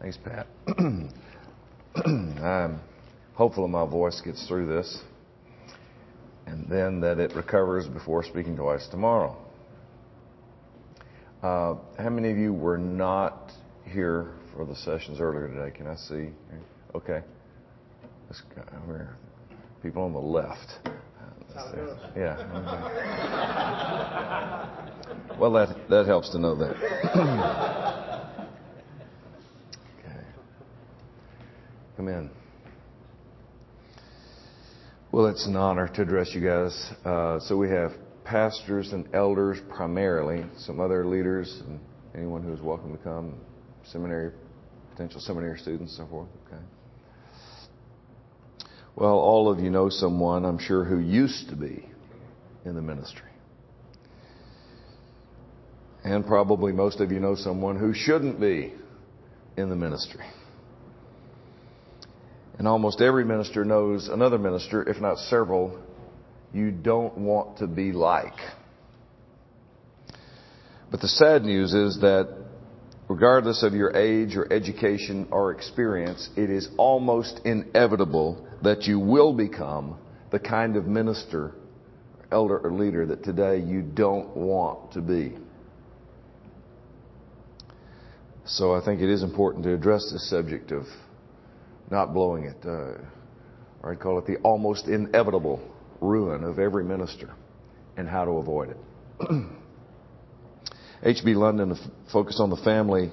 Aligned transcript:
Thanks, 0.00 0.18
Pat. 0.22 0.46
I'm 1.96 2.80
hopeful 3.34 3.66
my 3.66 3.86
voice 3.88 4.20
gets 4.24 4.46
through 4.46 4.66
this 4.66 5.02
and 6.46 6.68
then 6.68 7.00
that 7.00 7.18
it 7.18 7.34
recovers 7.34 7.86
before 7.86 8.22
speaking 8.22 8.56
twice 8.56 8.86
tomorrow. 8.88 9.36
Uh, 11.42 11.76
how 11.98 12.10
many 12.10 12.30
of 12.30 12.36
you 12.36 12.52
were 12.52 12.78
not 12.78 13.52
here 13.84 14.32
for 14.54 14.64
the 14.64 14.74
sessions 14.76 15.20
earlier 15.20 15.48
today? 15.48 15.70
Can 15.76 15.86
I 15.86 15.96
see? 15.96 16.28
Okay. 16.94 17.22
Let's 18.28 18.42
go 18.54 18.62
over 18.82 19.16
People 19.82 20.02
on 20.02 20.12
the 20.12 20.18
left. 20.18 20.88
Yeah. 22.16 22.36
well, 25.38 25.52
that 25.52 25.76
that 25.88 26.06
helps 26.06 26.30
to 26.30 26.38
know 26.38 26.54
that. 26.56 28.02
Come 31.96 32.08
in. 32.08 32.28
Well, 35.12 35.28
it's 35.28 35.46
an 35.46 35.56
honor 35.56 35.88
to 35.88 36.02
address 36.02 36.34
you 36.34 36.46
guys. 36.46 36.92
Uh, 37.06 37.40
so 37.40 37.56
we 37.56 37.70
have 37.70 37.92
pastors 38.22 38.92
and 38.92 39.08
elders 39.14 39.56
primarily, 39.74 40.44
some 40.58 40.78
other 40.78 41.06
leaders, 41.06 41.62
and 41.66 41.80
anyone 42.14 42.42
who 42.42 42.52
is 42.52 42.60
welcome 42.60 42.94
to 42.94 43.02
come, 43.02 43.40
seminary, 43.84 44.32
potential 44.90 45.22
seminary 45.22 45.58
students, 45.58 45.96
and 45.96 46.06
so 46.06 46.10
forth. 46.10 46.28
Okay. 46.46 46.62
Well, 48.94 49.14
all 49.14 49.50
of 49.50 49.58
you 49.58 49.70
know 49.70 49.88
someone, 49.88 50.44
I'm 50.44 50.58
sure, 50.58 50.84
who 50.84 50.98
used 50.98 51.48
to 51.48 51.56
be 51.56 51.88
in 52.66 52.74
the 52.74 52.82
ministry. 52.82 53.30
And 56.04 56.26
probably 56.26 56.72
most 56.72 57.00
of 57.00 57.10
you 57.10 57.20
know 57.20 57.36
someone 57.36 57.78
who 57.78 57.94
shouldn't 57.94 58.38
be 58.38 58.74
in 59.56 59.70
the 59.70 59.76
ministry. 59.76 60.26
And 62.58 62.66
almost 62.66 63.00
every 63.00 63.24
minister 63.24 63.64
knows 63.64 64.08
another 64.08 64.38
minister, 64.38 64.88
if 64.88 65.00
not 65.00 65.18
several, 65.18 65.78
you 66.52 66.70
don't 66.70 67.18
want 67.18 67.58
to 67.58 67.66
be 67.66 67.92
like. 67.92 68.38
But 70.90 71.00
the 71.00 71.08
sad 71.08 71.42
news 71.42 71.74
is 71.74 72.00
that 72.00 72.34
regardless 73.08 73.62
of 73.62 73.74
your 73.74 73.94
age 73.94 74.36
or 74.36 74.50
education 74.50 75.28
or 75.30 75.52
experience, 75.52 76.30
it 76.36 76.48
is 76.48 76.68
almost 76.78 77.40
inevitable 77.44 78.46
that 78.62 78.84
you 78.84 78.98
will 78.98 79.34
become 79.34 79.98
the 80.30 80.38
kind 80.38 80.76
of 80.76 80.86
minister, 80.86 81.52
elder, 82.32 82.58
or 82.58 82.72
leader 82.72 83.04
that 83.06 83.22
today 83.22 83.58
you 83.58 83.82
don't 83.82 84.34
want 84.36 84.92
to 84.92 85.00
be. 85.00 85.36
So 88.46 88.74
I 88.74 88.84
think 88.84 89.02
it 89.02 89.10
is 89.10 89.22
important 89.22 89.64
to 89.64 89.74
address 89.74 90.10
this 90.12 90.30
subject 90.30 90.70
of 90.70 90.84
not 91.90 92.12
blowing 92.12 92.44
it, 92.44 92.56
uh, 92.64 92.98
or 93.82 93.92
I'd 93.92 94.00
call 94.00 94.18
it 94.18 94.26
the 94.26 94.36
almost 94.38 94.86
inevitable 94.86 95.60
ruin 96.00 96.44
of 96.44 96.58
every 96.58 96.84
minister 96.84 97.34
and 97.96 98.08
how 98.08 98.24
to 98.24 98.32
avoid 98.32 98.70
it. 98.70 98.76
H.B. 101.02 101.34
London, 101.34 101.76
Focus 102.12 102.40
on 102.40 102.50
the 102.50 102.56
Family, 102.56 103.12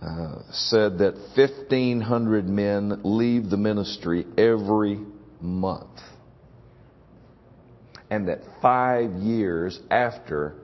uh, 0.00 0.42
said 0.50 0.98
that 0.98 1.14
1,500 1.36 2.48
men 2.48 3.00
leave 3.04 3.50
the 3.50 3.56
ministry 3.56 4.26
every 4.36 5.00
month. 5.40 6.00
And 8.10 8.28
that 8.28 8.40
five 8.60 9.12
years 9.14 9.80
after 9.90 10.54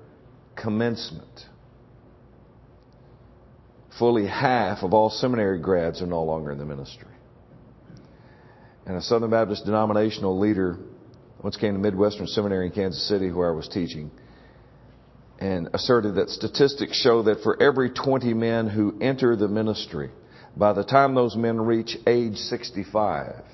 commencement, 0.55 1.47
fully 3.99 4.27
half 4.27 4.83
of 4.83 4.95
all 4.95 5.11
seminary 5.11 5.59
grads 5.59 6.01
are 6.03 6.07
no 6.07 6.23
longer 6.23 6.53
in 6.53 6.59
the 6.59 6.65
ministry. 6.65 7.09
And 8.87 8.97
a 8.97 9.03
Southern 9.03 9.31
Baptist 9.31 9.65
denominational 9.65 10.39
leader 10.39 10.79
once 11.43 11.57
came 11.57 11.75
to 11.75 11.79
Midwestern 11.79 12.27
Seminary 12.27 12.67
in 12.67 12.73
Kansas 12.73 13.07
City 13.07 13.31
where 13.31 13.53
I 13.53 13.55
was 13.55 13.69
teaching 13.69 14.11
and 15.39 15.69
asserted 15.73 16.17
that 16.17 16.31
statistics 16.31 17.01
show 17.01 17.23
that 17.23 17.43
for 17.43 17.63
every 17.63 17.91
20 17.91 18.35
men 18.35 18.69
who 18.69 18.99
enter 19.01 19.37
the 19.37 19.47
ministry, 19.47 20.11
by 20.57 20.73
the 20.73 20.83
time 20.83 21.15
those 21.15 21.37
men 21.37 21.61
reach 21.61 21.97
age 22.07 22.37
65, 22.37 23.45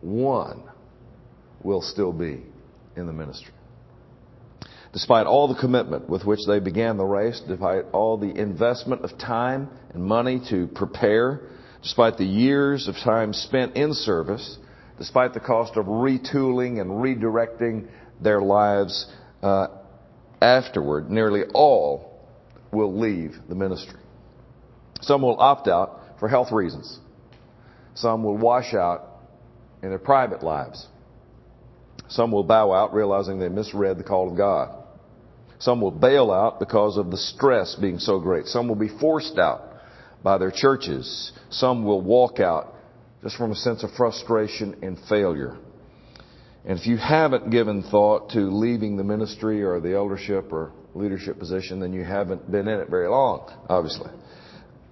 one 0.00 0.62
will 1.62 1.82
still 1.82 2.12
be 2.12 2.42
in 2.96 3.06
the 3.06 3.12
ministry. 3.12 3.52
Despite 4.94 5.26
all 5.26 5.48
the 5.48 5.60
commitment 5.60 6.08
with 6.08 6.24
which 6.24 6.46
they 6.46 6.60
began 6.60 6.96
the 6.96 7.04
race, 7.04 7.42
despite 7.48 7.86
all 7.92 8.16
the 8.16 8.30
investment 8.30 9.02
of 9.02 9.18
time 9.18 9.68
and 9.92 10.04
money 10.04 10.40
to 10.50 10.68
prepare, 10.68 11.40
despite 11.82 12.16
the 12.16 12.24
years 12.24 12.86
of 12.86 12.94
time 13.02 13.32
spent 13.32 13.74
in 13.74 13.92
service, 13.92 14.56
despite 14.96 15.34
the 15.34 15.40
cost 15.40 15.76
of 15.76 15.86
retooling 15.86 16.80
and 16.80 16.92
redirecting 16.92 17.88
their 18.22 18.40
lives 18.40 19.12
uh, 19.42 19.66
afterward, 20.40 21.10
nearly 21.10 21.42
all 21.52 22.20
will 22.72 22.96
leave 22.96 23.34
the 23.48 23.56
ministry. 23.56 23.98
Some 25.00 25.22
will 25.22 25.40
opt 25.40 25.66
out 25.66 26.02
for 26.20 26.28
health 26.28 26.52
reasons. 26.52 27.00
Some 27.96 28.22
will 28.22 28.38
wash 28.38 28.74
out 28.74 29.08
in 29.82 29.88
their 29.88 29.98
private 29.98 30.44
lives. 30.44 30.86
Some 32.06 32.30
will 32.30 32.44
bow 32.44 32.72
out 32.72 32.94
realizing 32.94 33.40
they 33.40 33.48
misread 33.48 33.98
the 33.98 34.04
call 34.04 34.30
of 34.30 34.36
God. 34.36 34.82
Some 35.64 35.80
will 35.80 35.90
bail 35.90 36.30
out 36.30 36.60
because 36.60 36.98
of 36.98 37.10
the 37.10 37.16
stress 37.16 37.74
being 37.74 37.98
so 37.98 38.20
great. 38.20 38.48
Some 38.48 38.68
will 38.68 38.74
be 38.74 38.90
forced 39.00 39.38
out 39.38 39.62
by 40.22 40.36
their 40.36 40.50
churches. 40.50 41.32
Some 41.48 41.86
will 41.86 42.02
walk 42.02 42.38
out 42.38 42.74
just 43.22 43.38
from 43.38 43.50
a 43.50 43.54
sense 43.54 43.82
of 43.82 43.90
frustration 43.92 44.76
and 44.82 44.98
failure. 45.08 45.56
And 46.66 46.78
if 46.78 46.86
you 46.86 46.98
haven't 46.98 47.48
given 47.48 47.82
thought 47.82 48.28
to 48.32 48.40
leaving 48.40 48.98
the 48.98 49.04
ministry 49.04 49.62
or 49.62 49.80
the 49.80 49.94
eldership 49.94 50.52
or 50.52 50.72
leadership 50.92 51.38
position, 51.38 51.80
then 51.80 51.94
you 51.94 52.04
haven't 52.04 52.50
been 52.50 52.68
in 52.68 52.80
it 52.80 52.90
very 52.90 53.08
long, 53.08 53.50
obviously. 53.66 54.10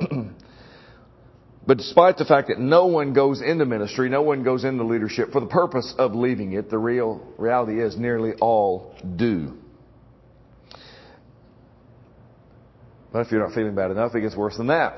but 1.67 1.77
despite 1.77 2.17
the 2.17 2.25
fact 2.25 2.49
that 2.49 2.59
no 2.59 2.87
one 2.87 3.13
goes 3.13 3.43
into 3.43 3.67
ministry, 3.67 4.09
no 4.09 4.23
one 4.23 4.43
goes 4.43 4.65
into 4.65 4.85
leadership 4.85 5.33
for 5.33 5.41
the 5.41 5.47
purpose 5.49 5.95
of 5.99 6.15
leaving 6.15 6.55
it, 6.55 6.71
the 6.71 6.79
real 6.79 7.21
reality 7.37 7.79
is 7.79 7.99
nearly 7.99 8.33
all 8.41 8.95
do. 9.17 9.59
But 13.13 13.27
if 13.27 13.33
you're 13.33 13.47
not 13.47 13.55
feeling 13.55 13.75
bad 13.75 13.91
enough, 13.91 14.15
it 14.15 14.23
gets 14.23 14.37
worse 14.37 14.57
than 14.57 14.69
that. 14.69 14.95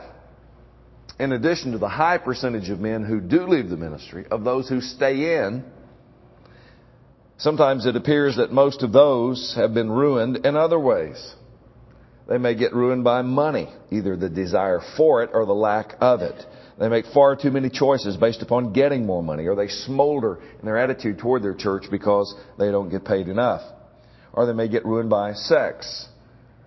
In 1.18 1.32
addition 1.32 1.72
to 1.72 1.78
the 1.78 1.88
high 1.88 2.18
percentage 2.18 2.70
of 2.70 2.80
men 2.80 3.04
who 3.04 3.20
do 3.20 3.46
leave 3.46 3.68
the 3.68 3.76
ministry, 3.76 4.26
of 4.30 4.44
those 4.44 4.68
who 4.68 4.80
stay 4.80 5.38
in, 5.38 5.64
Sometimes 7.36 7.84
it 7.84 7.96
appears 7.96 8.36
that 8.36 8.52
most 8.52 8.82
of 8.82 8.92
those 8.92 9.54
have 9.56 9.74
been 9.74 9.90
ruined 9.90 10.46
in 10.46 10.56
other 10.56 10.78
ways. 10.78 11.34
They 12.28 12.38
may 12.38 12.54
get 12.54 12.72
ruined 12.72 13.04
by 13.04 13.22
money, 13.22 13.68
either 13.90 14.16
the 14.16 14.30
desire 14.30 14.80
for 14.96 15.22
it 15.22 15.30
or 15.32 15.44
the 15.44 15.52
lack 15.52 15.94
of 16.00 16.22
it. 16.22 16.42
They 16.78 16.88
make 16.88 17.06
far 17.06 17.36
too 17.36 17.50
many 17.50 17.70
choices 17.70 18.16
based 18.16 18.40
upon 18.40 18.72
getting 18.72 19.04
more 19.04 19.22
money, 19.22 19.46
or 19.46 19.54
they 19.56 19.68
smolder 19.68 20.40
in 20.58 20.64
their 20.64 20.78
attitude 20.78 21.18
toward 21.18 21.42
their 21.42 21.54
church 21.54 21.84
because 21.90 22.34
they 22.58 22.70
don't 22.70 22.88
get 22.88 23.04
paid 23.04 23.28
enough. 23.28 23.62
Or 24.32 24.46
they 24.46 24.52
may 24.52 24.68
get 24.68 24.84
ruined 24.84 25.10
by 25.10 25.34
sex. 25.34 26.08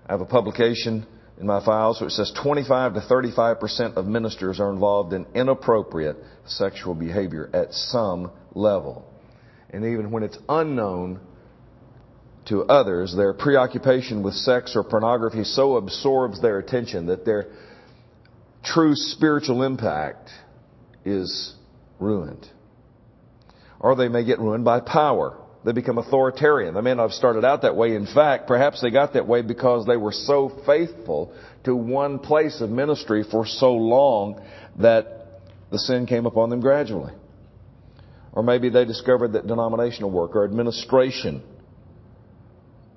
I 0.07 0.13
have 0.13 0.21
a 0.21 0.25
publication 0.25 1.05
in 1.39 1.45
my 1.45 1.63
files 1.63 1.99
where 2.01 2.07
it 2.07 2.11
says 2.11 2.31
25 2.41 2.95
to 2.95 2.99
35% 2.99 3.95
of 3.95 4.05
ministers 4.05 4.59
are 4.59 4.71
involved 4.71 5.13
in 5.13 5.25
inappropriate 5.35 6.17
sexual 6.45 6.95
behavior 6.95 7.49
at 7.53 7.73
some 7.73 8.31
level 8.55 9.07
and 9.69 9.85
even 9.85 10.11
when 10.11 10.23
it's 10.23 10.37
unknown 10.47 11.19
to 12.47 12.63
others, 12.63 13.13
their 13.15 13.33
preoccupation 13.33 14.23
with 14.23 14.33
sex 14.33 14.73
or 14.75 14.83
pornography 14.83 15.43
so 15.43 15.75
absorbs 15.75 16.41
their 16.41 16.59
attention 16.59 17.07
that 17.07 17.25
their 17.25 17.47
true 18.63 18.95
spiritual 18.95 19.63
impact 19.63 20.29
is 21.03 21.53
ruined. 21.99 22.47
Or 23.79 23.95
they 23.95 24.07
may 24.07 24.23
get 24.23 24.39
ruined 24.39 24.63
by 24.63 24.79
power. 24.79 25.37
They 25.65 25.71
become 25.71 25.97
authoritarian. 25.97 26.75
They 26.75 26.81
may 26.81 26.93
not 26.93 27.03
have 27.03 27.13
started 27.13 27.43
out 27.43 27.63
that 27.63 27.75
way. 27.75 27.95
In 27.95 28.05
fact, 28.05 28.47
perhaps 28.47 28.81
they 28.81 28.89
got 28.89 29.13
that 29.13 29.27
way 29.27 29.41
because 29.41 29.85
they 29.85 29.97
were 29.97 30.11
so 30.11 30.49
faithful 30.65 31.33
to 31.63 31.75
one 31.75 32.19
place 32.19 32.61
of 32.61 32.69
ministry 32.69 33.23
for 33.29 33.45
so 33.45 33.73
long 33.73 34.41
that 34.79 35.41
the 35.71 35.79
sin 35.79 36.05
came 36.05 36.25
upon 36.25 36.49
them 36.49 36.61
gradually. 36.61 37.13
Or 38.31 38.43
maybe 38.43 38.69
they 38.69 38.85
discovered 38.85 39.33
that 39.33 39.47
denominational 39.47 40.11
work 40.11 40.35
or 40.35 40.45
administration 40.45 41.41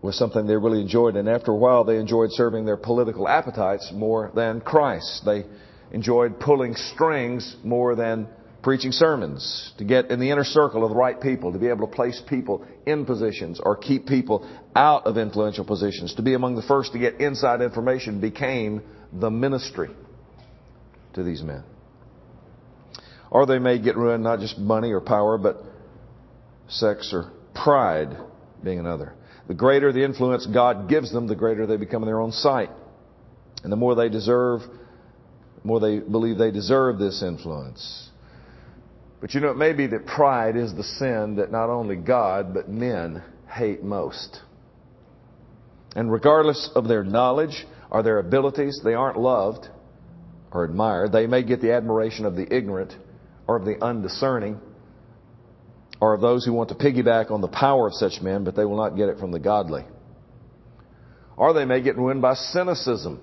was 0.03 0.17
something 0.17 0.47
they 0.47 0.57
really 0.57 0.81
enjoyed. 0.81 1.17
And 1.17 1.29
after 1.29 1.51
a 1.51 1.57
while, 1.57 1.85
they 1.85 1.97
enjoyed 1.97 2.31
serving 2.33 2.65
their 2.65 2.77
political 2.77 3.29
appetites 3.29 3.91
more 3.93 4.31
than 4.35 4.61
Christ. 4.61 5.23
They 5.25 5.45
enjoyed 5.93 6.41
pulling 6.41 6.75
strings 6.75 7.57
more 7.65 7.95
than 7.95 8.29
preaching 8.63 8.93
sermons, 8.93 9.73
to 9.79 9.85
get 9.85 10.11
in 10.11 10.21
the 10.21 10.31
inner 10.31 10.45
circle 10.45 10.85
of 10.85 10.91
the 10.91 10.97
right 10.97 11.21
people, 11.21 11.53
to 11.53 11.59
be 11.59 11.69
able 11.69 11.87
to 11.87 11.95
place 11.95 12.21
people 12.29 12.67
in 12.87 13.07
positions 13.07 13.61
or 13.63 13.77
keep 13.77 14.07
people 14.07 14.49
out 14.75 15.07
of 15.07 15.17
influential 15.17 15.65
positions, 15.65 16.15
to 16.15 16.23
be 16.23 16.35
among 16.35 16.57
the 16.57 16.63
first 16.63 16.93
to 16.93 16.99
get 16.99 17.21
inside 17.21 17.63
information 17.63 18.21
became 18.21 18.83
the 19.13 19.31
ministry. 19.31 19.91
to 21.15 21.23
these 21.23 21.43
men. 21.43 21.65
Or 23.31 23.47
they 23.47 23.59
may 23.59 23.79
get 23.79 23.97
ruined 23.97 24.25
not 24.25 24.41
just 24.41 24.59
money 24.59 24.93
or 24.93 25.01
power, 25.01 25.39
but 25.39 25.63
sex 26.69 27.11
or 27.13 27.33
pride 27.55 28.17
being 28.63 28.79
another. 28.79 29.15
The 29.49 29.55
greater 29.55 29.93
the 29.93 30.05
influence 30.05 30.47
God 30.47 30.89
gives 30.89 31.13
them, 31.13 31.27
the 31.27 31.35
greater 31.35 31.67
they 31.67 31.77
become 31.77 32.03
in 32.03 32.07
their 32.07 32.21
own 32.21 32.33
sight. 32.33 32.71
And 33.63 33.73
the 33.73 33.77
more 33.77 33.95
they 33.95 34.09
deserve, 34.09 34.61
the 34.61 35.67
more 35.67 35.81
they 35.81 35.99
believe 35.99 36.39
they 36.39 36.51
deserve 36.51 36.99
this 36.99 37.23
influence. 37.23 38.10
But 39.21 39.35
you 39.35 39.41
know, 39.41 39.51
it 39.51 39.57
may 39.57 39.73
be 39.73 39.87
that 39.89 40.07
pride 40.07 40.57
is 40.57 40.75
the 40.75 40.83
sin 40.83 41.37
that 41.37 41.53
not 41.53 41.69
only 41.69 41.97
God, 41.97 42.55
but 42.55 42.69
men 42.69 43.23
hate 43.49 43.83
most. 43.83 44.41
And 45.95 46.11
regardless 46.11 46.71
of 46.75 46.89
their 46.89 47.05
knowledge 47.05 47.67
or 47.91 48.03
their 48.03 48.19
abilities, 48.19 48.81
they 48.83 48.95
aren't 48.95 49.19
loved 49.19 49.69
or 50.53 50.65
admired. 50.65 51.13
They 51.13 51.27
may 51.27 51.43
get 51.43 51.61
the 51.61 51.73
admiration 51.73 52.25
of 52.25 52.37
the 52.37 52.55
ignorant 52.55 52.97
or 53.47 53.57
of 53.57 53.65
the 53.65 53.83
undiscerning 53.85 54.59
or 56.01 56.15
of 56.15 56.21
those 56.21 56.47
who 56.47 56.53
want 56.53 56.71
to 56.71 56.75
piggyback 56.75 57.31
on 57.31 57.41
the 57.41 57.49
power 57.49 57.87
of 57.87 57.95
such 57.95 58.23
men, 58.23 58.45
but 58.45 58.57
they 58.57 58.65
will 58.65 58.77
not 58.77 58.97
get 58.97 59.09
it 59.09 59.19
from 59.19 59.33
the 59.33 59.39
godly. 59.39 59.85
Or 61.37 61.53
they 61.53 61.65
may 61.65 61.83
get 61.83 61.97
ruined 61.97 62.23
by 62.23 62.35
cynicism. 62.35 63.21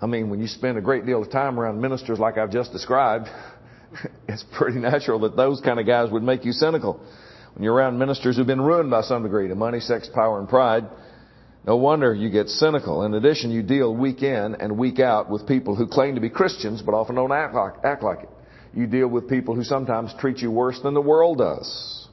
I 0.00 0.06
mean, 0.06 0.28
when 0.28 0.40
you 0.40 0.46
spend 0.46 0.76
a 0.76 0.82
great 0.82 1.06
deal 1.06 1.22
of 1.22 1.30
time 1.30 1.58
around 1.58 1.80
ministers 1.80 2.18
like 2.18 2.36
I've 2.36 2.50
just 2.50 2.72
described, 2.72 3.28
it's 4.28 4.44
pretty 4.56 4.78
natural 4.78 5.20
that 5.20 5.36
those 5.36 5.60
kind 5.60 5.80
of 5.80 5.86
guys 5.86 6.10
would 6.10 6.22
make 6.22 6.44
you 6.44 6.52
cynical. 6.52 7.00
When 7.54 7.64
you're 7.64 7.72
around 7.72 7.98
ministers 7.98 8.36
who've 8.36 8.46
been 8.46 8.60
ruined 8.60 8.90
by 8.90 9.00
some 9.00 9.22
degree 9.22 9.48
to 9.48 9.54
money, 9.54 9.80
sex, 9.80 10.10
power, 10.14 10.38
and 10.38 10.48
pride, 10.48 10.84
no 11.66 11.76
wonder 11.76 12.14
you 12.14 12.30
get 12.30 12.48
cynical. 12.48 13.02
In 13.04 13.14
addition, 13.14 13.50
you 13.50 13.62
deal 13.62 13.94
week 13.94 14.22
in 14.22 14.54
and 14.56 14.78
week 14.78 15.00
out 15.00 15.30
with 15.30 15.48
people 15.48 15.74
who 15.74 15.86
claim 15.86 16.14
to 16.14 16.20
be 16.20 16.28
Christians 16.28 16.82
but 16.82 16.94
often 16.94 17.16
don't 17.16 17.32
act 17.32 17.54
like, 17.54 17.72
act 17.82 18.02
like 18.02 18.20
it. 18.20 18.28
You 18.74 18.86
deal 18.86 19.08
with 19.08 19.28
people 19.28 19.54
who 19.54 19.64
sometimes 19.64 20.12
treat 20.20 20.38
you 20.38 20.50
worse 20.50 20.78
than 20.82 20.92
the 20.92 21.00
world 21.00 21.38
does. 21.38 22.05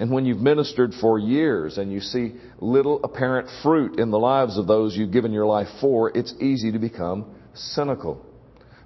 And 0.00 0.10
when 0.10 0.24
you've 0.24 0.40
ministered 0.40 0.94
for 0.94 1.18
years 1.18 1.76
and 1.76 1.92
you 1.92 2.00
see 2.00 2.32
little 2.58 3.04
apparent 3.04 3.50
fruit 3.62 4.00
in 4.00 4.10
the 4.10 4.18
lives 4.18 4.56
of 4.56 4.66
those 4.66 4.96
you've 4.96 5.12
given 5.12 5.30
your 5.30 5.44
life 5.44 5.68
for, 5.78 6.10
it's 6.16 6.32
easy 6.40 6.72
to 6.72 6.78
become 6.78 7.26
cynical. 7.52 8.24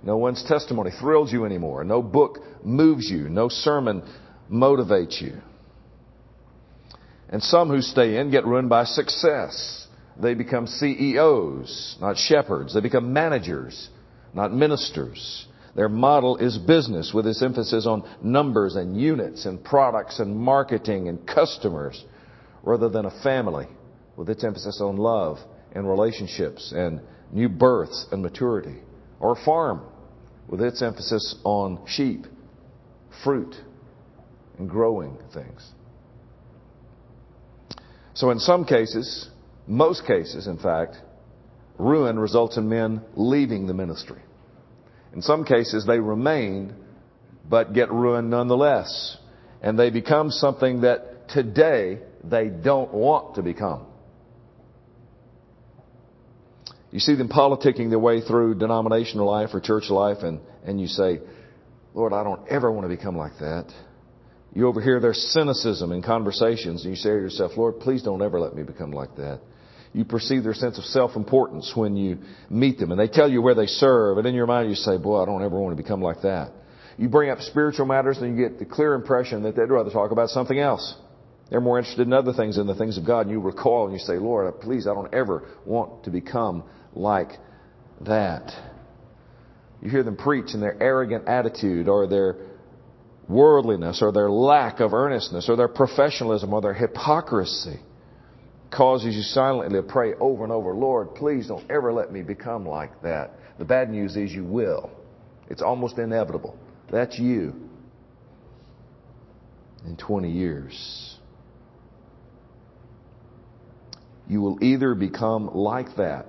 No 0.03 0.17
one's 0.17 0.43
testimony 0.43 0.91
thrills 0.91 1.33
you 1.33 1.45
anymore. 1.45 1.85
No 1.85 2.03
book 2.03 2.41
moves 2.65 3.09
you. 3.09 3.29
No 3.29 3.49
sermon 3.49 4.03
motivates 4.51 5.23
you. 5.23 5.41
And 7.29 7.41
some 7.41 7.69
who 7.69 7.81
stay 7.81 8.17
in 8.17 8.33
get 8.33 8.45
ruined 8.45 8.69
by 8.69 8.83
success. 8.83 9.87
They 10.21 10.35
become 10.35 10.67
CEOs, 10.67 11.97
not 12.01 12.17
shepherds. 12.17 12.75
They 12.75 12.81
become 12.81 13.13
managers, 13.13 13.89
not 14.35 14.53
ministers. 14.53 15.47
Their 15.75 15.89
model 15.89 16.37
is 16.37 16.57
business 16.57 17.13
with 17.13 17.27
its 17.27 17.43
emphasis 17.43 17.87
on 17.87 18.09
numbers 18.23 18.77
and 18.77 19.01
units 19.01 19.45
and 19.45 19.63
products 19.63 20.21
and 20.21 20.37
marketing 20.37 21.09
and 21.09 21.27
customers 21.27 22.05
rather 22.63 22.89
than 22.89 23.07
a 23.07 23.23
family 23.23 23.67
with 24.17 24.31
its 24.31 24.45
emphasis 24.45 24.81
on 24.81 24.97
love 24.97 25.39
and 25.73 25.89
relationships 25.89 26.73
and 26.75 27.01
new 27.33 27.49
births 27.49 28.07
and 28.13 28.23
maturity. 28.23 28.77
Or 29.19 29.33
a 29.33 29.45
farm 29.45 29.83
with 30.49 30.61
its 30.61 30.81
emphasis 30.81 31.35
on 31.43 31.85
sheep, 31.87 32.27
fruit, 33.25 33.57
and 34.59 34.69
growing 34.71 35.19
things. 35.33 35.73
So 38.15 38.31
in 38.31 38.39
some 38.39 38.65
cases, 38.65 39.29
most 39.67 40.07
cases 40.07 40.47
in 40.47 40.59
fact, 40.59 40.97
ruin 41.79 42.17
results 42.17 42.57
in 42.57 42.69
men 42.69 43.03
leaving 43.17 43.67
the 43.67 43.75
ministry. 43.75 44.21
In 45.15 45.23
some 45.23 45.45
cases, 45.45 45.87
they 45.87 46.01
remain, 46.01 46.75
but 47.49 47.73
get 47.73 47.91
ruined 47.91 48.31
nonetheless. 48.31 49.17
And 49.63 49.79
they 49.79 49.91
become 49.91 50.31
something 50.31 50.83
that 50.83 51.29
today 51.29 52.01
they 52.23 52.49
don't 52.49 52.93
want 52.93 53.37
to 53.37 53.43
become. 53.43 53.87
You 56.91 57.01
see 57.01 57.15
them 57.15 57.29
politicking 57.29 57.91
their 57.91 57.99
way 57.99 58.21
through 58.21 58.57
denominational 58.57 59.27
life 59.27 59.51
or 59.53 59.61
church 59.61 59.91
life, 59.91 60.19
and, 60.23 60.41
and 60.65 60.81
you 60.81 60.87
say, 60.87 61.21
Lord, 61.93 62.13
I 62.13 62.23
don't 62.23 62.47
ever 62.49 62.71
want 62.71 62.85
to 62.85 62.97
become 62.97 63.17
like 63.17 63.39
that. 63.39 63.73
You 64.53 64.69
overhear 64.69 65.01
their 65.01 65.15
cynicism 65.15 65.91
in 65.93 66.03
conversations, 66.03 66.85
and 66.85 66.93
you 66.93 66.97
say 66.97 67.11
to 67.11 67.17
yourself, 67.17 67.53
Lord, 67.57 67.81
please 67.81 68.03
don't 68.03 68.23
ever 68.23 68.39
let 68.39 68.55
me 68.55 68.63
become 68.63 68.93
like 68.93 69.17
that. 69.17 69.41
You 69.95 70.05
perceive 70.05 70.43
their 70.43 70.55
sense 70.55 70.77
of 70.77 70.85
self-importance 70.85 71.73
when 71.77 71.97
you 71.97 72.19
meet 72.51 72.79
them, 72.79 72.91
and 72.91 73.01
they 73.01 73.07
tell 73.07 73.31
you 73.31 73.41
where 73.41 73.55
they 73.55 73.67
serve, 73.67 74.19
and 74.19 74.27
in 74.27 74.35
your 74.35 74.47
mind 74.47 74.69
you 74.69 74.75
say, 74.75 74.99
boy, 74.99 75.23
I 75.23 75.25
don't 75.25 75.43
ever 75.45 75.59
want 75.59 75.77
to 75.77 75.81
become 75.81 76.03
like 76.03 76.23
that. 76.23 76.51
You 76.99 77.09
bring 77.09 77.31
up 77.31 77.41
spiritual 77.41 77.87
matters, 77.87 78.19
and 78.19 78.37
you 78.37 78.49
get 78.49 78.59
the 78.59 78.65
clear 78.65 78.95
impression 78.95 79.45
that 79.45 79.55
they'd 79.55 79.71
rather 79.71 79.91
talk 79.91 80.11
about 80.11 80.31
something 80.31 80.59
else. 80.59 80.97
They're 81.49 81.61
more 81.61 81.79
interested 81.79 82.09
in 82.09 82.13
other 82.13 82.33
things 82.33 82.57
than 82.57 82.67
the 82.67 82.75
things 82.75 82.99
of 82.99 83.07
God, 83.07 83.21
and 83.27 83.31
you 83.31 83.41
recoil 83.41 83.85
and 83.85 83.93
you 83.93 84.01
say, 84.01 84.15
Lord, 84.15 84.61
please, 84.61 84.89
I 84.89 84.95
don't 84.95 85.15
ever 85.15 85.49
want 85.65 86.05
to 86.05 86.11
become 86.11 86.65
like 86.93 87.31
that. 88.01 88.51
You 89.81 89.91
hear 89.91 90.03
them 90.03 90.17
preach 90.17 90.55
in 90.55 90.61
their 90.61 90.83
arrogant 90.83 91.29
attitude 91.29 91.89
or 91.89 92.09
their 92.09 92.37
worldliness 93.29 94.03
or 94.03 94.11
their 94.11 94.31
lack 94.31 94.81
of 94.81 94.93
earnestness 94.93 95.49
or 95.49 95.57
their 95.57 95.69
professionalism 95.69 96.53
or 96.53 96.63
their 96.63 96.75
hypocrisy 96.75 97.79
causes 98.75 99.15
you 99.15 99.23
silently 99.23 99.81
to 99.81 99.83
pray 99.83 100.15
over 100.15 100.43
and 100.45 100.53
over, 100.53 100.75
Lord, 100.75 101.15
please 101.15 101.47
don't 101.47 101.69
ever 101.71 101.93
let 101.93 102.13
me 102.13 102.23
become 102.23 102.67
like 102.67 103.03
that. 103.03 103.33
The 103.59 103.65
bad 103.65 103.91
news 103.91 104.17
is 104.17 104.33
you 104.33 104.45
will. 104.45 104.91
It's 105.49 105.63
almost 105.63 105.99
inevitable. 105.99 106.59
That's 106.91 107.19
you 107.19 107.55
in 109.87 109.97
20 109.97 110.31
years. 110.31 111.19
You 114.27 114.41
will 114.41 114.59
either 114.63 114.95
become 114.95 115.55
like 115.55 115.97
that 115.97 116.27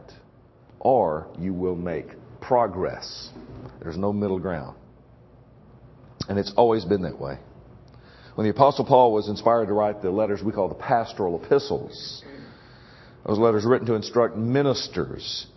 or 0.79 1.27
you 1.39 1.53
will 1.53 1.75
make 1.75 2.07
progress. 2.41 3.29
There's 3.81 3.97
no 3.97 4.11
middle 4.13 4.39
ground. 4.39 4.77
And 6.27 6.37
it's 6.37 6.53
always 6.57 6.85
been 6.85 7.03
that 7.03 7.19
way. 7.19 7.39
When 8.35 8.45
the 8.45 8.51
Apostle 8.51 8.85
Paul 8.85 9.13
was 9.13 9.29
inspired 9.29 9.67
to 9.67 9.73
write 9.73 10.01
the 10.01 10.11
letters 10.11 10.43
we 10.43 10.51
call 10.51 10.67
the 10.67 10.75
pastoral 10.75 11.41
epistles, 11.41 12.23
those 13.25 13.39
letters 13.39 13.65
written 13.65 13.87
to 13.87 13.95
instruct 13.95 14.37
ministers, 14.37 15.47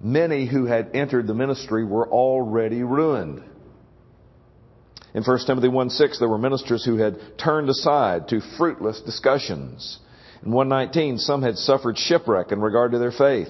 many 0.00 0.46
who 0.46 0.64
had 0.64 0.90
entered 0.94 1.26
the 1.26 1.34
ministry 1.34 1.84
were 1.84 2.08
already 2.08 2.82
ruined. 2.82 3.42
In 5.14 5.22
1 5.22 5.38
Timothy 5.46 5.68
1 5.68 5.90
6, 5.90 6.18
there 6.18 6.28
were 6.28 6.38
ministers 6.38 6.84
who 6.84 6.96
had 6.96 7.16
turned 7.38 7.68
aside 7.68 8.28
to 8.28 8.40
fruitless 8.56 9.00
discussions. 9.00 9.98
In 10.44 10.52
119, 10.52 11.18
some 11.18 11.42
had 11.42 11.58
suffered 11.58 11.98
shipwreck 11.98 12.52
in 12.52 12.60
regard 12.60 12.92
to 12.92 12.98
their 12.98 13.10
faith. 13.10 13.48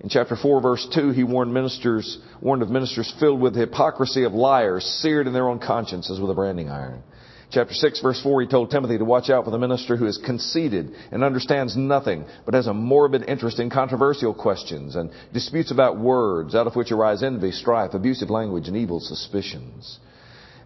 In 0.00 0.08
chapter 0.08 0.36
4 0.36 0.60
verse 0.60 0.86
2, 0.94 1.10
he 1.10 1.24
warned 1.24 1.52
ministers, 1.52 2.18
warned 2.40 2.62
of 2.62 2.70
ministers 2.70 3.12
filled 3.18 3.40
with 3.40 3.54
the 3.54 3.60
hypocrisy 3.60 4.24
of 4.24 4.32
liars, 4.32 4.84
seared 4.84 5.26
in 5.26 5.32
their 5.32 5.48
own 5.48 5.58
consciences 5.58 6.20
with 6.20 6.30
a 6.30 6.34
branding 6.34 6.70
iron. 6.70 7.02
Chapter 7.50 7.72
6 7.72 8.00
verse 8.00 8.20
4, 8.22 8.42
he 8.42 8.46
told 8.46 8.70
Timothy 8.70 8.98
to 8.98 9.04
watch 9.06 9.30
out 9.30 9.44
for 9.44 9.50
the 9.50 9.58
minister 9.58 9.96
who 9.96 10.06
is 10.06 10.18
conceited 10.18 10.94
and 11.10 11.24
understands 11.24 11.76
nothing, 11.76 12.26
but 12.44 12.54
has 12.54 12.66
a 12.66 12.74
morbid 12.74 13.24
interest 13.26 13.58
in 13.58 13.70
controversial 13.70 14.34
questions 14.34 14.96
and 14.96 15.10
disputes 15.32 15.70
about 15.70 15.98
words, 15.98 16.54
out 16.54 16.66
of 16.66 16.76
which 16.76 16.92
arise 16.92 17.22
envy, 17.22 17.52
strife, 17.52 17.94
abusive 17.94 18.28
language, 18.28 18.68
and 18.68 18.76
evil 18.76 19.00
suspicions. 19.00 19.98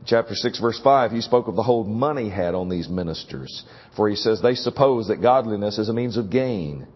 Chapter 0.07 0.35
6 0.35 0.59
verse 0.59 0.81
5, 0.83 1.13
he 1.13 1.21
spoke 1.21 1.47
of 1.47 1.55
the 1.55 1.63
hold 1.63 1.89
money 1.89 2.29
had 2.29 2.57
on 2.57 2.69
these 2.69 2.89
ministers, 2.89 3.63
for 3.95 4.09
he 4.09 4.17
says 4.17 4.43
they 4.43 4.57
suppose 4.57 5.07
that 5.07 5.23
godliness 5.23 5.79
is 5.79 5.89
a 5.89 5.93
means 5.93 6.17
of 6.17 6.31
gain. 6.31 6.89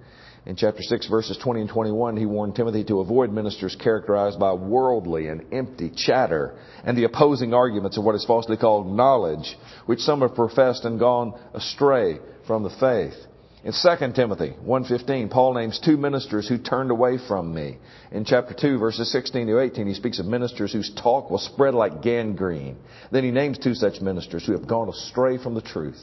In 0.47 0.55
chapter 0.55 0.81
6 0.81 1.09
verses 1.09 1.37
20 1.38 1.62
and 1.62 1.69
21, 1.69 2.17
he 2.17 2.25
warned 2.25 2.55
Timothy 2.55 2.85
to 2.85 3.00
avoid 3.00 3.33
ministers 3.33 3.75
characterized 3.75 4.38
by 4.38 4.53
worldly 4.53 5.26
and 5.26 5.43
empty 5.53 5.91
chatter 5.91 6.55
and 6.85 6.97
the 6.97 7.03
opposing 7.03 7.53
arguments 7.53 7.99
of 7.99 8.05
what 8.05 8.15
is 8.15 8.25
falsely 8.25 8.57
called 8.57 8.87
knowledge, 8.87 9.59
which 9.87 9.99
some 9.99 10.21
have 10.21 10.37
professed 10.37 10.85
and 10.85 11.00
gone 11.00 11.35
astray 11.53 12.21
from 12.47 12.62
the 12.62 12.71
faith. 12.71 13.17
In 13.65 13.73
2 13.73 14.12
Timothy 14.12 14.55
1.15, 14.65 15.31
Paul 15.31 15.55
names 15.55 15.81
two 15.85 15.97
ministers 15.97 16.49
who 16.49 16.59
turned 16.59 16.93
away 16.93 17.19
from 17.26 17.53
me. 17.53 17.79
In 18.12 18.25
chapter 18.25 18.55
2, 18.55 18.79
verses 18.79 19.11
16 19.11 19.49
to 19.49 19.59
18, 19.59 19.88
he 19.88 19.95
speaks 19.95 20.21
of 20.21 20.26
ministers 20.26 20.73
whose 20.73 20.95
talk 20.95 21.29
will 21.29 21.38
spread 21.38 21.75
like 21.75 22.03
gangrene. 22.03 22.76
Then 23.11 23.25
he 23.25 23.33
names 23.33 23.59
two 23.59 23.75
such 23.75 24.00
ministers 24.00 24.47
who 24.47 24.53
have 24.53 24.69
gone 24.69 24.88
astray 24.88 25.38
from 25.38 25.55
the 25.55 25.61
truth 25.61 25.99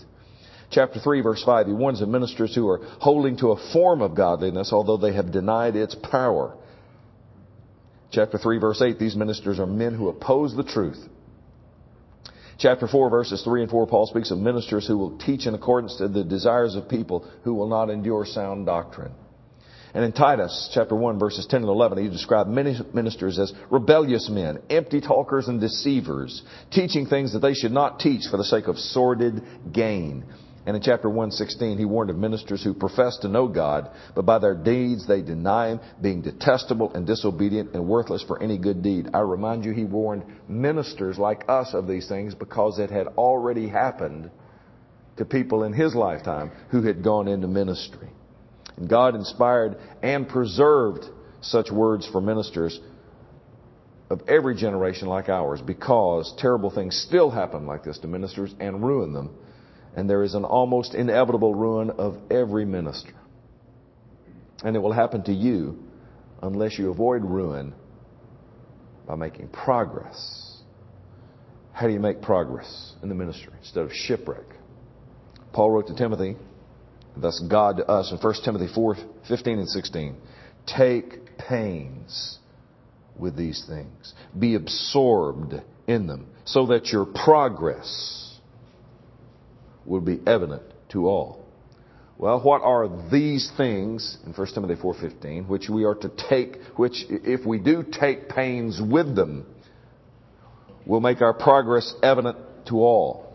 chapter 0.74 1.00
3 1.00 1.22
verse 1.22 1.44
5, 1.44 1.68
he 1.68 1.74
warns 1.74 2.02
of 2.02 2.10
ministers 2.10 2.54
who 2.56 2.68
are 2.68 2.80
holding 3.00 3.38
to 3.38 3.52
a 3.52 3.72
form 3.72 4.02
of 4.02 4.16
godliness 4.16 4.72
although 4.74 4.98
they 4.98 5.14
have 5.14 5.32
denied 5.32 5.76
its 5.76 5.96
power. 5.96 6.56
Chapter 8.12 8.38
3 8.38 8.60
verse 8.60 8.82
8, 8.82 9.00
these 9.00 9.16
ministers 9.16 9.60
are 9.60 9.66
men 9.66 9.96
who 9.96 10.10
oppose 10.10 10.56
the 10.56 10.64
truth. 10.64 11.02
Chapter 12.60 12.88
4 12.88 13.10
verses 13.10 13.42
3 13.44 13.64
and 13.64 13.72
4, 13.72 13.88
Paul 13.88 14.08
speaks 14.08 14.32
of 14.32 14.38
ministers 14.38 14.88
who 14.88 14.98
will 14.98 15.18
teach 15.18 15.48
in 15.48 15.56
accordance 15.56 15.98
to 15.98 16.08
the 16.08 16.24
desires 16.24 16.76
of 16.76 16.88
people 16.88 17.28
who 17.44 17.54
will 17.54 17.68
not 17.68 17.90
endure 17.90 18.26
sound 18.26 18.66
doctrine. 18.66 19.12
And 19.96 20.04
in 20.04 20.12
Titus 20.12 20.72
chapter 20.74 20.96
1 20.96 21.20
verses 21.20 21.46
10 21.48 21.62
and 21.62 21.70
11, 21.70 22.04
he 22.04 22.10
described 22.10 22.50
many 22.50 22.76
ministers 22.94 23.38
as 23.38 23.54
rebellious 23.70 24.28
men, 24.30 24.60
empty 24.70 25.02
talkers 25.02 25.48
and 25.48 25.62
deceivers, 25.62 26.42
teaching 26.72 27.06
things 27.06 27.34
that 27.34 27.40
they 27.40 27.54
should 27.54 27.72
not 27.72 28.00
teach 28.00 28.24
for 28.30 28.38
the 28.38 28.44
sake 28.44 28.68
of 28.68 28.78
sordid 28.78 29.44
gain. 29.72 30.26
And 30.66 30.78
in 30.78 30.82
chapter 30.82 31.10
116, 31.10 31.78
he 31.78 31.84
warned 31.84 32.10
of 32.10 32.18
ministers 32.18 32.64
who 32.64 32.74
profess 32.74 33.18
to 33.18 33.28
know 33.28 33.50
God, 33.50 33.90
but 34.16 34.26
by 34.26 34.40
their 34.40 34.56
deeds 34.56 35.06
they 35.06 35.22
deny 35.22 35.70
Him, 35.70 35.82
being 36.02 36.22
detestable 36.22 36.94
and 36.94 37.06
disobedient 37.06 37.74
and 37.74 37.88
worthless 37.88 38.24
for 38.24 38.42
any 38.42 38.58
good 38.58 38.82
deed. 38.82 39.10
I 39.14 39.20
remind 39.20 39.66
you, 39.66 39.74
he 39.74 39.84
warned 39.84 40.24
ministers 40.48 41.18
like 41.18 41.44
us 41.50 41.74
of 41.74 41.88
these 41.88 42.08
things 42.08 42.34
because 42.34 42.80
it 42.80 42.92
had 42.92 43.08
already 43.08 43.68
happened 43.68 44.32
to 45.18 45.26
people 45.26 45.64
in 45.64 45.74
his 45.74 45.94
lifetime 45.94 46.52
who 46.70 46.82
had 46.82 47.04
gone 47.04 47.28
into 47.28 47.48
ministry. 47.48 48.10
And 48.78 48.90
God 48.90 49.16
inspired 49.16 49.78
and 50.02 50.28
preserved 50.28 51.06
such 51.42 51.70
words 51.72 52.08
for 52.08 52.22
ministers 52.22 52.80
of 54.10 54.22
every 54.28 54.56
generation 54.56 55.08
like 55.08 55.28
ours 55.28 55.62
because 55.62 56.34
terrible 56.38 56.70
things 56.70 56.96
still 57.08 57.30
happen 57.30 57.68
like 57.68 57.84
this 57.84 57.98
to 58.00 58.08
ministers 58.08 58.54
and 58.60 58.84
ruin 58.84 59.14
them 59.14 59.36
and 59.96 60.10
there 60.10 60.24
is 60.24 60.34
an 60.34 60.44
almost 60.44 60.96
inevitable 60.96 61.54
ruin 61.54 61.92
of 61.92 62.18
every 62.32 62.66
minister. 62.66 63.14
And 64.64 64.76
it 64.76 64.80
will 64.80 64.94
happen 64.94 65.24
to 65.24 65.34
you 65.34 65.84
unless 66.42 66.78
you 66.78 66.90
avoid 66.90 67.24
ruin 67.24 67.74
by 69.08 69.16
making 69.16 69.50
progress. 69.50 70.62
How 71.74 71.88
do 71.88 71.94
you 71.94 72.00
make 72.00 72.22
progress 72.22 72.94
in 73.02 73.10
the 73.10 73.16
ministry 73.16 73.54
instead 73.60 73.84
of 73.84 73.94
shipwreck? 73.94 74.46
Paul 75.52 75.72
wrote 75.72 75.88
to 75.88 75.96
Timothy, 75.96 76.36
thus 77.16 77.40
God 77.40 77.78
to 77.78 77.86
us 77.86 78.12
in 78.12 78.18
1 78.18 78.34
Timothy 78.44 78.68
4 78.74 78.96
15 79.28 79.60
and 79.60 79.70
16. 79.70 80.16
Take 80.66 81.38
pains 81.38 82.40
with 83.18 83.36
these 83.36 83.64
things, 83.68 84.14
be 84.38 84.56
absorbed 84.56 85.54
in 85.88 86.08
them, 86.08 86.28
so 86.46 86.68
that 86.68 86.88
your 86.88 87.06
progress 87.06 88.23
will 89.86 90.02
be 90.02 90.20
evident 90.26 90.64
to 90.90 91.08
all. 91.08 91.44
Well, 92.18 92.40
what 92.42 92.62
are 92.62 92.88
these 93.12 93.52
things 93.58 94.18
in 94.26 94.34
1 94.34 94.48
Timothy 94.54 94.76
4:15 94.76 95.48
which 95.48 95.70
we 95.70 95.84
are 95.84 95.96
to 95.96 96.10
take 96.30 96.62
which 96.76 97.06
if 97.10 97.46
we 97.46 97.60
do 97.60 97.84
take 97.84 98.30
pains 98.30 98.82
with 98.82 99.16
them 99.16 99.46
will 100.86 101.02
make 101.02 101.22
our 101.22 101.34
progress 101.34 101.94
evident 102.04 102.38
to 102.68 102.76
all? 102.76 103.34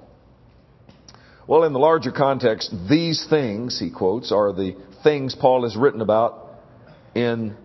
Well, 1.47 1.65
in 1.65 1.73
the 1.73 1.79
larger 1.79 2.13
context, 2.13 2.75
these 2.91 3.27
things, 3.29 3.79
he 3.81 3.91
quotes, 3.91 4.31
are 4.33 4.53
the 4.53 4.77
things 5.03 5.35
Paul 5.35 5.63
has 5.63 5.77
written 5.77 6.03
about 6.03 6.51
in 7.15 7.57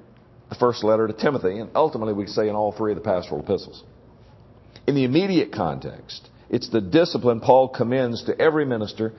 the 0.50 0.56
first 0.56 0.86
letter 0.86 1.06
to 1.06 1.14
Timothy, 1.14 1.60
and 1.60 1.70
ultimately 1.76 2.14
we 2.14 2.28
say 2.28 2.48
in 2.48 2.56
all 2.56 2.72
three 2.72 2.94
of 2.94 2.98
the 2.98 3.04
pastoral 3.04 3.42
epistles. 3.42 3.84
In 4.88 4.96
the 4.96 5.04
immediate 5.04 5.52
context, 5.52 6.30
it's 6.54 6.70
the 6.70 6.82
discipline 6.82 7.40
Paul 7.40 7.68
commends 7.68 8.26
to 8.26 8.40
every 8.40 8.64
minister 8.64 9.12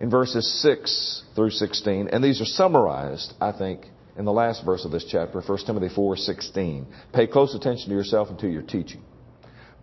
in 0.00 0.08
verses 0.08 0.50
6 0.62 1.24
through 1.34 1.50
16. 1.50 2.08
And 2.08 2.24
these 2.24 2.40
are 2.40 2.46
summarized, 2.46 3.34
I 3.38 3.52
think, 3.52 3.84
in 4.16 4.24
the 4.24 4.32
last 4.32 4.64
verse 4.64 4.86
of 4.86 4.90
this 4.90 5.04
chapter, 5.04 5.42
1 5.42 5.58
Timothy 5.66 5.94
4 5.94 6.16
16. 6.16 6.86
Pay 7.12 7.26
close 7.26 7.54
attention 7.54 7.90
to 7.90 7.94
yourself 7.94 8.30
and 8.30 8.38
to 8.38 8.48
your 8.48 8.62
teaching. 8.62 9.02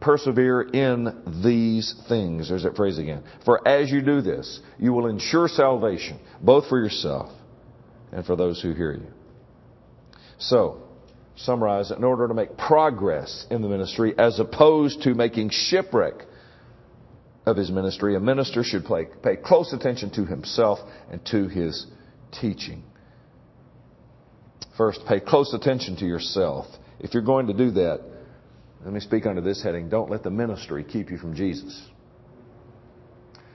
Persevere 0.02 0.64
in 0.64 1.42
these 1.44 1.94
things. 2.10 2.50
There's 2.50 2.64
that 2.64 2.76
phrase 2.76 2.98
again. 2.98 3.22
For 3.46 3.66
as 3.68 3.92
you 3.92 4.02
do 4.02 4.22
this, 4.22 4.60
you 4.80 4.92
will 4.92 5.06
ensure 5.06 5.48
salvation, 5.48 6.20
both 6.42 6.68
for 6.68 6.80
yourself 6.80 7.32
and 8.12 8.26
for 8.26 8.36
those 8.36 8.60
who 8.60 8.74
hear 8.74 8.94
you. 8.94 9.08
So, 10.40 10.82
summarize 11.36 11.92
in 11.92 12.04
order 12.04 12.28
to 12.28 12.34
make 12.34 12.58
progress 12.58 13.46
in 13.52 13.62
the 13.62 13.70
ministry 13.70 14.16
as 14.18 14.40
opposed 14.40 15.04
to 15.04 15.14
making 15.14 15.52
shipwreck 15.52 16.26
of 17.46 17.58
his 17.58 17.70
ministry, 17.70 18.16
a 18.16 18.20
minister 18.20 18.64
should 18.64 18.86
pay, 18.86 19.06
pay 19.24 19.36
close 19.36 19.72
attention 19.74 20.10
to 20.12 20.26
himself 20.26 20.80
and 21.12 21.24
to 21.28 21.48
his 21.48 21.86
teaching. 22.42 22.84
First, 24.78 25.02
pay 25.08 25.20
close 25.20 25.54
attention 25.54 25.96
to 25.98 26.06
yourself. 26.06 26.66
If 27.00 27.14
you're 27.14 27.24
going 27.24 27.48
to 27.48 27.54
do 27.54 27.72
that, 27.72 28.02
let 28.84 28.94
me 28.94 29.00
speak 29.00 29.26
under 29.26 29.42
this 29.42 29.64
heading 29.64 29.90
don't 29.90 30.10
let 30.10 30.24
the 30.24 30.32
ministry 30.32 30.84
keep 30.84 31.10
you 31.10 31.18
from 31.18 31.36
Jesus. 31.36 31.88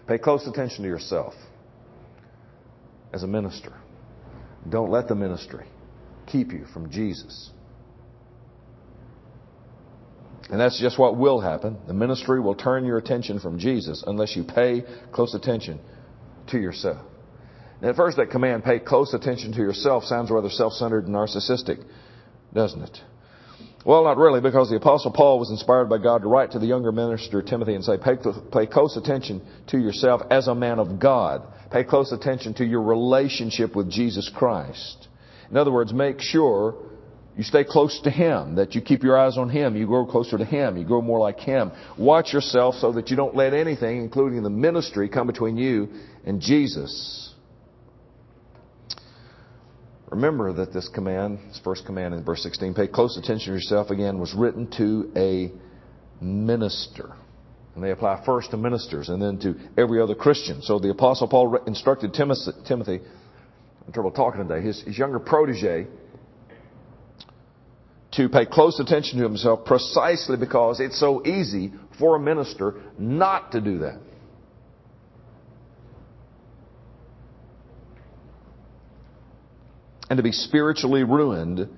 Pay 0.09 0.19
close 0.19 0.47
attention 0.47 0.83
to 0.83 0.89
yourself 0.89 1.35
as 3.13 3.23
a 3.23 3.27
minister. 3.27 3.73
Don't 4.69 4.91
let 4.91 5.09
the 5.09 5.15
ministry 5.15 5.67
keep 6.27 6.53
you 6.53 6.65
from 6.73 6.91
Jesus. 6.91 7.51
And 10.51 10.61
that's 10.61 10.81
just 10.81 10.99
what 10.99 11.17
will 11.17 11.41
happen. 11.41 11.79
The 11.87 11.95
ministry 11.95 12.41
will 12.41 12.57
turn 12.57 12.85
your 12.85 12.99
attention 12.99 13.39
from 13.39 13.59
Jesus 13.59 14.03
unless 14.07 14.35
you 14.35 14.43
pay 14.43 14.83
close 15.13 15.35
attention 15.35 15.79
to 16.49 16.59
yourself. 16.59 17.07
Now, 17.81 17.91
at 17.91 17.97
first, 17.97 18.17
that 18.17 18.31
command, 18.31 18.65
pay 18.65 18.81
close 18.81 19.15
attention 19.15 19.53
to 19.53 19.61
yourself, 19.61 20.05
sounds 20.05 20.31
rather 20.31 20.51
self-centered 20.51 21.07
and 21.07 21.15
narcissistic, 21.15 21.83
doesn't 22.53 22.83
it? 22.83 22.99
Well, 23.87 24.05
not 24.05 24.19
really, 24.19 24.43
because 24.43 24.69
the 24.69 24.77
Apostle 24.77 25.13
Paul 25.13 25.39
was 25.39 25.51
inspired 25.51 25.89
by 25.89 25.97
God 25.97 26.23
to 26.23 26.29
write 26.29 26.51
to 26.51 26.59
the 26.59 26.67
younger 26.67 26.93
minister 26.93 27.41
Timothy 27.41 27.75
and 27.75 27.85
say, 27.85 27.97
pay, 27.97 28.17
pay 28.53 28.67
close 28.67 28.97
attention 28.97 29.41
to 29.69 29.79
yourself 29.79 30.21
as 30.31 30.49
a 30.49 30.55
man 30.55 30.79
of 30.79 30.99
God. 30.99 31.43
Pay 31.71 31.85
close 31.85 32.13
attention 32.13 32.53
to 32.55 32.65
your 32.65 32.83
relationship 32.83 33.75
with 33.75 33.91
Jesus 33.91 34.31
Christ. 34.35 35.09
In 35.51 35.57
other 35.57 35.73
words, 35.73 35.95
make 35.95 36.21
sure 36.21 36.75
you 37.41 37.45
stay 37.45 37.65
close 37.65 37.99
to 38.05 38.11
Him, 38.11 38.57
that 38.57 38.75
you 38.75 38.83
keep 38.83 39.03
your 39.03 39.19
eyes 39.19 39.39
on 39.39 39.49
Him, 39.49 39.75
you 39.75 39.87
grow 39.87 40.05
closer 40.05 40.37
to 40.37 40.45
Him, 40.45 40.77
you 40.77 40.85
grow 40.85 41.01
more 41.01 41.19
like 41.19 41.41
Him. 41.41 41.73
Watch 41.97 42.35
yourself 42.35 42.75
so 42.75 42.93
that 42.93 43.09
you 43.09 43.17
don't 43.17 43.35
let 43.35 43.55
anything, 43.55 43.97
including 43.97 44.43
the 44.43 44.51
ministry, 44.51 45.09
come 45.09 45.27
between 45.27 45.57
you 45.57 45.89
and 46.27 46.43
Jesus. 46.43 47.33
Remember 50.11 50.53
that 50.53 50.75
this 50.75 50.91
command, 50.95 51.39
this 51.49 51.59
first 51.65 51.87
command 51.87 52.13
in 52.13 52.23
verse 52.23 52.43
16, 52.43 52.75
pay 52.75 52.87
close 52.87 53.17
attention 53.17 53.47
to 53.47 53.55
yourself 53.55 53.89
again, 53.89 54.19
was 54.19 54.35
written 54.35 54.71
to 54.73 55.11
a 55.17 55.51
minister. 56.23 57.15
And 57.75 57.83
they 57.83 57.91
apply 57.91 58.23
first 58.27 58.51
to 58.51 58.59
ministers 58.59 59.09
and 59.09 59.23
then 59.23 59.39
to 59.39 59.55
every 59.81 60.03
other 60.03 60.15
Christian. 60.15 60.61
So 60.61 60.79
the 60.79 60.91
Apostle 60.91 61.27
Paul 61.27 61.57
instructed 61.67 62.13
Timothy, 62.13 63.01
I'm 63.87 63.93
trouble 63.95 64.11
talking 64.11 64.47
today, 64.47 64.61
his, 64.61 64.83
his 64.83 64.99
younger 64.99 65.19
protege, 65.19 65.87
to 68.13 68.29
pay 68.29 68.45
close 68.45 68.81
attention 68.81 69.19
to 69.19 69.25
himself 69.25 69.65
precisely 69.65 70.37
because 70.37 70.81
it's 70.81 70.99
so 70.99 71.25
easy 71.25 71.73
for 71.99 72.17
a 72.17 72.21
minister 72.21 72.81
not 72.99 73.53
to 73.53 73.61
do 73.61 73.79
that. 73.79 74.01
And 80.09 80.17
to 80.17 80.25
be 80.25 80.33
spiritually 80.33 81.05
ruined 81.05 81.69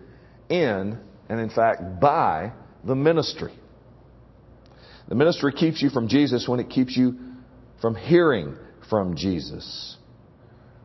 in, 0.48 0.98
and 1.28 1.40
in 1.40 1.50
fact, 1.50 2.00
by 2.00 2.52
the 2.82 2.94
ministry. 2.94 3.52
The 5.08 5.14
ministry 5.14 5.52
keeps 5.52 5.82
you 5.82 5.90
from 5.90 6.08
Jesus 6.08 6.48
when 6.48 6.58
it 6.58 6.70
keeps 6.70 6.96
you 6.96 7.18
from 7.82 7.94
hearing 7.94 8.56
from 8.88 9.16
Jesus. 9.16 9.96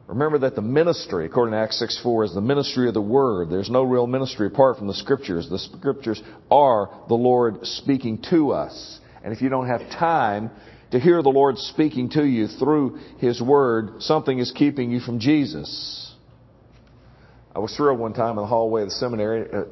Remember 0.07 0.39
that 0.39 0.55
the 0.55 0.61
ministry, 0.61 1.25
according 1.25 1.51
to 1.51 1.57
Acts 1.57 1.79
6 1.79 1.99
4, 2.01 2.23
is 2.25 2.33
the 2.33 2.41
ministry 2.41 2.87
of 2.87 2.93
the 2.93 3.01
Word. 3.01 3.49
There's 3.49 3.69
no 3.69 3.83
real 3.83 4.07
ministry 4.07 4.47
apart 4.47 4.77
from 4.77 4.87
the 4.87 4.93
Scriptures. 4.93 5.49
The 5.49 5.59
Scriptures 5.59 6.21
are 6.49 6.89
the 7.09 7.15
Lord 7.15 7.65
speaking 7.65 8.23
to 8.29 8.51
us. 8.51 8.99
And 9.21 9.33
if 9.33 9.41
you 9.41 9.49
don't 9.49 9.67
have 9.67 9.81
time 9.91 10.49
to 10.91 10.99
hear 10.99 11.21
the 11.21 11.29
Lord 11.29 11.57
speaking 11.57 12.09
to 12.11 12.23
you 12.23 12.47
through 12.47 12.99
His 13.17 13.41
Word, 13.41 14.01
something 14.01 14.39
is 14.39 14.53
keeping 14.53 14.91
you 14.91 15.01
from 15.01 15.19
Jesus. 15.19 16.13
I 17.53 17.59
was 17.59 17.75
thrilled 17.75 17.99
one 17.99 18.13
time 18.13 18.31
in 18.31 18.37
the 18.37 18.45
hallway 18.45 18.83
of 18.83 18.87
the 18.87 18.95
seminary. 18.95 19.49
A 19.51 19.65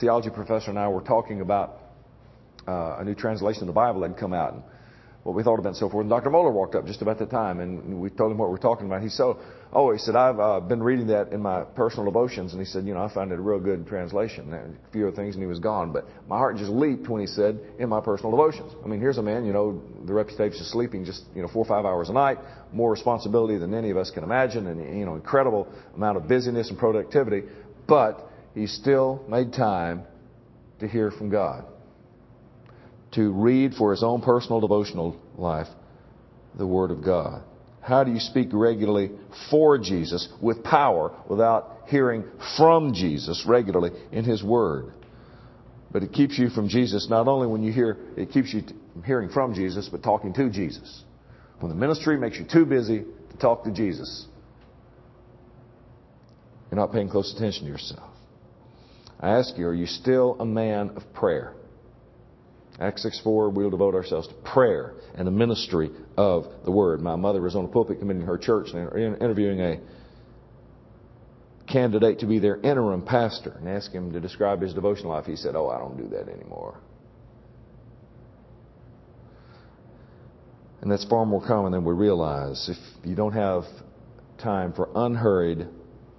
theology 0.00 0.30
professor 0.30 0.70
and 0.70 0.78
I 0.78 0.88
were 0.88 1.02
talking 1.02 1.42
about 1.42 1.76
uh, 2.66 2.96
a 3.00 3.04
new 3.04 3.14
translation 3.14 3.64
of 3.64 3.66
the 3.66 3.72
Bible 3.74 4.00
that 4.00 4.12
had 4.12 4.18
come 4.18 4.32
out. 4.32 4.54
And 4.54 4.62
what 5.28 5.36
we 5.36 5.42
thought 5.42 5.58
about 5.58 5.68
and 5.68 5.76
so 5.76 5.90
forth. 5.90 6.04
And 6.04 6.10
Dr. 6.10 6.30
Mohler 6.30 6.52
walked 6.52 6.74
up 6.74 6.86
just 6.86 7.02
about 7.02 7.18
the 7.18 7.26
time, 7.26 7.60
and 7.60 8.00
we 8.00 8.08
told 8.08 8.32
him 8.32 8.38
what 8.38 8.48
we 8.48 8.52
were 8.52 8.58
talking 8.58 8.86
about. 8.86 9.02
He 9.02 9.10
said, 9.10 9.34
"Oh, 9.72 9.92
he 9.92 9.98
said 9.98 10.16
I've 10.16 10.40
uh, 10.40 10.60
been 10.60 10.82
reading 10.82 11.08
that 11.08 11.32
in 11.32 11.42
my 11.42 11.62
personal 11.62 12.04
devotions," 12.06 12.52
and 12.52 12.60
he 12.60 12.66
said, 12.66 12.84
"You 12.84 12.94
know, 12.94 13.02
I 13.02 13.08
found 13.12 13.32
it 13.32 13.38
a 13.38 13.42
real 13.42 13.58
good 13.58 13.86
translation. 13.86 14.52
A 14.52 14.92
few 14.92 15.06
other 15.06 15.16
things, 15.16 15.34
and 15.34 15.42
he 15.42 15.46
was 15.46 15.58
gone. 15.58 15.92
But 15.92 16.06
my 16.28 16.38
heart 16.38 16.56
just 16.56 16.70
leaped 16.70 17.08
when 17.08 17.20
he 17.20 17.26
said, 17.26 17.58
"In 17.78 17.88
my 17.88 18.00
personal 18.00 18.30
devotions." 18.30 18.72
I 18.84 18.88
mean, 18.88 19.00
here's 19.00 19.18
a 19.18 19.22
man, 19.22 19.44
you 19.44 19.52
know, 19.52 19.82
the 20.06 20.14
reputation 20.14 20.60
of 20.60 20.66
sleeping 20.66 21.04
just 21.04 21.24
you 21.34 21.42
know 21.42 21.48
four 21.48 21.62
or 21.62 21.68
five 21.68 21.84
hours 21.84 22.08
a 22.08 22.12
night, 22.12 22.38
more 22.72 22.90
responsibility 22.90 23.58
than 23.58 23.74
any 23.74 23.90
of 23.90 23.96
us 23.96 24.10
can 24.10 24.24
imagine, 24.24 24.66
and 24.66 24.98
you 24.98 25.04
know, 25.04 25.14
incredible 25.14 25.68
amount 25.94 26.16
of 26.16 26.28
busyness 26.28 26.70
and 26.70 26.78
productivity, 26.78 27.42
but 27.86 28.30
he 28.54 28.66
still 28.66 29.22
made 29.28 29.52
time 29.52 30.02
to 30.80 30.88
hear 30.88 31.10
from 31.10 31.30
God." 31.30 31.64
to 33.12 33.32
read 33.32 33.74
for 33.74 33.90
his 33.90 34.02
own 34.02 34.20
personal 34.20 34.60
devotional 34.60 35.16
life 35.36 35.68
the 36.56 36.66
Word 36.66 36.90
of 36.90 37.02
God. 37.02 37.42
How 37.88 38.04
do 38.04 38.12
you 38.12 38.20
speak 38.20 38.50
regularly 38.52 39.12
for 39.50 39.78
Jesus 39.78 40.28
with 40.42 40.62
power 40.62 41.10
without 41.26 41.84
hearing 41.86 42.22
from 42.58 42.92
Jesus 42.92 43.46
regularly 43.48 43.92
in 44.12 44.24
His 44.24 44.44
Word? 44.44 44.92
But 45.90 46.02
it 46.02 46.12
keeps 46.12 46.38
you 46.38 46.50
from 46.50 46.68
Jesus 46.68 47.08
not 47.08 47.28
only 47.28 47.46
when 47.46 47.62
you 47.62 47.72
hear, 47.72 47.96
it 48.14 48.30
keeps 48.30 48.52
you 48.52 48.62
from 48.92 49.02
hearing 49.04 49.30
from 49.30 49.54
Jesus, 49.54 49.88
but 49.88 50.02
talking 50.02 50.34
to 50.34 50.50
Jesus. 50.50 51.02
When 51.60 51.70
the 51.70 51.74
ministry 51.74 52.18
makes 52.18 52.38
you 52.38 52.44
too 52.44 52.66
busy 52.66 53.04
to 53.30 53.36
talk 53.38 53.64
to 53.64 53.70
Jesus, 53.70 54.26
you're 56.70 56.78
not 56.78 56.92
paying 56.92 57.08
close 57.08 57.34
attention 57.34 57.64
to 57.64 57.70
yourself. 57.70 58.10
I 59.18 59.30
ask 59.30 59.56
you, 59.56 59.66
are 59.66 59.74
you 59.74 59.86
still 59.86 60.36
a 60.38 60.44
man 60.44 60.90
of 60.94 61.14
prayer? 61.14 61.54
Acts 62.80 63.02
6 63.02 63.20
4, 63.24 63.50
we'll 63.50 63.70
devote 63.70 63.94
ourselves 63.94 64.28
to 64.28 64.34
prayer 64.34 64.94
and 65.16 65.26
the 65.26 65.32
ministry 65.32 65.90
of 66.16 66.46
the 66.64 66.70
Word. 66.70 67.00
My 67.00 67.16
mother 67.16 67.40
was 67.40 67.56
on 67.56 67.64
a 67.64 67.68
pulpit 67.68 67.98
committee 67.98 68.20
in 68.20 68.26
her 68.26 68.38
church 68.38 68.68
and 68.72 69.16
interviewing 69.20 69.60
a 69.60 69.80
candidate 71.66 72.20
to 72.20 72.26
be 72.26 72.38
their 72.38 72.56
interim 72.56 73.02
pastor 73.02 73.50
and 73.58 73.68
asked 73.68 73.92
him 73.92 74.12
to 74.12 74.20
describe 74.20 74.62
his 74.62 74.74
devotional 74.74 75.10
life. 75.10 75.26
He 75.26 75.36
said, 75.36 75.56
Oh, 75.56 75.68
I 75.68 75.78
don't 75.78 75.96
do 75.96 76.08
that 76.16 76.28
anymore. 76.28 76.80
And 80.80 80.90
that's 80.90 81.04
far 81.04 81.26
more 81.26 81.44
common 81.44 81.72
than 81.72 81.84
we 81.84 81.92
realize. 81.92 82.68
If 82.68 83.06
you 83.06 83.16
don't 83.16 83.32
have 83.32 83.64
time 84.40 84.72
for 84.72 84.88
unhurried, 84.94 85.66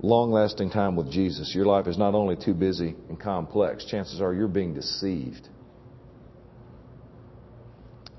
long 0.01 0.31
lasting 0.31 0.71
time 0.71 0.97
with 0.97 1.09
Jesus, 1.09 1.53
your 1.55 1.65
life 1.65 1.87
is 1.87 1.97
not 1.97 2.13
only 2.13 2.35
too 2.35 2.53
busy 2.53 2.95
and 3.07 3.17
complex, 3.17 3.85
chances 3.85 4.19
are 4.19 4.33
you're 4.33 4.49
being 4.49 4.73
deceived. 4.73 5.47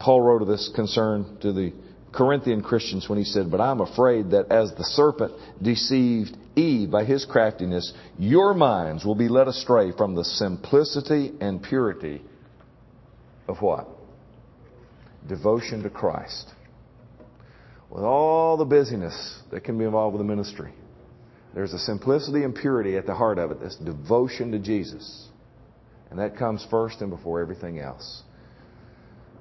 Paul 0.01 0.23
wrote 0.23 0.43
of 0.43 0.49
this 0.49 0.71
concern 0.75 1.37
to 1.43 1.53
the 1.53 1.73
Corinthian 2.13 2.63
Christians 2.63 3.09
when 3.09 3.19
he 3.19 3.25
said, 3.25 3.51
But 3.51 3.61
I'm 3.61 3.81
afraid 3.81 4.31
that 4.31 4.51
as 4.51 4.73
the 4.75 4.85
serpent 4.85 5.33
deceived 5.63 6.37
Eve 6.57 6.91
by 6.91 7.05
his 7.05 7.25
craftiness, 7.25 7.93
your 8.19 8.55
minds 8.55 9.05
will 9.05 9.15
be 9.15 9.29
led 9.29 9.47
astray 9.47 9.93
from 9.93 10.15
the 10.15 10.25
simplicity 10.25 11.33
and 11.41 11.63
purity 11.63 12.23
of 13.47 13.61
what? 13.61 13.87
Devotion 15.29 15.83
to 15.83 15.91
Christ. 15.91 16.49
With 17.91 18.03
all 18.03 18.57
the 18.57 18.65
busyness 18.65 19.41
that 19.51 19.65
can 19.65 19.77
be 19.79 19.85
involved 19.85 20.15
with 20.15 20.27
the 20.27 20.29
ministry, 20.29 20.73
there's 21.55 21.73
a 21.73 21.79
simplicity 21.79 22.45
and 22.45 22.55
purity 22.55 22.97
at 22.97 23.07
the 23.07 23.15
heart 23.15 23.39
of 23.39 23.51
it. 23.51 23.61
This 23.61 23.77
devotion 23.77 24.53
to 24.53 24.59
Jesus. 24.59 25.29
And 26.11 26.19
that 26.19 26.37
comes 26.37 26.67
first 26.71 27.03
and 27.03 27.11
before 27.11 27.41
everything 27.41 27.79
else. 27.79 28.23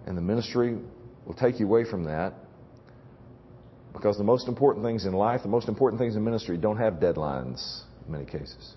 And 0.07 0.17
the 0.17 0.21
ministry 0.21 0.77
will 1.25 1.35
take 1.35 1.59
you 1.59 1.67
away 1.67 1.85
from 1.85 2.05
that 2.05 2.33
because 3.93 4.17
the 4.17 4.23
most 4.23 4.47
important 4.47 4.85
things 4.85 5.05
in 5.05 5.13
life, 5.13 5.41
the 5.43 5.49
most 5.49 5.67
important 5.67 5.99
things 5.99 6.15
in 6.15 6.23
ministry 6.23 6.57
don't 6.57 6.77
have 6.77 6.95
deadlines 6.95 7.83
in 8.05 8.11
many 8.11 8.25
cases. 8.25 8.75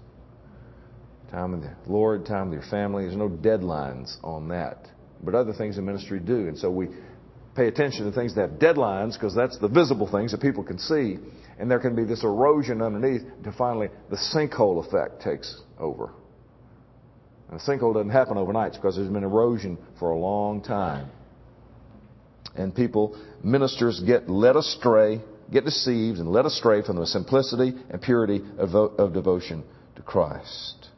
Time 1.31 1.53
with 1.53 1.63
the 1.63 1.75
Lord, 1.87 2.27
time 2.27 2.51
with 2.51 2.61
your 2.61 2.71
family, 2.71 3.05
there's 3.05 3.17
no 3.17 3.29
deadlines 3.29 4.17
on 4.23 4.49
that. 4.49 4.89
But 5.23 5.35
other 5.35 5.53
things 5.53 5.79
in 5.79 5.85
ministry 5.85 6.19
do. 6.19 6.49
And 6.49 6.59
so 6.59 6.71
we 6.71 6.89
pay 7.55 7.69
attention 7.69 8.05
to 8.05 8.13
things 8.13 8.35
that 8.35 8.51
have 8.51 8.59
deadlines 8.59 9.15
because 9.15 9.35
that's 9.35 9.59
the 9.59 9.69
visible 9.69 10.11
things 10.11 10.33
that 10.33 10.41
people 10.41 10.65
can 10.65 10.79
see. 10.79 11.17
And 11.59 11.71
there 11.71 11.79
can 11.79 11.95
be 11.95 12.05
this 12.05 12.25
erosion 12.25 12.83
underneath 12.83 13.23
until 13.39 13.53
finally 13.53 13.89
the 14.11 14.17
sinkhole 14.17 14.85
effect 14.87 15.23
takes 15.23 15.61
over. 15.79 16.13
And 17.51 17.61
the 17.61 17.65
sinkhole 17.65 17.95
doesn't 17.95 18.11
happen 18.11 18.39
overnight 18.39 18.73
because 18.73 18.97
there's 18.97 19.09
been 19.09 19.25
erosion 19.25 19.79
for 19.99 20.11
a 20.11 20.19
long 20.19 20.63
time. 20.63 21.11
And 22.55 22.75
people, 22.75 23.19
ministers 23.43 24.01
get 24.01 24.29
led 24.29 24.57
astray, 24.57 25.21
get 25.51 25.65
deceived 25.65 26.19
and 26.19 26.29
led 26.31 26.47
astray 26.47 26.83
from 26.83 26.97
the 26.97 27.07
simplicity 27.07 27.73
and 27.91 28.01
purity 28.01 28.43
of, 28.59 28.75
of 28.75 29.13
devotion 29.13 29.65
to 29.97 30.03
Christ. 30.03 30.89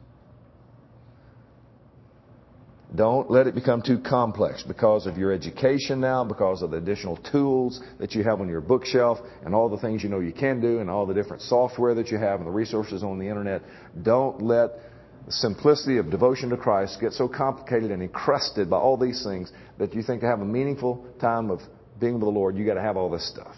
Don't 2.93 3.29
let 3.29 3.47
it 3.47 3.55
become 3.55 3.81
too 3.81 3.99
complex 3.99 4.63
because 4.63 5.05
of 5.05 5.17
your 5.17 5.33
education 5.33 5.99
now, 5.99 6.23
because 6.23 6.61
of 6.61 6.71
the 6.71 6.77
additional 6.77 7.17
tools 7.17 7.81
that 7.99 8.13
you 8.13 8.23
have 8.23 8.39
on 8.39 8.47
your 8.47 8.61
bookshelf, 8.61 9.17
and 9.43 9.53
all 9.53 9.67
the 9.67 9.77
things 9.77 10.03
you 10.03 10.09
know 10.09 10.19
you 10.19 10.31
can 10.31 10.61
do, 10.61 10.79
and 10.79 10.89
all 10.89 11.05
the 11.05 11.13
different 11.13 11.41
software 11.41 11.95
that 11.95 12.09
you 12.09 12.17
have, 12.17 12.39
and 12.39 12.47
the 12.47 12.51
resources 12.51 13.03
on 13.03 13.19
the 13.19 13.27
internet. 13.27 13.63
Don't 14.03 14.41
let 14.41 14.79
the 15.25 15.31
simplicity 15.31 15.97
of 15.97 16.11
devotion 16.11 16.49
to 16.49 16.57
Christ 16.57 17.01
gets 17.01 17.17
so 17.17 17.27
complicated 17.27 17.89
and 17.89 18.03
encrusted 18.03 18.69
by 18.69 18.77
all 18.77 18.95
these 18.95 19.23
things 19.23 19.51
that 19.79 19.95
you 19.95 20.03
think 20.03 20.21
to 20.21 20.27
have 20.27 20.41
a 20.41 20.45
meaningful 20.45 21.03
time 21.19 21.49
of 21.49 21.61
being 21.99 22.13
with 22.13 22.21
the 22.21 22.29
Lord, 22.29 22.55
you 22.55 22.65
got 22.65 22.75
to 22.75 22.81
have 22.81 22.95
all 22.95 23.09
this 23.09 23.27
stuff. 23.27 23.55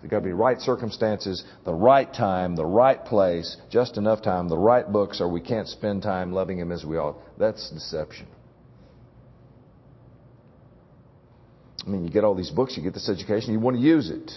There's 0.00 0.10
got 0.10 0.20
to 0.20 0.24
be 0.24 0.32
right 0.32 0.58
circumstances, 0.60 1.44
the 1.64 1.74
right 1.74 2.12
time, 2.12 2.54
the 2.54 2.64
right 2.64 3.04
place, 3.04 3.56
just 3.70 3.96
enough 3.96 4.22
time, 4.22 4.48
the 4.48 4.56
right 4.56 4.90
books, 4.90 5.20
or 5.20 5.28
we 5.28 5.40
can't 5.40 5.68
spend 5.68 6.02
time 6.02 6.32
loving 6.32 6.58
Him 6.58 6.70
as 6.70 6.84
we 6.84 6.96
ought. 6.96 7.16
That's 7.36 7.68
deception. 7.70 8.26
I 11.84 11.90
mean, 11.90 12.04
you 12.04 12.10
get 12.10 12.24
all 12.24 12.34
these 12.34 12.50
books, 12.50 12.76
you 12.76 12.82
get 12.82 12.94
this 12.94 13.08
education, 13.08 13.52
you 13.52 13.60
want 13.60 13.76
to 13.76 13.82
use 13.82 14.10
it. 14.10 14.30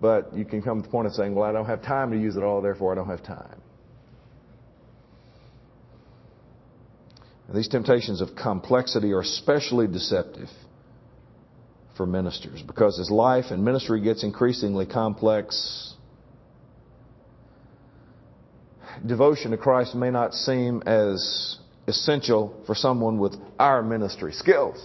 But 0.00 0.34
you 0.36 0.44
can 0.44 0.62
come 0.62 0.82
to 0.82 0.86
the 0.86 0.92
point 0.92 1.06
of 1.06 1.14
saying, 1.14 1.34
well, 1.34 1.48
I 1.48 1.52
don't 1.52 1.66
have 1.66 1.82
time 1.82 2.10
to 2.10 2.18
use 2.18 2.36
it 2.36 2.42
all, 2.42 2.60
therefore 2.60 2.92
I 2.92 2.96
don't 2.96 3.08
have 3.08 3.22
time. 3.22 3.61
These 7.48 7.68
temptations 7.68 8.20
of 8.20 8.34
complexity 8.34 9.12
are 9.12 9.20
especially 9.20 9.86
deceptive 9.86 10.48
for 11.96 12.06
ministers 12.06 12.62
because 12.62 12.98
as 12.98 13.10
life 13.10 13.46
and 13.50 13.64
ministry 13.64 14.00
gets 14.00 14.22
increasingly 14.24 14.86
complex, 14.86 15.94
devotion 19.04 19.50
to 19.50 19.56
Christ 19.56 19.94
may 19.94 20.10
not 20.10 20.34
seem 20.34 20.82
as 20.86 21.58
essential 21.86 22.54
for 22.66 22.74
someone 22.74 23.18
with 23.18 23.36
our 23.58 23.82
ministry 23.82 24.32
skills 24.32 24.78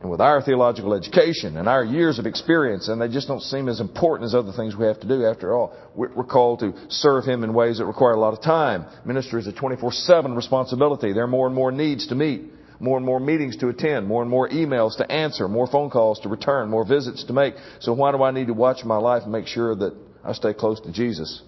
and 0.00 0.10
with 0.10 0.20
our 0.20 0.42
theological 0.42 0.92
education 0.92 1.56
and 1.56 1.68
our 1.68 1.82
years 1.82 2.18
of 2.18 2.26
experience, 2.26 2.88
and 2.88 3.00
they 3.00 3.08
just 3.08 3.28
don't 3.28 3.40
seem 3.40 3.68
as 3.68 3.80
important 3.80 4.26
as 4.26 4.34
other 4.34 4.52
things 4.52 4.76
we 4.76 4.84
have 4.86 5.00
to 5.00 5.08
do. 5.08 5.24
After 5.24 5.54
all, 5.54 5.74
we're 5.94 6.24
called 6.24 6.60
to 6.60 6.74
serve 6.90 7.24
Him 7.24 7.44
in 7.44 7.54
ways 7.54 7.78
that 7.78 7.86
require 7.86 8.12
a 8.12 8.20
lot 8.20 8.34
of 8.34 8.42
time. 8.42 8.84
Ministry 9.06 9.40
is 9.40 9.46
a 9.46 9.52
24-7 9.52 10.36
responsibility. 10.36 11.12
There 11.12 11.24
are 11.24 11.28
more 11.28 11.46
and 11.46 11.54
more 11.54 11.72
needs 11.72 12.08
to 12.08 12.14
meet, 12.14 12.42
more 12.78 12.98
and 12.98 13.06
more 13.06 13.18
meetings 13.18 13.56
to 13.58 13.68
attend, 13.68 14.06
more 14.06 14.20
and 14.20 14.30
more 14.30 14.50
emails 14.50 14.98
to 14.98 15.10
answer, 15.10 15.48
more 15.48 15.66
phone 15.66 15.88
calls 15.88 16.20
to 16.20 16.28
return, 16.28 16.68
more 16.68 16.86
visits 16.86 17.24
to 17.24 17.32
make. 17.32 17.54
So 17.80 17.94
why 17.94 18.12
do 18.12 18.22
I 18.22 18.32
need 18.32 18.48
to 18.48 18.54
watch 18.54 18.84
my 18.84 18.98
life 18.98 19.22
and 19.22 19.32
make 19.32 19.46
sure 19.46 19.74
that 19.74 19.96
I 20.22 20.34
stay 20.34 20.52
close 20.52 20.78
to 20.82 20.92
Jesus? 20.92 21.42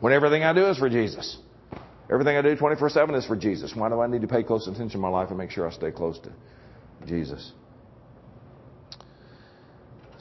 When 0.00 0.12
everything 0.12 0.42
I 0.42 0.52
do 0.52 0.66
is 0.66 0.76
for 0.76 0.90
Jesus. 0.90 1.38
Everything 2.10 2.36
I 2.36 2.42
do 2.42 2.56
24-7 2.56 3.16
is 3.16 3.26
for 3.26 3.36
Jesus. 3.36 3.72
Why 3.76 3.88
do 3.88 4.00
I 4.00 4.08
need 4.08 4.22
to 4.22 4.28
pay 4.28 4.42
close 4.42 4.66
attention 4.66 4.90
to 4.90 4.98
my 4.98 5.08
life 5.08 5.28
and 5.28 5.38
make 5.38 5.52
sure 5.52 5.68
I 5.68 5.72
stay 5.72 5.92
close 5.92 6.18
to 6.18 6.32
Jesus? 7.06 7.52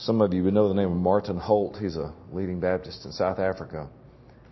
Some 0.01 0.19
of 0.19 0.33
you 0.33 0.43
would 0.45 0.55
know 0.55 0.67
the 0.67 0.73
name 0.73 0.91
of 0.91 0.97
Martin 0.97 1.39
Holdt. 1.39 1.77
He's 1.79 1.95
a 1.95 2.11
leading 2.33 2.59
Baptist 2.59 3.05
in 3.05 3.11
South 3.11 3.37
Africa. 3.37 3.87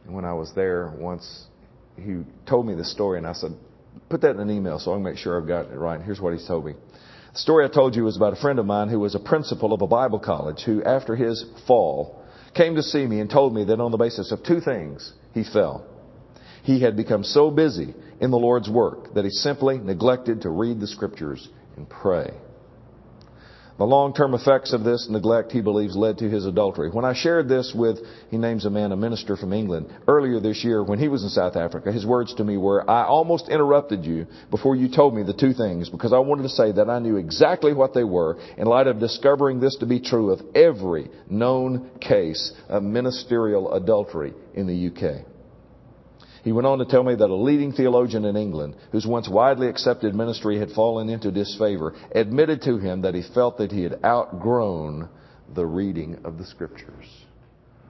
And 0.06 0.14
when 0.14 0.24
I 0.24 0.34
was 0.34 0.52
there 0.54 0.94
once, 0.96 1.48
he 1.96 2.20
told 2.48 2.68
me 2.68 2.76
the 2.76 2.86
story, 2.86 3.18
and 3.18 3.26
I 3.26 3.34
said, 3.34 3.54
put 4.10 4.22
that 4.22 4.36
in 4.36 4.40
an 4.42 4.52
email 4.52 4.78
so 4.78 4.92
I 4.92 4.96
can 4.96 5.04
make 5.04 5.18
sure 5.18 5.42
I've 5.42 5.48
got 5.48 5.72
it 5.72 5.76
right. 5.76 6.00
Here's 6.02 6.22
what 6.22 6.38
he 6.38 6.48
told 6.48 6.66
me. 6.66 6.74
The 7.34 7.40
story 7.40 7.66
I 7.66 7.68
told 7.68 7.96
you 7.96 8.04
was 8.04 8.16
about 8.16 8.34
a 8.34 8.36
friend 8.36 8.60
of 8.60 8.68
mine 8.68 8.90
who 8.90 9.00
was 9.00 9.16
a 9.16 9.20
principal 9.20 9.74
of 9.74 9.82
a 9.82 9.88
Bible 9.88 10.20
college 10.20 10.62
who, 10.64 10.84
after 10.84 11.16
his 11.16 11.44
fall, 11.66 12.24
came 12.54 12.76
to 12.76 12.84
see 12.84 13.08
me 13.08 13.20
and 13.20 13.28
told 13.28 13.56
me 13.56 13.64
that 13.66 13.80
on 13.80 13.90
the 13.90 13.98
basis 13.98 14.32
of 14.32 14.44
two 14.44 14.62
things, 14.62 15.14
he 15.34 15.44
fell. 15.44 15.84
He 16.62 16.80
had 16.82 16.96
become 16.96 17.24
so 17.24 17.50
busy 17.50 17.96
in 18.22 18.30
the 18.30 18.38
Lord's 18.38 18.70
work 18.70 19.16
that 19.16 19.26
he 19.26 19.32
simply 19.32 19.80
neglected 19.80 20.44
to 20.44 20.50
read 20.50 20.80
the 20.80 20.86
scriptures 20.86 21.50
and 21.76 21.90
pray. 21.90 22.34
The 23.80 23.86
long-term 23.86 24.34
effects 24.34 24.74
of 24.74 24.84
this 24.84 25.08
neglect, 25.10 25.54
he 25.54 25.62
believes, 25.62 25.96
led 25.96 26.18
to 26.18 26.30
his 26.30 26.46
adultery. 26.46 26.90
When 26.90 27.06
I 27.06 27.14
shared 27.14 27.48
this 27.48 27.74
with, 27.74 28.00
he 28.30 28.38
names 28.38 28.66
a 28.66 28.70
man, 28.70 28.92
a 28.92 28.98
minister 28.98 29.38
from 29.38 29.54
England, 29.54 29.88
earlier 30.06 30.42
this 30.42 30.66
year 30.66 30.84
when 30.84 31.00
he 31.00 31.08
was 31.08 31.24
in 31.24 31.30
South 31.30 31.56
Africa, 31.56 31.90
his 31.90 32.06
words 32.06 32.34
to 32.36 32.44
me 32.44 32.58
were, 32.58 32.88
I 32.92 33.06
almost 33.06 33.48
interrupted 33.48 34.04
you 34.04 34.28
before 34.52 34.76
you 34.76 34.90
told 34.90 35.16
me 35.16 35.24
the 35.24 35.32
two 35.32 35.54
things 35.54 35.88
because 35.88 36.12
I 36.12 36.20
wanted 36.20 36.44
to 36.44 36.50
say 36.50 36.74
that 36.74 36.90
I 36.90 37.00
knew 37.00 37.16
exactly 37.16 37.72
what 37.72 37.94
they 37.94 38.04
were 38.04 38.38
in 38.58 38.68
light 38.68 38.88
of 38.88 39.00
discovering 39.00 39.62
this 39.62 39.78
to 39.78 39.86
be 39.86 40.02
true 40.02 40.32
of 40.32 40.42
every 40.56 41.10
known 41.30 41.90
case 42.02 42.52
of 42.68 42.84
ministerial 42.84 43.72
adultery 43.72 44.34
in 44.56 44.68
the 44.68 44.88
UK. 44.88 45.26
He 46.50 46.54
went 46.54 46.66
on 46.66 46.80
to 46.80 46.86
tell 46.86 47.04
me 47.04 47.14
that 47.14 47.30
a 47.30 47.36
leading 47.36 47.74
theologian 47.74 48.26
in 48.26 48.36
England, 48.36 48.76
whose 48.92 49.06
once 49.06 49.30
widely 49.30 49.68
accepted 49.68 50.16
ministry 50.16 50.58
had 50.58 50.72
fallen 50.72 51.08
into 51.08 51.32
disfavor, 51.32 51.94
admitted 52.16 52.64
to 52.64 52.80
him 52.80 53.04
that 53.04 53.14
he 53.14 53.22
felt 53.22 53.60
that 53.60 53.72
he 53.72 53.84
had 53.84 54.04
outgrown 54.04 55.10
the 55.54 55.64
reading 55.64 56.18
of 56.24 56.40
the 56.40 56.46
scriptures. 56.48 57.06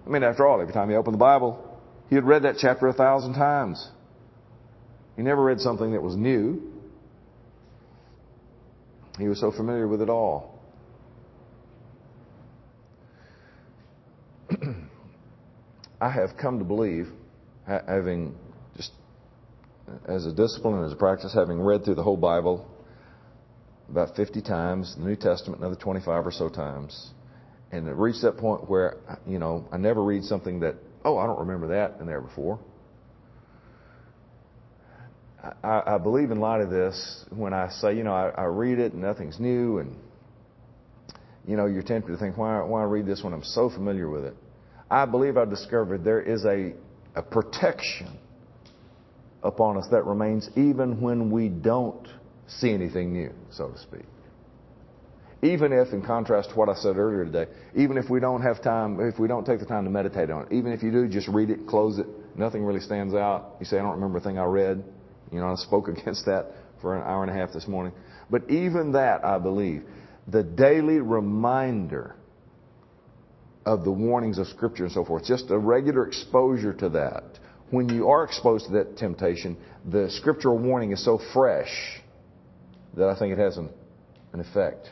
I 0.05 0.09
mean, 0.09 0.23
after 0.23 0.45
all, 0.45 0.59
every 0.59 0.73
time 0.73 0.89
he 0.89 0.97
opened 0.97 1.13
the 1.13 1.19
Bible, 1.19 1.79
he 2.09 2.15
had 2.15 2.25
read 2.25 2.43
that 2.43 2.57
chapter 2.59 2.89
a 2.89 2.93
thousand 2.93 3.35
times. 3.35 3.87
He 5.15 5.21
never 5.21 5.41
read 5.41 5.61
something 5.61 5.93
that 5.93 6.03
was 6.03 6.17
new. 6.17 6.61
He 9.17 9.29
was 9.29 9.39
so 9.39 9.53
familiar 9.53 9.87
with 9.87 10.01
it 10.01 10.09
all. 10.09 10.59
I 16.01 16.09
have 16.09 16.35
come 16.35 16.59
to 16.59 16.65
believe, 16.65 17.07
having 17.65 18.35
as 20.07 20.25
a 20.25 20.33
discipline 20.33 20.75
and 20.75 20.85
as 20.85 20.93
a 20.93 20.95
practice, 20.95 21.33
having 21.33 21.59
read 21.59 21.85
through 21.85 21.95
the 21.95 22.03
whole 22.03 22.17
Bible 22.17 22.69
about 23.89 24.15
50 24.15 24.41
times, 24.41 24.95
the 24.95 25.03
New 25.03 25.15
Testament 25.15 25.61
another 25.61 25.75
25 25.75 26.27
or 26.27 26.31
so 26.31 26.49
times, 26.49 27.11
and 27.71 27.87
it 27.87 27.95
reached 27.95 28.21
that 28.21 28.37
point 28.37 28.69
where, 28.69 28.97
you 29.27 29.39
know, 29.39 29.67
I 29.71 29.77
never 29.77 30.03
read 30.03 30.23
something 30.23 30.59
that, 30.61 30.75
oh, 31.05 31.17
I 31.17 31.25
don't 31.25 31.39
remember 31.39 31.69
that 31.69 31.99
in 31.99 32.05
there 32.05 32.21
before. 32.21 32.59
I, 35.63 35.95
I 35.95 35.97
believe 35.97 36.31
in 36.31 36.39
light 36.39 36.61
of 36.61 36.69
this 36.69 37.25
when 37.29 37.53
I 37.53 37.69
say, 37.69 37.95
you 37.95 38.03
know, 38.03 38.13
I, 38.13 38.29
I 38.29 38.43
read 38.45 38.79
it 38.79 38.93
and 38.93 39.01
nothing's 39.01 39.39
new, 39.39 39.79
and 39.79 39.95
you 41.47 41.57
know, 41.57 41.65
you're 41.65 41.81
tempted 41.81 42.11
to 42.11 42.17
think, 42.17 42.37
why, 42.37 42.61
why 42.61 42.83
read 42.83 43.05
this 43.05 43.23
when 43.23 43.33
I'm 43.33 43.43
so 43.43 43.69
familiar 43.69 44.09
with 44.09 44.25
it? 44.25 44.35
I 44.91 45.05
believe 45.05 45.37
I've 45.37 45.49
discovered 45.49 46.03
there 46.03 46.21
is 46.21 46.45
a, 46.45 46.73
a 47.15 47.21
protection 47.21 48.17
upon 49.43 49.77
us 49.77 49.87
that 49.91 50.05
remains 50.05 50.49
even 50.55 50.99
when 51.01 51.31
we 51.31 51.49
don't 51.49 52.07
see 52.47 52.71
anything 52.71 53.13
new, 53.13 53.31
so 53.51 53.69
to 53.69 53.77
speak. 53.79 54.05
Even 55.41 55.71
if, 55.71 55.93
in 55.93 56.01
contrast 56.01 56.49
to 56.49 56.55
what 56.55 56.67
I 56.67 56.73
said 56.73 56.97
earlier 56.97 57.23
today, 57.23 57.45
even 57.73 57.97
if 57.97 58.09
we 58.09 58.19
don't 58.19 58.41
have 58.41 58.61
time, 58.61 58.99
if 58.99 59.17
we 59.17 59.27
don't 59.29 59.45
take 59.45 59.59
the 59.59 59.65
time 59.65 59.85
to 59.85 59.89
meditate 59.89 60.29
on 60.29 60.43
it, 60.43 60.51
even 60.51 60.73
if 60.73 60.83
you 60.83 60.91
do, 60.91 61.07
just 61.07 61.29
read 61.29 61.49
it, 61.49 61.65
close 61.65 61.97
it, 61.97 62.07
nothing 62.35 62.65
really 62.65 62.81
stands 62.81 63.13
out. 63.13 63.55
You 63.59 63.65
say, 63.65 63.77
I 63.77 63.81
don't 63.81 63.93
remember 63.95 64.17
a 64.17 64.21
thing 64.21 64.37
I 64.37 64.43
read. 64.43 64.83
You 65.31 65.39
know, 65.39 65.47
I 65.47 65.55
spoke 65.55 65.87
against 65.97 66.25
that 66.25 66.51
for 66.81 66.97
an 66.97 67.03
hour 67.03 67.23
and 67.23 67.31
a 67.31 67.33
half 67.33 67.53
this 67.53 67.67
morning. 67.67 67.93
But 68.29 68.49
even 68.49 68.91
that, 68.93 69.23
I 69.23 69.37
believe, 69.37 69.83
the 70.27 70.43
daily 70.43 70.99
reminder 70.99 72.15
of 73.65 73.83
the 73.83 73.91
warnings 73.91 74.37
of 74.37 74.47
Scripture 74.47 74.83
and 74.83 74.93
so 74.93 75.05
forth, 75.05 75.23
just 75.25 75.49
a 75.51 75.57
regular 75.57 76.07
exposure 76.07 76.73
to 76.73 76.89
that. 76.89 77.38
When 77.71 77.89
you 77.89 78.09
are 78.09 78.23
exposed 78.23 78.65
to 78.67 78.71
that 78.73 78.97
temptation, 78.97 79.57
the 79.85 80.09
scriptural 80.09 80.57
warning 80.57 80.91
is 80.91 81.03
so 81.03 81.19
fresh 81.33 82.01
that 82.95 83.09
I 83.09 83.17
think 83.17 83.33
it 83.33 83.37
has 83.37 83.57
an, 83.57 83.69
an 84.33 84.39
effect. 84.39 84.89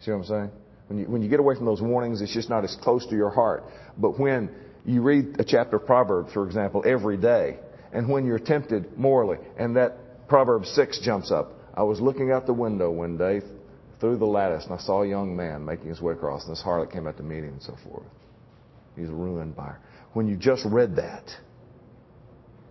See 0.00 0.10
what 0.10 0.18
I'm 0.18 0.24
saying? 0.24 0.50
When 0.88 0.98
you, 0.98 1.04
when 1.06 1.22
you 1.22 1.28
get 1.28 1.40
away 1.40 1.54
from 1.54 1.64
those 1.64 1.80
warnings, 1.80 2.20
it's 2.20 2.34
just 2.34 2.50
not 2.50 2.64
as 2.64 2.76
close 2.82 3.06
to 3.06 3.16
your 3.16 3.30
heart. 3.30 3.64
But 3.96 4.18
when 4.18 4.50
you 4.84 5.00
read 5.00 5.36
a 5.38 5.44
chapter 5.44 5.76
of 5.76 5.86
Proverbs, 5.86 6.32
for 6.32 6.44
example, 6.46 6.82
every 6.84 7.16
day, 7.16 7.58
and 7.92 8.08
when 8.08 8.26
you're 8.26 8.38
tempted 8.38 8.98
morally, 8.98 9.38
and 9.58 9.76
that 9.76 10.28
Proverbs 10.28 10.70
6 10.70 11.00
jumps 11.00 11.30
up. 11.30 11.52
I 11.74 11.82
was 11.82 12.00
looking 12.00 12.30
out 12.30 12.46
the 12.46 12.54
window 12.54 12.90
one 12.90 13.18
day 13.18 13.42
through 14.00 14.16
the 14.16 14.26
lattice, 14.26 14.64
and 14.64 14.72
I 14.72 14.78
saw 14.78 15.02
a 15.02 15.06
young 15.06 15.36
man 15.36 15.64
making 15.64 15.88
his 15.88 16.00
way 16.00 16.14
across, 16.14 16.44
and 16.44 16.52
this 16.52 16.62
harlot 16.62 16.90
came 16.90 17.06
out 17.06 17.16
to 17.18 17.22
meet 17.22 17.44
him 17.44 17.52
and 17.52 17.62
so 17.62 17.76
forth. 17.84 18.06
He's 18.96 19.08
ruined 19.08 19.54
by 19.54 19.66
her. 19.66 19.80
When 20.12 20.28
you 20.28 20.36
just 20.36 20.64
read 20.66 20.96
that, 20.96 21.24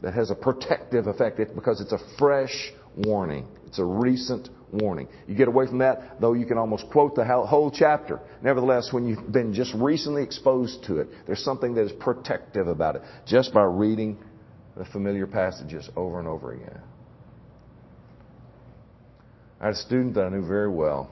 that 0.01 0.13
has 0.13 0.31
a 0.31 0.35
protective 0.35 1.07
effect 1.07 1.39
because 1.55 1.81
it's 1.81 1.91
a 1.91 1.99
fresh 2.17 2.71
warning. 2.95 3.47
It's 3.67 3.79
a 3.79 3.85
recent 3.85 4.49
warning. 4.71 5.07
You 5.27 5.35
get 5.35 5.47
away 5.47 5.67
from 5.67 5.79
that, 5.79 6.19
though 6.19 6.33
you 6.33 6.45
can 6.45 6.57
almost 6.57 6.89
quote 6.91 7.15
the 7.15 7.25
whole 7.25 7.71
chapter. 7.71 8.19
Nevertheless, 8.41 8.89
when 8.91 9.07
you've 9.07 9.31
been 9.31 9.53
just 9.53 9.73
recently 9.75 10.23
exposed 10.23 10.83
to 10.85 10.97
it, 10.97 11.07
there's 11.25 11.43
something 11.43 11.73
that 11.75 11.83
is 11.83 11.91
protective 11.93 12.67
about 12.67 12.95
it 12.95 13.01
just 13.25 13.53
by 13.53 13.63
reading 13.63 14.17
the 14.75 14.85
familiar 14.85 15.27
passages 15.27 15.89
over 15.95 16.19
and 16.19 16.27
over 16.27 16.53
again. 16.53 16.81
I 19.59 19.65
had 19.65 19.73
a 19.73 19.77
student 19.77 20.15
that 20.15 20.25
I 20.25 20.29
knew 20.29 20.45
very 20.45 20.69
well 20.69 21.11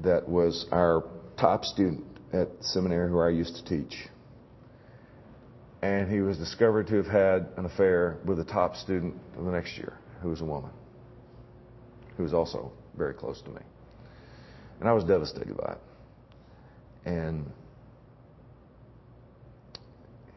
that 0.00 0.28
was 0.28 0.66
our 0.70 1.04
top 1.38 1.64
student 1.64 2.04
at 2.32 2.48
seminary 2.60 3.12
where 3.12 3.26
I 3.26 3.30
used 3.30 3.56
to 3.56 3.64
teach. 3.64 4.08
And 5.82 6.10
he 6.10 6.20
was 6.20 6.36
discovered 6.36 6.88
to 6.88 6.96
have 6.96 7.06
had 7.06 7.48
an 7.56 7.64
affair 7.64 8.18
with 8.24 8.38
a 8.38 8.44
top 8.44 8.76
student 8.76 9.14
of 9.38 9.44
the 9.44 9.50
next 9.50 9.78
year, 9.78 9.94
who 10.22 10.28
was 10.28 10.40
a 10.40 10.44
woman, 10.44 10.70
who 12.16 12.22
was 12.22 12.34
also 12.34 12.72
very 12.96 13.14
close 13.14 13.40
to 13.42 13.50
me. 13.50 13.62
And 14.78 14.88
I 14.88 14.92
was 14.92 15.04
devastated 15.04 15.56
by 15.56 15.72
it. 15.72 15.78
And 17.06 17.50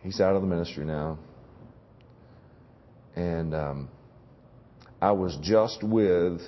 he's 0.02 0.22
out 0.22 0.36
of 0.36 0.42
the 0.42 0.48
ministry 0.48 0.86
now. 0.86 1.20
And 3.16 3.54
um, 3.54 3.90
I 5.02 5.12
was 5.12 5.38
just 5.42 5.84
with 5.84 6.42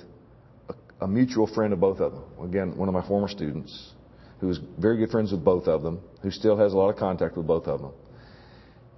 a, 0.68 0.74
a 1.02 1.06
mutual 1.06 1.46
friend 1.46 1.74
of 1.74 1.80
both 1.80 2.00
of 2.00 2.12
them. 2.12 2.24
Again, 2.42 2.76
one 2.76 2.88
of 2.88 2.94
my 2.94 3.06
former 3.06 3.28
students, 3.28 3.92
who 4.40 4.46
was 4.46 4.58
very 4.78 4.96
good 4.96 5.10
friends 5.10 5.32
with 5.32 5.44
both 5.44 5.68
of 5.68 5.82
them, 5.82 6.00
who 6.22 6.30
still 6.30 6.56
has 6.56 6.72
a 6.72 6.76
lot 6.76 6.88
of 6.88 6.96
contact 6.96 7.36
with 7.36 7.46
both 7.46 7.66
of 7.66 7.82
them. 7.82 7.92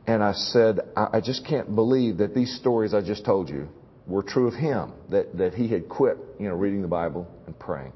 And 0.09 0.25
I 0.25 0.33
said, 0.33 0.81
I, 0.97 1.09
I 1.13 1.21
just 1.21 1.47
can't 1.47 1.75
believe 1.75 2.17
that 2.17 2.35
these 2.35 2.57
stories 2.57 2.95
I 2.95 3.03
just 3.03 3.27
told 3.27 3.51
you 3.51 3.69
were 4.07 4.23
true 4.23 4.49
of 4.49 4.55
him, 4.55 4.95
that, 5.11 5.37
that 5.37 5.53
he 5.53 5.69
had 5.69 5.87
quit, 5.87 6.17
you 6.41 6.49
know, 6.49 6.55
reading 6.55 6.81
the 6.81 6.89
Bible 6.89 7.29
and 7.47 7.57
praying. 7.59 7.93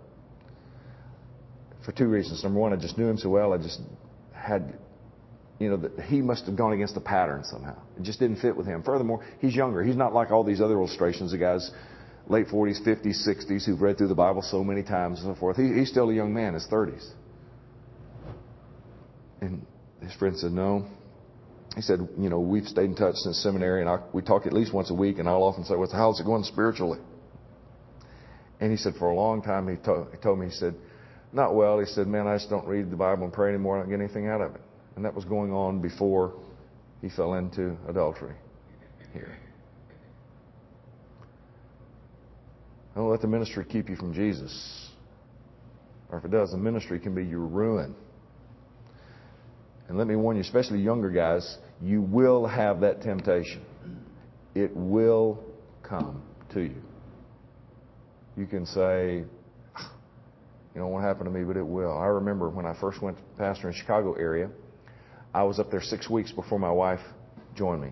For 1.86 1.92
two 1.92 2.08
reasons. 2.08 2.44
Number 2.44 2.60
one, 2.60 2.74
I 2.74 2.76
just 2.76 2.98
knew 2.98 3.08
him 3.08 3.16
so 3.16 3.30
well, 3.30 3.54
I 3.54 3.56
just 3.56 3.80
had 4.34 4.78
you 5.58 5.70
know, 5.70 5.78
that 5.78 6.04
he 6.04 6.20
must 6.20 6.44
have 6.44 6.54
gone 6.54 6.74
against 6.74 6.94
the 6.94 7.00
pattern 7.00 7.44
somehow. 7.44 7.80
It 7.96 8.02
just 8.02 8.18
didn't 8.18 8.40
fit 8.40 8.54
with 8.54 8.66
him. 8.66 8.82
Furthermore, 8.82 9.24
he's 9.38 9.54
younger. 9.54 9.82
He's 9.82 9.96
not 9.96 10.12
like 10.12 10.30
all 10.30 10.44
these 10.44 10.60
other 10.60 10.74
illustrations 10.74 11.32
of 11.32 11.40
guys 11.40 11.70
late 12.26 12.48
40s, 12.48 12.86
50s, 12.86 13.26
60s 13.26 13.64
who've 13.64 13.80
read 13.80 13.96
through 13.96 14.08
the 14.08 14.14
Bible 14.14 14.42
so 14.42 14.62
many 14.62 14.82
times 14.82 15.22
and 15.22 15.34
so 15.34 15.40
forth. 15.40 15.56
He, 15.56 15.72
he's 15.72 15.88
still 15.88 16.10
a 16.10 16.14
young 16.14 16.34
man, 16.34 16.52
his 16.52 16.66
30s. 16.70 17.08
And 19.40 19.64
his 20.02 20.12
friend 20.14 20.36
said, 20.36 20.52
no. 20.52 20.86
He 21.74 21.80
said, 21.80 22.06
you 22.18 22.28
know, 22.28 22.40
we've 22.40 22.66
stayed 22.66 22.84
in 22.84 22.94
touch 22.94 23.16
since 23.16 23.38
seminary 23.38 23.80
and 23.80 23.88
I, 23.88 23.98
we 24.12 24.22
talk 24.22 24.46
at 24.46 24.52
least 24.52 24.74
once 24.74 24.90
a 24.90 24.94
week 24.94 25.18
and 25.18 25.28
I'll 25.28 25.42
often 25.42 25.64
say, 25.64 25.74
well, 25.74 25.88
how's 25.90 26.20
it 26.20 26.24
going 26.24 26.44
spiritually? 26.44 26.98
And 28.60 28.70
he 28.70 28.76
said, 28.76 28.94
for 28.98 29.10
a 29.10 29.14
long 29.14 29.42
time, 29.42 29.68
he, 29.68 29.76
to, 29.84 30.06
he 30.12 30.18
told 30.18 30.38
me, 30.38 30.46
he 30.46 30.52
said, 30.52 30.74
not 31.32 31.54
well. 31.54 31.80
He 31.80 31.86
said, 31.86 32.06
man, 32.06 32.26
I 32.26 32.36
just 32.36 32.50
don't 32.50 32.66
read 32.66 32.90
the 32.90 32.96
Bible 32.96 33.24
and 33.24 33.32
pray 33.32 33.48
anymore. 33.48 33.78
I 33.78 33.80
don't 33.80 33.90
get 33.90 34.00
anything 34.00 34.28
out 34.28 34.40
of 34.40 34.54
it. 34.54 34.60
And 34.96 35.04
that 35.04 35.14
was 35.14 35.24
going 35.24 35.52
on 35.52 35.80
before 35.80 36.34
he 37.00 37.08
fell 37.08 37.34
into 37.34 37.76
adultery 37.88 38.34
here. 39.12 39.36
Don't 42.94 43.10
let 43.10 43.22
the 43.22 43.26
ministry 43.26 43.64
keep 43.64 43.88
you 43.88 43.96
from 43.96 44.12
Jesus. 44.12 44.90
Or 46.10 46.18
if 46.18 46.24
it 46.26 46.30
does, 46.30 46.50
the 46.50 46.58
ministry 46.58 47.00
can 47.00 47.14
be 47.14 47.24
your 47.24 47.40
ruin. 47.40 47.94
And 49.92 49.98
let 49.98 50.08
me 50.08 50.16
warn 50.16 50.36
you, 50.36 50.40
especially 50.40 50.78
younger 50.78 51.10
guys, 51.10 51.58
you 51.82 52.00
will 52.00 52.46
have 52.46 52.80
that 52.80 53.02
temptation. 53.02 53.60
It 54.54 54.74
will 54.74 55.44
come 55.82 56.22
to 56.54 56.62
you. 56.62 56.80
You 58.34 58.46
can 58.46 58.64
say, 58.64 59.24
ah, 59.76 59.92
you 60.74 60.80
know, 60.80 60.86
happened 60.86 61.02
to 61.02 61.06
happen 61.06 61.26
to 61.26 61.30
me, 61.30 61.44
but 61.44 61.58
it 61.58 61.66
will. 61.66 61.92
I 61.92 62.06
remember 62.06 62.48
when 62.48 62.64
I 62.64 62.74
first 62.80 63.02
went 63.02 63.18
to 63.18 63.22
pastor 63.36 63.68
in 63.68 63.74
the 63.74 63.78
Chicago 63.80 64.14
area, 64.14 64.48
I 65.34 65.42
was 65.42 65.58
up 65.58 65.70
there 65.70 65.82
six 65.82 66.08
weeks 66.08 66.32
before 66.32 66.58
my 66.58 66.72
wife 66.72 67.00
joined 67.54 67.82
me. 67.82 67.90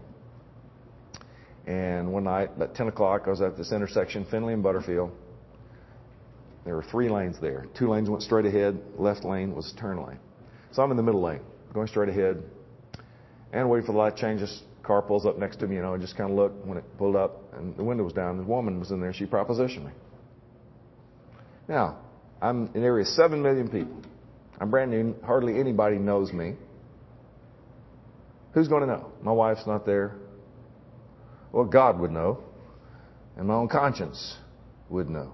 And 1.67 2.11
one 2.11 2.25
night, 2.25 2.49
about 2.57 2.75
10 2.77 2.89
o'clock, 2.89 3.25
I 3.27 3.29
was 3.29 3.43
at 3.43 3.59
this 3.59 3.73
intersection, 3.73 4.25
Finley 4.31 4.55
and 4.55 4.63
Butterfield. 4.63 5.11
There 6.65 6.77
were 6.77 6.85
three 6.85 7.11
lanes 7.11 7.37
there. 7.43 7.67
Two 7.79 7.91
lanes 7.91 8.09
went 8.09 8.23
straight 8.23 8.47
ahead. 8.47 8.81
Left 8.97 9.23
lane 9.23 9.55
was 9.55 9.75
turn 9.79 10.03
lane. 10.03 10.19
So 10.73 10.83
I'm 10.83 10.91
in 10.91 10.97
the 10.97 11.03
middle 11.03 11.21
lane, 11.21 11.41
going 11.73 11.87
straight 11.87 12.09
ahead, 12.09 12.43
and 13.53 13.69
wait 13.69 13.85
for 13.85 13.93
the 13.93 13.99
light 13.99 14.17
changes. 14.17 14.63
Car 14.83 15.03
pulls 15.03 15.27
up 15.27 15.39
next 15.39 15.57
to 15.57 15.67
me, 15.67 15.77
you 15.77 15.83
know, 15.83 15.93
and 15.93 16.03
just 16.03 16.17
kind 16.17 16.31
of 16.31 16.37
look. 16.37 16.53
When 16.65 16.79
it 16.79 16.85
pulled 16.99 17.17
up 17.17 17.53
and 17.55 17.77
the 17.77 17.85
window 17.85 18.05
was 18.05 18.13
down, 18.13 18.39
the 18.39 18.45
woman 18.45 18.79
was 18.79 18.91
in 18.91 19.01
there. 19.01 19.13
She 19.13 19.27
propositioned 19.27 19.85
me. 19.85 19.93
Now, 21.69 21.99
I'm 22.41 22.71
in 22.75 22.83
area 22.83 23.05
seven 23.05 23.43
million 23.43 23.69
people. 23.69 24.03
I'm 24.61 24.71
brand 24.71 24.91
new. 24.91 25.15
Hardly 25.25 25.59
anybody 25.59 25.97
knows 25.97 26.33
me. 26.33 26.55
Who's 28.53 28.69
going 28.69 28.81
to 28.83 28.87
know? 28.87 29.13
My 29.23 29.33
wife's 29.33 29.67
not 29.67 29.87
there. 29.87 30.17
Well, 31.53 31.65
God 31.65 32.01
would 32.01 32.11
know. 32.11 32.43
And 33.37 33.47
my 33.47 33.55
own 33.55 33.69
conscience 33.69 34.37
would 34.89 35.09
know. 35.09 35.33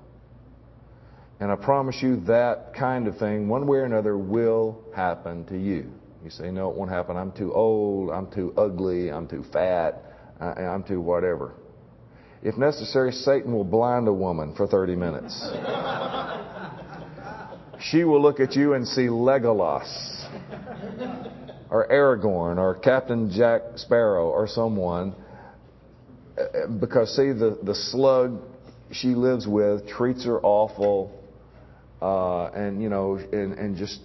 And 1.41 1.51
I 1.51 1.57
promise 1.57 1.97
you 2.03 2.21
that 2.27 2.75
kind 2.79 3.09
of 3.09 3.19
thing, 3.19 3.49
one 3.49 3.67
way 3.67 3.79
or 3.79 3.85
another, 3.85 4.17
will 4.17 4.83
happen 4.95 5.45
to 5.47 5.59
you. 5.59 5.91
You 6.27 6.31
say, 6.31 6.51
no, 6.51 6.69
it 6.71 6.77
won't 6.77 6.91
happen. 6.91 7.17
I'm 7.17 7.31
too 7.31 7.55
old. 7.55 8.11
I'm 8.11 8.29
too 8.33 8.53
ugly. 8.57 9.13
I'm 9.13 9.29
too 9.29 9.45
fat. 9.53 10.03
I'm 10.41 10.83
too 10.83 11.01
whatever. 11.01 11.55
If 12.43 12.57
necessary, 12.57 13.13
Satan 13.13 13.53
will 13.53 13.63
blind 13.63 14.09
a 14.09 14.13
woman 14.13 14.53
for 14.57 14.67
30 14.67 14.97
minutes. 14.97 15.41
she 17.81 18.03
will 18.03 18.21
look 18.21 18.41
at 18.41 18.57
you 18.57 18.75
and 18.75 18.89
see 18.89 19.03
Legolas 19.03 19.87
or 21.71 21.87
Aragorn 21.87 22.59
or 22.59 22.75
Captain 22.75 23.31
Jack 23.31 23.63
Sparrow 23.77 24.29
or 24.29 24.49
someone 24.49 25.15
because 26.81 27.15
see 27.15 27.31
the 27.31 27.57
the 27.63 27.75
slug 27.77 28.43
she 28.91 29.15
lives 29.15 29.47
with 29.47 29.87
treats 29.87 30.25
her 30.25 30.41
awful 30.43 31.13
uh, 32.03 32.47
and 32.47 32.83
you 32.83 32.89
know 32.89 33.15
and, 33.15 33.53
and 33.53 33.77
just 33.77 34.01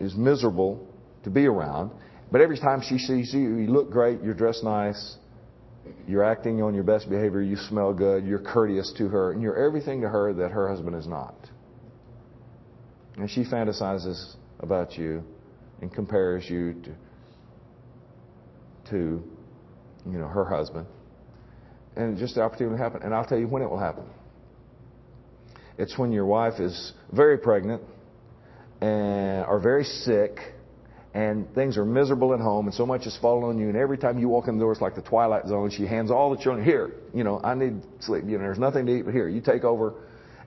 is 0.00 0.14
miserable 0.14 0.88
to 1.24 1.30
be 1.30 1.46
around. 1.46 1.90
But 2.30 2.40
every 2.40 2.58
time 2.58 2.80
she 2.80 2.98
sees 2.98 3.34
you, 3.34 3.56
you 3.56 3.66
look 3.68 3.90
great, 3.90 4.22
you're 4.22 4.34
dressed 4.34 4.64
nice, 4.64 5.16
you're 6.06 6.24
acting 6.24 6.62
on 6.62 6.74
your 6.74 6.84
best 6.84 7.08
behavior, 7.08 7.42
you 7.42 7.56
smell 7.56 7.92
good, 7.92 8.24
you're 8.24 8.38
courteous 8.38 8.92
to 8.98 9.08
her, 9.08 9.32
and 9.32 9.42
you're 9.42 9.56
everything 9.56 10.00
to 10.00 10.08
her 10.08 10.32
that 10.32 10.50
her 10.50 10.68
husband 10.68 10.96
is 10.96 11.06
not. 11.06 11.34
And 13.16 13.30
she 13.30 13.44
fantasizes 13.44 14.34
about 14.60 14.96
you 14.96 15.22
and 15.80 15.92
compares 15.92 16.48
you 16.48 16.74
to, 16.82 18.90
to 18.90 19.22
you 20.06 20.18
know, 20.18 20.26
her 20.26 20.44
husband. 20.44 20.86
And 21.96 22.18
just 22.18 22.34
the 22.34 22.42
opportunity 22.42 22.72
will 22.72 22.82
happen. 22.82 23.02
And 23.02 23.14
I'll 23.14 23.24
tell 23.24 23.38
you 23.38 23.46
when 23.46 23.62
it 23.62 23.70
will 23.70 23.78
happen. 23.78 24.04
It's 25.78 25.98
when 25.98 26.12
your 26.12 26.26
wife 26.26 26.60
is 26.60 26.92
very 27.12 27.38
pregnant 27.38 27.82
and 28.80 29.44
or 29.46 29.60
very 29.60 29.84
sick 29.84 30.53
and 31.14 31.52
things 31.54 31.78
are 31.78 31.84
miserable 31.84 32.34
at 32.34 32.40
home 32.40 32.66
and 32.66 32.74
so 32.74 32.84
much 32.84 33.06
is 33.06 33.16
falling 33.22 33.44
on 33.44 33.58
you 33.58 33.68
and 33.68 33.76
every 33.76 33.96
time 33.96 34.18
you 34.18 34.28
walk 34.28 34.48
in 34.48 34.56
the 34.56 34.60
door 34.60 34.72
it's 34.72 34.80
like 34.80 34.96
the 34.96 35.02
twilight 35.02 35.46
zone. 35.46 35.70
She 35.70 35.86
hands 35.86 36.10
all 36.10 36.34
the 36.34 36.42
children 36.42 36.64
here 36.64 36.92
you 37.14 37.24
know 37.24 37.40
i 37.42 37.54
need 37.54 37.80
sleep. 38.00 38.24
You 38.26 38.32
know 38.32 38.44
there's 38.44 38.58
nothing 38.58 38.84
to 38.86 38.98
eat 38.98 39.02
but 39.04 39.14
here 39.14 39.28
you 39.28 39.40
take 39.40 39.64
over. 39.64 39.94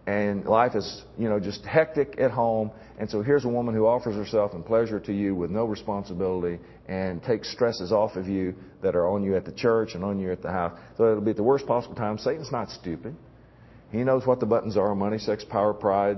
And 0.05 0.45
life 0.45 0.75
is 0.75 1.03
you 1.17 1.27
know 1.27 1.39
just 1.39 1.65
hectic 1.65 2.15
at 2.19 2.31
home. 2.31 2.71
And 2.99 3.09
so 3.09 3.21
here's 3.21 3.45
a 3.45 3.49
woman 3.49 3.75
who 3.75 3.85
offers 3.85 4.15
herself 4.15 4.53
in 4.53 4.63
pleasure 4.63 4.99
to 5.01 5.13
you 5.13 5.35
with 5.35 5.51
no 5.51 5.65
responsibility 5.65 6.59
and 6.87 7.21
takes 7.21 7.51
stresses 7.51 7.91
off 7.91 8.15
of 8.15 8.27
you 8.27 8.55
that 8.81 8.95
are 8.95 9.07
on 9.07 9.23
you 9.23 9.35
at 9.35 9.45
the 9.45 9.51
church 9.51 9.95
and 9.95 10.03
on 10.03 10.19
you 10.19 10.31
at 10.31 10.41
the 10.41 10.49
house. 10.49 10.77
So 10.97 11.11
it'll 11.11 11.21
be 11.21 11.31
at 11.31 11.37
the 11.37 11.43
worst 11.43 11.67
possible 11.67 11.95
time. 11.95 12.17
Satan's 12.17 12.51
not 12.51 12.69
stupid. 12.69 13.15
He 13.91 13.99
knows 13.99 14.25
what 14.25 14.39
the 14.39 14.45
buttons 14.45 14.77
are. 14.77 14.95
Money 14.95 15.17
sex 15.17 15.43
power 15.43 15.73
pride. 15.73 16.17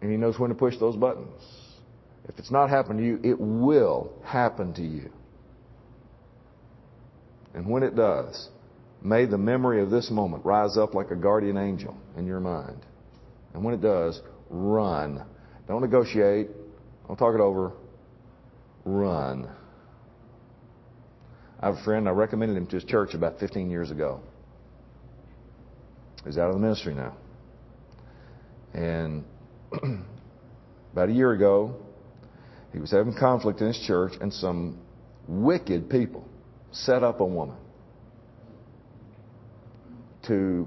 And 0.00 0.10
he 0.10 0.16
knows 0.16 0.38
when 0.38 0.48
to 0.48 0.56
push 0.56 0.78
those 0.78 0.96
buttons 0.96 1.30
if 2.28 2.38
it's 2.38 2.50
not 2.50 2.70
happened 2.70 2.98
to 2.98 3.04
you, 3.04 3.20
it 3.22 3.38
will 3.38 4.12
happen 4.24 4.72
to 4.74 4.82
you. 4.82 5.10
And 7.54 7.68
when 7.68 7.82
it 7.82 7.94
does, 7.94 8.48
may 9.02 9.26
the 9.26 9.38
memory 9.38 9.82
of 9.82 9.90
this 9.90 10.10
moment 10.10 10.44
rise 10.44 10.76
up 10.76 10.94
like 10.94 11.10
a 11.10 11.16
guardian 11.16 11.56
angel 11.56 11.96
in 12.16 12.26
your 12.26 12.40
mind. 12.40 12.80
And 13.52 13.62
when 13.62 13.74
it 13.74 13.80
does, 13.80 14.20
run. 14.48 15.24
Don't 15.68 15.82
negotiate. 15.82 16.48
Don't 17.06 17.16
talk 17.16 17.34
it 17.34 17.40
over. 17.40 17.72
Run. 18.84 19.48
I 21.60 21.66
have 21.66 21.76
a 21.76 21.84
friend, 21.84 22.08
I 22.08 22.12
recommended 22.12 22.56
him 22.56 22.66
to 22.66 22.76
his 22.76 22.84
church 22.84 23.14
about 23.14 23.38
15 23.38 23.70
years 23.70 23.90
ago. 23.90 24.20
He's 26.24 26.36
out 26.36 26.48
of 26.48 26.54
the 26.54 26.60
ministry 26.60 26.94
now. 26.94 27.16
And 28.74 29.24
about 30.92 31.08
a 31.08 31.12
year 31.12 31.32
ago, 31.32 31.76
he 32.74 32.80
was 32.80 32.90
having 32.90 33.14
conflict 33.14 33.60
in 33.60 33.68
his 33.68 33.78
church, 33.86 34.14
and 34.20 34.34
some 34.34 34.80
wicked 35.28 35.88
people 35.88 36.26
set 36.72 37.04
up 37.04 37.20
a 37.20 37.24
woman 37.24 37.56
to, 40.26 40.66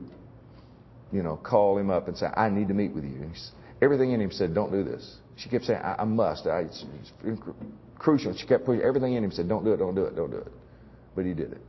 you 1.11 1.21
know, 1.21 1.35
call 1.35 1.77
him 1.77 1.89
up 1.89 2.07
and 2.07 2.15
say, 2.15 2.27
I 2.27 2.49
need 2.49 2.69
to 2.69 2.73
meet 2.73 2.93
with 2.93 3.03
you. 3.03 3.29
everything 3.81 4.13
in 4.13 4.21
him 4.21 4.31
said, 4.31 4.55
don't 4.55 4.71
do 4.71 4.85
this. 4.85 5.17
She 5.35 5.49
kept 5.49 5.65
saying, 5.65 5.81
I, 5.81 5.97
I 5.99 6.03
must. 6.05 6.47
I, 6.47 6.61
it's, 6.61 6.85
it's 7.25 7.41
crucial. 7.99 8.33
She 8.37 8.47
kept 8.47 8.65
pushing. 8.65 8.83
Everything 8.83 9.13
in 9.15 9.23
him 9.25 9.31
said, 9.31 9.49
don't 9.49 9.65
do 9.65 9.73
it, 9.73 9.77
don't 9.77 9.93
do 9.93 10.05
it, 10.05 10.15
don't 10.15 10.31
do 10.31 10.37
it. 10.37 10.51
But 11.13 11.25
he 11.25 11.33
did 11.33 11.51
it. 11.51 11.61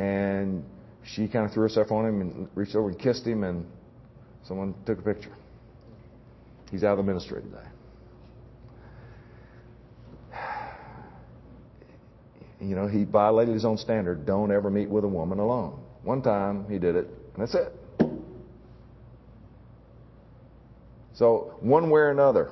And 0.00 0.64
she 1.02 1.26
kind 1.26 1.44
of 1.44 1.52
threw 1.52 1.64
herself 1.64 1.90
on 1.90 2.06
him 2.06 2.20
and 2.20 2.48
reached 2.54 2.76
over 2.76 2.88
and 2.88 2.98
kissed 2.98 3.26
him, 3.26 3.42
and 3.42 3.66
someone 4.46 4.76
took 4.86 5.00
a 5.00 5.02
picture. 5.02 5.34
He's 6.70 6.84
out 6.84 6.92
of 6.92 7.04
the 7.04 7.12
ministry 7.12 7.42
today. 7.42 7.66
You 12.60 12.74
know, 12.74 12.86
he 12.86 13.04
violated 13.04 13.54
his 13.54 13.64
own 13.64 13.76
standard. 13.76 14.26
Don't 14.26 14.50
ever 14.50 14.70
meet 14.70 14.88
with 14.88 15.04
a 15.04 15.08
woman 15.08 15.38
alone. 15.38 15.78
One 16.02 16.22
time 16.22 16.66
he 16.70 16.78
did 16.78 16.96
it, 16.96 17.06
and 17.06 17.36
that's 17.36 17.54
it. 17.54 17.72
So 21.14 21.56
one 21.60 21.90
way 21.90 22.00
or 22.00 22.10
another, 22.10 22.50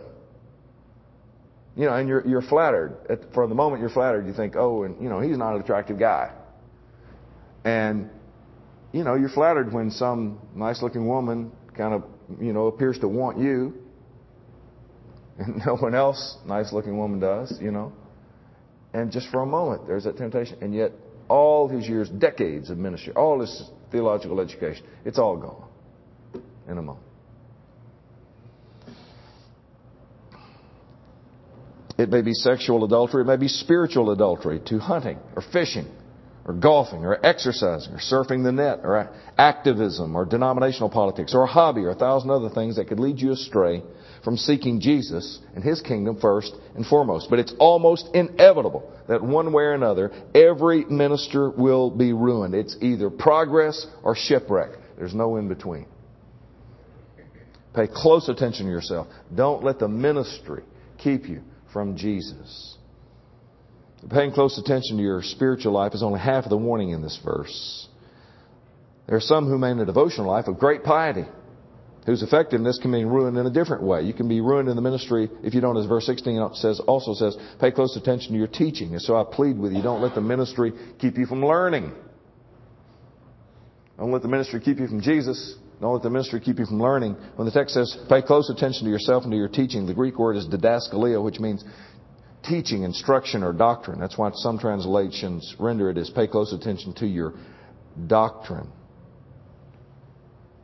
you 1.77 1.85
know, 1.87 1.95
and 1.95 2.09
you're 2.09 2.27
you're 2.27 2.43
flattered. 2.43 2.97
At, 3.09 3.33
for 3.35 3.47
the 3.47 3.55
moment, 3.55 3.81
you're 3.81 3.91
flattered. 3.91 4.27
You 4.27 4.33
think, 4.33 4.57
oh, 4.57 4.85
and 4.85 5.01
you 5.03 5.09
know, 5.09 5.21
he's 5.21 5.37
not 5.37 5.55
an 5.55 5.61
attractive 5.61 5.99
guy, 5.99 6.33
and 7.65 8.11
you 8.93 9.05
know, 9.05 9.17
you're 9.17 9.29
flattered 9.29 9.73
when 9.73 9.91
some 9.91 10.39
nice-looking 10.55 11.07
woman 11.07 11.51
kind 11.77 11.95
of, 11.95 12.05
you 12.41 12.53
know, 12.53 12.69
appears 12.69 12.99
to 13.01 13.09
want 13.09 13.39
you, 13.39 13.75
and 15.39 15.61
no 15.67 15.77
one 15.77 15.95
else 15.95 16.37
nice-looking 16.47 16.97
woman 16.97 17.19
does, 17.19 17.59
you 17.61 17.73
know. 17.73 17.93
And 18.95 19.11
just 19.11 19.29
for 19.29 19.43
a 19.43 19.47
moment, 19.47 19.89
there's 19.89 20.05
that 20.05 20.17
temptation. 20.17 20.57
And 20.63 20.73
yet, 20.73 20.93
all 21.29 21.69
his 21.69 21.87
years, 21.87 22.09
decades 22.09 22.71
of 22.71 22.79
ministry, 22.79 23.13
all 23.15 23.41
his 23.41 23.65
theological 23.91 24.41
education, 24.41 24.87
it's 25.05 25.19
all 25.19 25.37
gone 25.37 25.69
in 26.69 26.79
a 26.79 26.83
moment. 26.83 27.05
It 31.99 32.09
may 32.09 32.23
be 32.23 32.33
sexual 32.33 32.85
adultery, 32.85 33.23
it 33.23 33.27
may 33.27 33.37
be 33.37 33.49
spiritual 33.49 34.11
adultery 34.11 34.61
to 34.67 34.79
hunting 34.79 35.19
or 35.37 35.43
fishing 35.43 35.87
or 36.45 36.55
golfing 36.55 37.05
or 37.05 37.25
exercising 37.25 37.95
or 37.95 37.99
surfing 37.99 38.43
the 38.43 38.53
net 38.53 38.81
or 38.83 39.11
activism 39.39 40.17
or 40.17 40.25
denominational 40.25 40.91
politics 40.91 41.35
or 41.35 41.45
a 41.45 41.47
hobby 41.47 41.83
or 41.83 41.91
a 41.91 41.95
thousand 41.95 42.31
other 42.31 42.51
things 42.51 42.77
that 42.77 42.89
could 42.89 42.99
lead 42.99 43.21
you 43.21 43.33
astray 43.33 43.83
from 44.25 44.37
seeking 44.37 44.81
Jesus 44.81 45.39
and 45.55 45.63
His 45.63 45.81
kingdom 45.83 46.19
first 46.19 46.55
and 46.75 46.85
foremost. 46.87 47.29
But 47.31 47.39
it's 47.39 47.55
almost 47.59 48.09
inevitable 48.15 48.91
that 49.09 49.23
one 49.23 49.53
way 49.53 49.65
or 49.65 49.75
another, 49.75 50.11
every 50.35 50.85
minister 50.87 51.51
will 51.51 51.91
be 51.91 52.13
ruined. 52.13 52.55
It's 52.55 52.77
either 52.81 53.11
progress 53.11 53.87
or 54.03 54.17
shipwreck. 54.17 54.71
There's 54.97 55.15
no 55.15 55.37
in 55.37 55.49
between. 55.49 55.87
Pay 57.75 57.89
close 57.93 58.29
attention 58.29 58.67
to 58.67 58.73
yourself. 58.73 59.09
Don't 59.35 59.63
let 59.63 59.79
the 59.79 59.89
ministry 59.89 60.63
keep 60.97 61.29
you 61.29 61.43
from 61.73 61.97
Jesus. 61.97 62.79
Paying 64.11 64.33
close 64.33 64.59
attention 64.59 64.97
to 64.97 65.03
your 65.03 65.23
spiritual 65.23 65.73
life 65.73 65.95
is 65.95 66.03
only 66.03 66.21
half 66.21 66.45
of 66.45 66.51
the 66.51 66.57
warning 66.57 66.91
in 66.91 67.03
this 67.03 67.19
verse. 67.25 67.89
There 69.07 69.17
are 69.17 69.21
some 69.21 69.47
who 69.47 69.59
maintain 69.59 69.83
a 69.83 69.87
devotional 69.87 70.29
life 70.31 70.47
of 70.47 70.59
great 70.59 70.85
piety 70.85 71.25
whose 72.07 72.23
effectiveness 72.23 72.79
can 72.81 72.93
be 72.93 73.05
ruined 73.05 73.39
in 73.39 73.47
a 73.47 73.51
different 73.51 73.83
way. 73.83 74.03
You 74.03 74.13
can 74.13 74.29
be 74.29 74.41
ruined 74.41 74.69
in 74.69 74.77
the 74.77 74.83
ministry 74.83 75.31
if 75.43 75.55
you 75.55 75.61
don't, 75.61 75.77
as 75.77 75.87
verse 75.87 76.07
16 76.07 76.51
says, 76.55 76.81
also 76.81 77.15
says, 77.15 77.37
pay 77.61 77.71
close 77.71 77.97
attention 77.97 78.33
to 78.33 78.39
your 78.39 78.47
teaching. 78.47 78.93
And 78.93 79.01
so 79.01 79.17
I 79.17 79.25
plead 79.25 79.59
with 79.59 79.73
you, 79.73 79.83
don't 79.83 80.03
let 80.03 80.15
the 80.15 80.21
ministry 80.21 80.73
keep 81.01 81.17
you 81.17 81.27
from 81.27 81.45
learning. 81.45 81.93
Don't 83.99 84.13
let 84.13 84.23
the 84.23 84.29
ministry 84.29 84.61
keep 84.61 84.79
you 84.79 84.87
from 84.87 85.01
Jesus. 85.01 85.57
Don't 85.81 85.95
let 85.95 86.03
the 86.03 86.11
ministry 86.11 86.41
keep 86.41 86.59
you 86.59 86.67
from 86.67 86.81
learning. 86.81 87.17
When 87.37 87.47
the 87.47 87.53
text 87.53 87.75
says, 87.75 87.97
pay 88.09 88.23
close 88.23 88.51
attention 88.51 88.85
to 88.85 88.91
yourself 88.91 89.23
and 89.23 89.33
to 89.33 89.37
your 89.37 89.49
teaching, 89.49 89.87
the 89.87 89.95
Greek 89.95 90.19
word 90.19 90.37
is 90.37 90.47
didaskalia, 90.47 91.23
which 91.23 91.41
means 91.41 91.65
teaching, 92.43 92.83
instruction, 92.83 93.43
or 93.43 93.53
doctrine. 93.53 93.99
That's 93.99 94.19
why 94.19 94.31
some 94.35 94.59
translations 94.59 95.57
render 95.59 95.89
it 95.91 95.97
as 95.97 96.11
pay 96.11 96.27
close 96.27 96.53
attention 96.53 96.93
to 96.95 97.07
your 97.07 97.35
doctrine. 98.07 98.71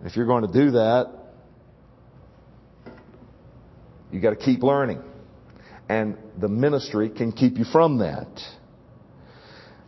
If 0.04 0.16
you're 0.16 0.26
going 0.26 0.46
to 0.46 0.52
do 0.52 0.72
that, 0.72 1.19
you 4.12 4.20
got 4.20 4.30
to 4.30 4.36
keep 4.36 4.62
learning. 4.62 5.02
And 5.88 6.16
the 6.38 6.48
ministry 6.48 7.10
can 7.10 7.32
keep 7.32 7.58
you 7.58 7.64
from 7.64 7.98
that. 7.98 8.28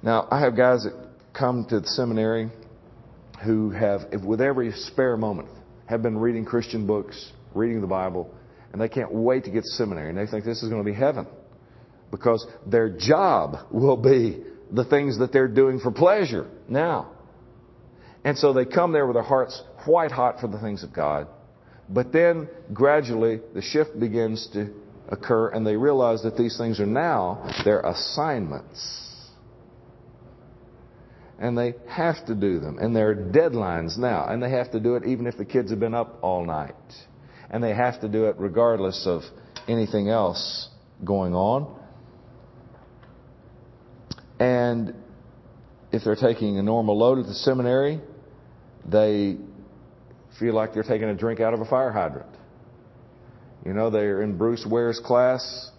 Now, 0.02 0.26
I 0.30 0.40
have 0.40 0.56
guys 0.56 0.84
that 0.84 0.94
come 1.32 1.66
to 1.70 1.80
the 1.80 1.86
seminary 1.86 2.50
who 3.44 3.70
have, 3.70 4.02
with 4.24 4.40
every 4.40 4.72
spare 4.72 5.16
moment, 5.16 5.48
have 5.86 6.02
been 6.02 6.18
reading 6.18 6.44
Christian 6.44 6.86
books, 6.86 7.32
reading 7.54 7.80
the 7.80 7.86
Bible, 7.86 8.32
and 8.72 8.80
they 8.80 8.88
can't 8.88 9.12
wait 9.12 9.44
to 9.44 9.50
get 9.50 9.62
to 9.62 9.70
seminary. 9.70 10.08
And 10.08 10.18
they 10.18 10.26
think 10.26 10.44
this 10.44 10.62
is 10.62 10.68
going 10.68 10.84
to 10.84 10.90
be 10.90 10.96
heaven 10.96 11.26
because 12.10 12.46
their 12.66 12.88
job 12.88 13.56
will 13.70 13.96
be 13.96 14.42
the 14.70 14.84
things 14.84 15.18
that 15.18 15.32
they're 15.32 15.48
doing 15.48 15.78
for 15.78 15.90
pleasure 15.90 16.48
now. 16.68 17.12
And 18.24 18.38
so 18.38 18.52
they 18.52 18.64
come 18.64 18.92
there 18.92 19.06
with 19.06 19.14
their 19.14 19.22
hearts 19.22 19.62
white 19.84 20.12
hot 20.12 20.40
for 20.40 20.48
the 20.48 20.58
things 20.58 20.82
of 20.82 20.92
God 20.92 21.28
but 21.92 22.12
then 22.12 22.48
gradually 22.72 23.40
the 23.54 23.62
shift 23.62 23.98
begins 23.98 24.48
to 24.54 24.72
occur 25.08 25.48
and 25.48 25.66
they 25.66 25.76
realize 25.76 26.22
that 26.22 26.36
these 26.36 26.56
things 26.56 26.80
are 26.80 26.86
now 26.86 27.52
their 27.64 27.80
assignments. 27.80 29.10
And 31.38 31.58
they 31.58 31.74
have 31.88 32.24
to 32.26 32.34
do 32.34 32.60
them. 32.60 32.78
And 32.78 32.94
there 32.94 33.10
are 33.10 33.16
deadlines 33.16 33.98
now. 33.98 34.26
And 34.26 34.40
they 34.40 34.50
have 34.50 34.70
to 34.72 34.80
do 34.80 34.94
it 34.94 35.04
even 35.04 35.26
if 35.26 35.36
the 35.36 35.44
kids 35.44 35.70
have 35.70 35.80
been 35.80 35.94
up 35.94 36.18
all 36.22 36.46
night. 36.46 36.74
And 37.50 37.62
they 37.62 37.74
have 37.74 38.00
to 38.02 38.08
do 38.08 38.26
it 38.26 38.36
regardless 38.38 39.06
of 39.06 39.22
anything 39.68 40.08
else 40.08 40.68
going 41.04 41.34
on. 41.34 41.78
And 44.38 44.94
if 45.90 46.04
they're 46.04 46.16
taking 46.16 46.58
a 46.58 46.62
normal 46.62 46.96
load 46.96 47.18
at 47.18 47.26
the 47.26 47.34
seminary, 47.34 48.00
they 48.84 49.36
feel 50.38 50.54
like 50.54 50.72
they're 50.74 50.82
taking 50.82 51.08
a 51.08 51.14
drink 51.14 51.40
out 51.40 51.54
of 51.54 51.60
a 51.60 51.64
fire 51.64 51.92
hydrant. 51.92 52.30
You 53.64 53.72
know, 53.72 53.90
they're 53.90 54.22
in 54.22 54.36
Bruce 54.36 54.66
Ware's 54.68 54.98
class, 54.98 55.70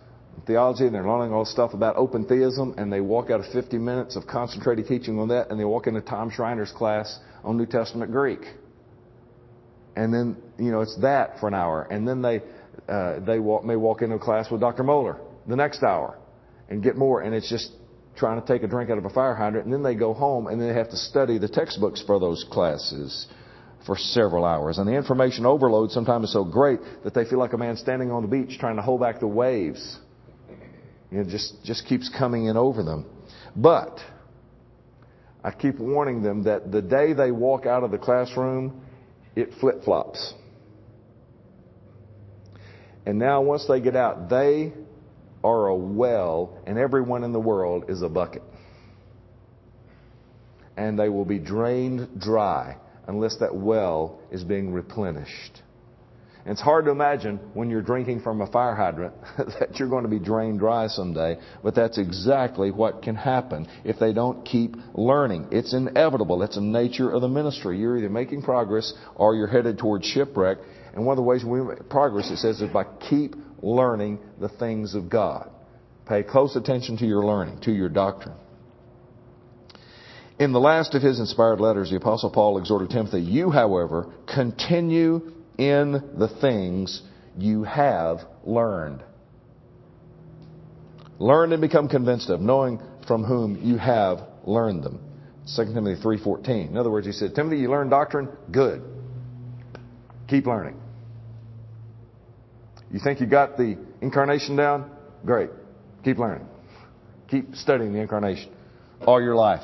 theology, 0.47 0.85
and 0.85 0.95
they're 0.95 1.07
learning 1.07 1.33
all 1.33 1.45
stuff 1.45 1.73
about 1.73 1.95
open 1.97 2.25
theism, 2.25 2.75
and 2.77 2.91
they 2.91 3.01
walk 3.01 3.29
out 3.29 3.41
of 3.41 3.45
50 3.47 3.77
minutes 3.77 4.15
of 4.15 4.25
concentrated 4.25 4.87
teaching 4.87 5.19
on 5.19 5.27
that, 5.29 5.49
and 5.49 5.59
they 5.59 5.65
walk 5.65 5.87
into 5.87 6.01
Tom 6.01 6.29
Schreiner's 6.29 6.71
class 6.71 7.19
on 7.43 7.57
New 7.57 7.65
Testament 7.65 8.11
Greek. 8.11 8.41
And 9.95 10.13
then, 10.13 10.37
you 10.57 10.71
know, 10.71 10.81
it's 10.81 10.97
that 11.01 11.39
for 11.39 11.47
an 11.47 11.53
hour. 11.53 11.83
And 11.83 12.07
then 12.07 12.21
they, 12.21 12.41
uh, 12.87 13.19
they 13.19 13.39
walk, 13.39 13.63
may 13.63 13.75
walk 13.75 14.01
into 14.01 14.15
a 14.15 14.19
class 14.19 14.49
with 14.49 14.61
Dr. 14.61 14.83
Mohler 14.83 15.19
the 15.47 15.55
next 15.55 15.83
hour 15.83 16.17
and 16.69 16.81
get 16.81 16.95
more. 16.95 17.21
And 17.21 17.35
it's 17.35 17.49
just 17.49 17.71
trying 18.15 18.41
to 18.41 18.47
take 18.47 18.63
a 18.63 18.67
drink 18.67 18.89
out 18.89 18.97
of 18.97 19.05
a 19.05 19.09
fire 19.09 19.35
hydrant. 19.35 19.65
And 19.65 19.73
then 19.73 19.83
they 19.83 19.93
go 19.93 20.13
home 20.13 20.47
and 20.47 20.59
they 20.59 20.73
have 20.73 20.89
to 20.89 20.97
study 20.97 21.37
the 21.37 21.47
textbooks 21.47 22.01
for 22.01 22.19
those 22.19 22.43
classes 22.49 23.27
for 23.85 23.97
several 23.97 24.45
hours. 24.45 24.77
And 24.77 24.87
the 24.87 24.93
information 24.93 25.45
overload 25.45 25.91
sometimes 25.91 26.27
is 26.27 26.33
so 26.33 26.43
great 26.43 26.79
that 27.03 27.13
they 27.13 27.25
feel 27.25 27.39
like 27.39 27.53
a 27.53 27.57
man 27.57 27.77
standing 27.77 28.11
on 28.11 28.21
the 28.21 28.27
beach 28.27 28.57
trying 28.59 28.77
to 28.77 28.81
hold 28.81 29.01
back 29.01 29.19
the 29.19 29.27
waves. 29.27 29.99
It 31.11 31.27
just, 31.27 31.63
just 31.63 31.85
keeps 31.85 32.09
coming 32.09 32.45
in 32.45 32.57
over 32.57 32.83
them. 32.83 33.05
But 33.55 33.99
I 35.43 35.51
keep 35.51 35.79
warning 35.79 36.23
them 36.23 36.43
that 36.43 36.71
the 36.71 36.81
day 36.81 37.13
they 37.13 37.31
walk 37.31 37.65
out 37.65 37.83
of 37.83 37.91
the 37.91 37.97
classroom, 37.97 38.81
it 39.35 39.49
flip 39.59 39.83
flops. 39.83 40.33
And 43.05 43.19
now 43.19 43.41
once 43.41 43.67
they 43.67 43.81
get 43.81 43.95
out, 43.95 44.29
they 44.29 44.73
are 45.43 45.67
a 45.67 45.75
well 45.75 46.57
and 46.65 46.77
everyone 46.77 47.25
in 47.25 47.33
the 47.33 47.39
world 47.39 47.85
is 47.89 48.01
a 48.01 48.09
bucket. 48.09 48.43
And 50.77 50.97
they 50.97 51.09
will 51.09 51.25
be 51.25 51.37
drained 51.37 52.19
dry 52.19 52.77
unless 53.07 53.37
that 53.37 53.55
well 53.55 54.19
is 54.31 54.43
being 54.43 54.73
replenished. 54.73 55.61
It's 56.45 56.59
hard 56.59 56.85
to 56.85 56.91
imagine 56.91 57.37
when 57.53 57.69
you're 57.69 57.81
drinking 57.81 58.21
from 58.21 58.41
a 58.41 58.47
fire 58.47 58.75
hydrant 58.75 59.13
that 59.37 59.79
you're 59.79 59.87
going 59.87 60.03
to 60.03 60.09
be 60.09 60.19
drained 60.19 60.59
dry 60.59 60.87
someday, 60.87 61.37
but 61.63 61.73
that's 61.73 61.97
exactly 61.97 62.69
what 62.69 63.01
can 63.01 63.15
happen 63.15 63.67
if 63.85 63.97
they 63.97 64.11
don't 64.11 64.43
keep 64.43 64.75
learning. 64.93 65.47
It's 65.51 65.73
inevitable. 65.73 66.39
That's 66.39 66.55
the 66.55 66.61
nature 66.61 67.09
of 67.09 67.21
the 67.21 67.29
ministry. 67.29 67.79
You're 67.79 67.97
either 67.97 68.09
making 68.09 68.41
progress 68.41 68.93
or 69.15 69.35
you're 69.35 69.47
headed 69.47 69.77
towards 69.77 70.05
shipwreck. 70.05 70.57
And 70.93 71.05
one 71.05 71.13
of 71.13 71.17
the 71.17 71.23
ways 71.23 71.45
we 71.45 71.61
make 71.61 71.89
progress, 71.89 72.29
it 72.29 72.37
says, 72.37 72.61
is 72.61 72.69
by 72.71 72.83
keep 73.09 73.35
learning 73.61 74.19
the 74.39 74.49
things 74.49 74.95
of 74.95 75.09
God. 75.09 75.49
Pay 76.07 76.23
close 76.23 76.57
attention 76.57 76.97
to 76.97 77.05
your 77.05 77.23
learning, 77.23 77.61
to 77.61 77.71
your 77.71 77.87
doctrine. 77.87 78.35
In 80.39 80.51
the 80.51 80.59
last 80.59 80.95
of 80.95 81.01
his 81.01 81.19
inspired 81.19 81.59
letters, 81.59 81.89
the 81.89 81.97
Apostle 81.97 82.31
Paul 82.31 82.57
exhorted 82.57 82.89
Timothy, 82.89 83.21
You, 83.21 83.51
however, 83.51 84.11
continue 84.33 85.31
in 85.57 85.91
the 85.91 86.29
things 86.41 87.01
you 87.37 87.63
have 87.63 88.19
learned. 88.43 89.03
Learn 91.19 91.53
and 91.53 91.61
become 91.61 91.87
convinced 91.87 92.29
of, 92.29 92.41
knowing 92.41 92.81
from 93.07 93.23
whom 93.23 93.59
you 93.61 93.77
have 93.77 94.19
learned 94.45 94.83
them. 94.83 94.99
2 95.55 95.65
Timothy 95.73 96.01
3.14. 96.01 96.69
In 96.69 96.77
other 96.77 96.89
words, 96.89 97.05
he 97.05 97.13
said, 97.13 97.35
Timothy, 97.35 97.57
you 97.57 97.69
learned 97.69 97.91
doctrine? 97.91 98.29
Good. 98.51 98.81
Keep 100.27 100.47
learning. 100.47 100.79
You 102.91 102.99
think 102.99 103.19
you 103.19 103.27
got 103.27 103.57
the 103.57 103.77
incarnation 104.01 104.55
down? 104.55 104.89
Great. 105.25 105.49
Keep 106.03 106.17
learning. 106.17 106.47
Keep 107.29 107.55
studying 107.55 107.93
the 107.93 107.99
incarnation 107.99 108.51
all 109.05 109.21
your 109.21 109.35
life. 109.35 109.61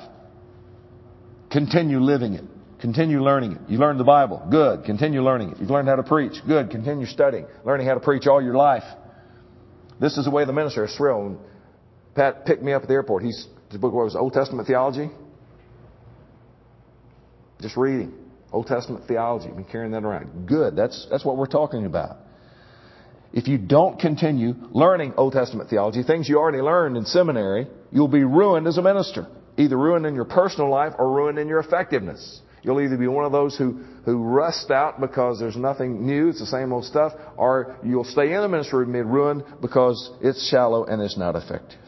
Continue 1.52 2.00
living 2.00 2.34
it. 2.34 2.46
Continue 2.80 3.22
learning 3.22 3.54
it. 3.54 3.62
You 3.68 3.78
learned 3.78 4.00
the 4.00 4.06
Bible. 4.06 4.46
Good. 4.50 4.86
Continue 4.86 5.22
learning 5.22 5.52
it. 5.52 5.58
You've 5.60 5.70
learned 5.70 5.90
how 5.90 5.96
to 5.96 6.04
preach. 6.04 6.34
Good. 6.48 6.70
Continue 6.70 7.06
studying. 7.06 7.46
Learning 7.66 7.86
how 7.86 7.96
to 7.96 8.00
preach 8.00 8.28
all 8.28 8.42
your 8.42 8.56
life. 8.56 8.84
This 10.00 10.18
is 10.18 10.26
the 10.26 10.32
way 10.32 10.46
the 10.46 10.54
minister 10.54 10.86
is 10.86 10.96
thrilled. 10.96 11.38
Pat 12.16 12.46
picked 12.46 12.64
me 12.64 12.72
up 12.72 12.84
at 12.84 12.88
the 12.88 12.94
airport. 12.94 13.24
He's, 13.24 13.48
his 13.70 13.80
book 13.82 13.94
was 13.94 14.16
Old 14.16 14.34
Testament 14.34 14.68
Theology. 14.68 15.10
Just 17.62 17.76
reading. 17.76 18.14
Old 18.52 18.68
Testament 18.68 19.06
theology. 19.08 19.50
Been 19.50 19.66
carrying 19.66 19.92
that 19.92 20.04
around. 20.04 20.48
Good. 20.48 20.76
That's, 20.76 21.08
that's 21.10 21.24
what 21.26 21.38
we're 21.38 21.48
talking 21.48 21.86
about. 21.86 22.18
If 23.32 23.48
you 23.48 23.60
don't 23.60 24.00
continue 24.00 24.56
learning 24.72 25.14
Old 25.18 25.34
Testament 25.34 25.70
theology, 25.70 26.02
things 26.02 26.28
you 26.28 26.40
already 26.40 26.62
learned 26.62 26.98
in 26.98 27.06
seminary, 27.06 27.68
you'll 27.92 28.08
be 28.08 28.24
ruined 28.24 28.66
as 28.66 28.78
a 28.78 28.82
minister. 28.82 29.28
Either 29.60 29.78
ruined 29.78 30.06
in 30.06 30.16
your 30.16 30.26
personal 30.26 30.70
life 30.70 30.94
or 30.98 31.12
ruined 31.12 31.38
in 31.38 31.48
your 31.48 31.60
effectiveness. 31.60 32.42
You'll 32.64 32.82
either 32.82 32.98
be 32.98 33.08
one 33.08 33.26
of 33.26 33.32
those 33.32 33.58
who, 33.58 33.84
who 34.06 34.24
rust 34.24 34.72
out 34.72 35.00
because 35.00 35.40
there's 35.40 35.56
nothing 35.56 36.06
new, 36.06 36.30
it's 36.30 36.40
the 36.40 36.46
same 36.46 36.74
old 36.74 36.86
stuff, 36.86 37.14
or 37.38 37.78
you'll 37.84 38.06
stay 38.06 38.34
in 38.34 38.42
the 38.42 38.48
ministry 38.48 38.84
and 38.84 38.94
be 38.94 39.02
ruined 39.02 39.44
because 39.62 40.12
it's 40.22 40.50
shallow 40.50 40.86
and 40.86 41.02
it's 41.02 41.18
not 41.18 41.36
effective. 41.36 41.80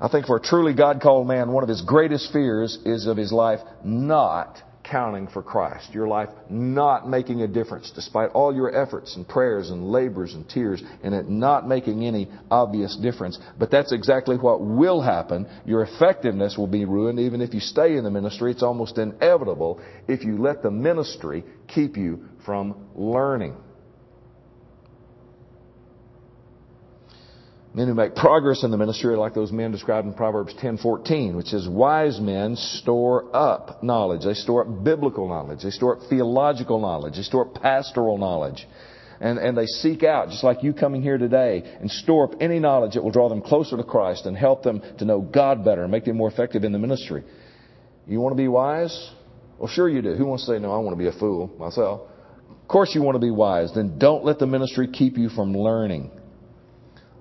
I 0.00 0.08
think 0.08 0.26
for 0.26 0.36
a 0.36 0.40
truly 0.40 0.72
God 0.74 1.00
called 1.02 1.28
man, 1.28 1.52
one 1.52 1.62
of 1.62 1.68
his 1.68 1.82
greatest 1.82 2.32
fears 2.32 2.78
is 2.86 3.06
of 3.06 3.18
his 3.18 3.32
life 3.32 3.60
not 3.84 4.62
counting 4.90 5.28
for 5.28 5.42
Christ, 5.42 5.94
your 5.94 6.08
life 6.08 6.28
not 6.48 7.08
making 7.08 7.42
a 7.42 7.48
difference 7.48 7.90
despite 7.94 8.30
all 8.30 8.54
your 8.54 8.74
efforts 8.74 9.16
and 9.16 9.26
prayers 9.26 9.70
and 9.70 9.90
labors 9.90 10.34
and 10.34 10.48
tears 10.48 10.82
and 11.02 11.14
it 11.14 11.28
not 11.28 11.68
making 11.68 12.04
any 12.04 12.28
obvious 12.50 12.96
difference. 12.96 13.38
But 13.58 13.70
that's 13.70 13.92
exactly 13.92 14.36
what 14.36 14.60
will 14.60 15.00
happen. 15.00 15.46
Your 15.64 15.82
effectiveness 15.82 16.58
will 16.58 16.66
be 16.66 16.84
ruined 16.84 17.20
even 17.20 17.40
if 17.40 17.54
you 17.54 17.60
stay 17.60 17.96
in 17.96 18.04
the 18.04 18.10
ministry. 18.10 18.50
It's 18.50 18.62
almost 18.62 18.98
inevitable 18.98 19.80
if 20.08 20.24
you 20.24 20.38
let 20.38 20.62
the 20.62 20.70
ministry 20.70 21.44
keep 21.68 21.96
you 21.96 22.24
from 22.44 22.88
learning. 22.94 23.56
Men 27.72 27.86
who 27.86 27.94
make 27.94 28.16
progress 28.16 28.64
in 28.64 28.72
the 28.72 28.76
ministry 28.76 29.14
are 29.14 29.18
like 29.18 29.34
those 29.34 29.52
men 29.52 29.70
described 29.70 30.06
in 30.06 30.14
Proverbs 30.14 30.54
10:14, 30.54 31.36
which 31.36 31.48
says, 31.48 31.68
"Wise 31.68 32.20
men 32.20 32.56
store 32.56 33.24
up 33.32 33.82
knowledge. 33.82 34.24
They 34.24 34.34
store 34.34 34.62
up 34.62 34.82
biblical 34.82 35.28
knowledge. 35.28 35.62
They 35.62 35.70
store 35.70 35.96
up 35.96 36.02
theological 36.08 36.80
knowledge. 36.80 37.16
They 37.16 37.22
store 37.22 37.46
up 37.46 37.54
pastoral 37.54 38.18
knowledge." 38.18 38.66
And, 39.20 39.38
and 39.38 39.56
they 39.56 39.66
seek 39.66 40.02
out, 40.02 40.30
just 40.30 40.42
like 40.42 40.62
you 40.62 40.72
coming 40.72 41.02
here 41.02 41.18
today, 41.18 41.62
and 41.80 41.90
store 41.90 42.24
up 42.24 42.34
any 42.40 42.58
knowledge 42.58 42.94
that 42.94 43.04
will 43.04 43.10
draw 43.10 43.28
them 43.28 43.42
closer 43.42 43.76
to 43.76 43.84
Christ 43.84 44.24
and 44.24 44.34
help 44.34 44.62
them 44.62 44.80
to 44.98 45.04
know 45.04 45.20
God 45.20 45.62
better 45.62 45.82
and 45.82 45.92
make 45.92 46.06
them 46.06 46.16
more 46.16 46.28
effective 46.28 46.64
in 46.64 46.72
the 46.72 46.78
ministry. 46.78 47.22
You 48.06 48.18
want 48.20 48.32
to 48.32 48.42
be 48.42 48.48
wise? 48.48 49.10
Well, 49.58 49.68
sure 49.68 49.90
you 49.90 50.00
do. 50.00 50.14
Who 50.14 50.24
wants 50.24 50.46
to 50.46 50.52
say, 50.52 50.58
no, 50.58 50.72
I 50.72 50.78
want 50.78 50.96
to 50.96 50.98
be 50.98 51.06
a 51.06 51.12
fool 51.12 51.50
myself? 51.58 52.08
Of 52.50 52.66
course 52.66 52.94
you 52.94 53.02
want 53.02 53.16
to 53.16 53.20
be 53.20 53.30
wise. 53.30 53.72
Then 53.74 53.98
don't 53.98 54.24
let 54.24 54.38
the 54.38 54.46
ministry 54.46 54.88
keep 54.90 55.18
you 55.18 55.28
from 55.28 55.54
learning. 55.54 56.10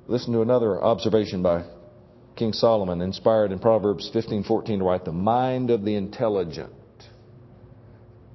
Listen 0.09 0.33
to 0.33 0.41
another 0.41 0.83
observation 0.83 1.43
by 1.43 1.65
King 2.35 2.51
Solomon, 2.51 2.99
inspired 2.99 3.51
in 3.51 3.59
Proverbs 3.59 4.09
15:14 4.09 4.79
to 4.79 4.83
write, 4.83 5.05
"The 5.05 5.11
mind 5.11 5.69
of 5.69 5.85
the 5.85 5.93
intelligent." 5.93 6.73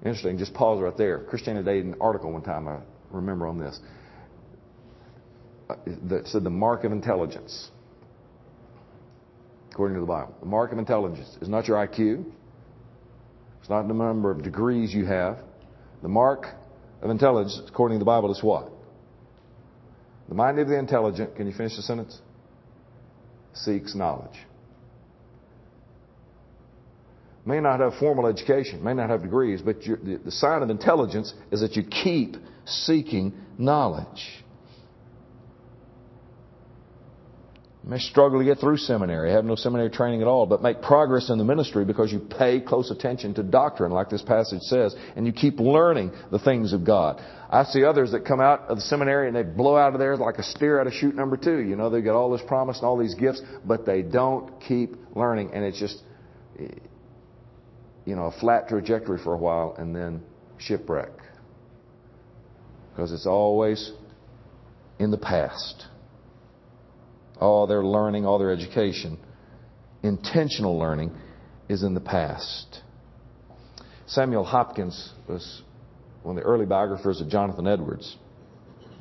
Interesting. 0.05 0.39
Just 0.39 0.55
pause 0.55 0.81
right 0.81 0.97
there. 0.97 1.19
Christianity 1.25 1.65
Today 1.65 1.81
an 1.81 1.97
article 2.01 2.31
one 2.31 2.43
time 2.43 2.69
I 2.69 2.79
remember 3.11 3.49
on 3.49 3.59
this 3.59 3.81
uh, 5.69 5.75
that 6.05 6.29
said 6.29 6.45
the 6.45 6.51
mark 6.51 6.85
of 6.85 6.93
intelligence, 6.93 7.73
according 9.73 9.97
to 9.97 10.01
the 10.01 10.07
Bible, 10.07 10.33
the 10.39 10.47
mark 10.47 10.71
of 10.71 10.79
intelligence 10.79 11.37
is 11.41 11.49
not 11.49 11.67
your 11.67 11.85
IQ. 11.85 12.25
It's 13.59 13.69
not 13.69 13.89
the 13.89 13.95
number 13.95 14.31
of 14.31 14.45
degrees 14.45 14.95
you 14.95 15.07
have. 15.07 15.39
The 16.03 16.09
mark 16.09 16.55
of 17.03 17.11
intelligence, 17.11 17.61
according 17.67 17.97
to 17.97 17.99
the 17.99 18.05
Bible, 18.05 18.31
is 18.31 18.45
what? 18.45 18.71
The 20.29 20.35
mind 20.35 20.59
of 20.59 20.69
the 20.69 20.79
intelligent, 20.79 21.37
can 21.37 21.47
you 21.47 21.53
finish 21.53 21.77
the 21.77 21.83
sentence? 21.83 22.21
Seeks 23.53 23.95
knowledge. 23.95 24.39
May 27.47 27.61
not 27.61 27.81
have 27.81 27.95
formal 27.97 28.27
education, 28.27 28.83
may 28.83 28.95
not 28.95 29.11
have 29.11 29.23
degrees, 29.23 29.61
but 29.61 29.83
the, 29.83 30.19
the 30.25 30.31
sign 30.31 30.63
of 30.63 30.71
intelligence 30.71 31.35
is 31.51 31.61
that 31.61 31.77
you 31.77 31.83
keep 31.83 32.37
seeking 32.65 33.35
knowledge. 33.59 34.43
You 37.67 37.74
may 37.87 37.99
struggle 37.99 38.39
to 38.39 38.45
get 38.45 38.59
through 38.59 38.79
seminary, 38.79 39.31
have 39.33 39.45
no 39.45 39.57
seminary 39.57 39.91
training 39.91 40.23
at 40.23 40.27
all, 40.27 40.47
but 40.47 40.63
make 40.63 40.81
progress 40.81 41.29
in 41.29 41.37
the 41.37 41.45
ministry 41.45 41.85
because 41.85 42.11
you 42.11 42.19
pay 42.19 42.59
close 42.59 42.91
attention 42.91 43.35
to 43.35 43.43
doctrine, 43.43 43.93
like 43.93 44.09
this 44.09 44.23
passage 44.23 44.63
says, 44.63 44.97
and 45.17 45.27
you 45.27 45.33
keep 45.33 45.61
learning 45.61 46.11
the 46.31 46.39
things 46.39 46.73
of 46.73 46.85
God. 46.85 47.21
I 47.51 47.65
see 47.65 47.85
others 47.85 48.13
that 48.13 48.25
come 48.25 48.41
out 48.41 48.63
of 48.69 48.77
the 48.77 48.83
seminary 48.83 49.29
and 49.29 49.37
they 49.37 49.43
blow 49.43 49.77
out 49.77 49.93
of 49.93 49.99
there 49.99 50.17
like 50.17 50.37
a 50.39 50.43
steer 50.43 50.81
out 50.81 50.87
of 50.87 50.95
chute 50.95 51.15
number 51.15 51.37
two. 51.37 51.59
You 51.59 51.77
know, 51.77 51.91
they 51.91 52.01
get 52.01 52.13
all 52.13 52.31
this 52.31 52.43
promise 52.47 52.79
and 52.79 52.87
all 52.87 52.97
these 52.97 53.15
gifts, 53.15 53.43
but 53.67 53.85
they 53.85 54.01
don't 54.01 54.61
keep 54.63 54.97
learning, 55.15 55.51
and 55.53 55.63
it's 55.63 55.79
just, 55.79 56.03
you 56.59 58.17
know, 58.17 58.27
a 58.27 58.41
flat 58.41 58.67
trajectory 58.69 59.19
for 59.23 59.35
a 59.35 59.39
while 59.39 59.75
and 59.79 59.95
then 59.95 60.23
shipwreck. 60.57 61.13
Because 62.91 63.13
it's 63.13 63.27
always 63.27 63.93
in 64.99 65.11
the 65.11 65.19
past 65.19 65.87
all 67.41 67.67
their 67.67 67.85
learning, 67.85 68.27
all 68.27 68.39
their 68.39 68.53
education, 68.53 69.19
intentional 70.03 70.79
learning, 70.79 71.13
is 71.69 71.83
in 71.83 71.95
the 71.95 72.01
past. 72.01 72.81
Samuel 74.07 74.45
Hopkins 74.45 75.13
was 75.29 75.63
one 76.23 76.37
of 76.37 76.43
the 76.43 76.49
early 76.49 76.67
biographers 76.67 77.21
of 77.21 77.29
Jonathan 77.29 77.67
Edwards. 77.67 78.17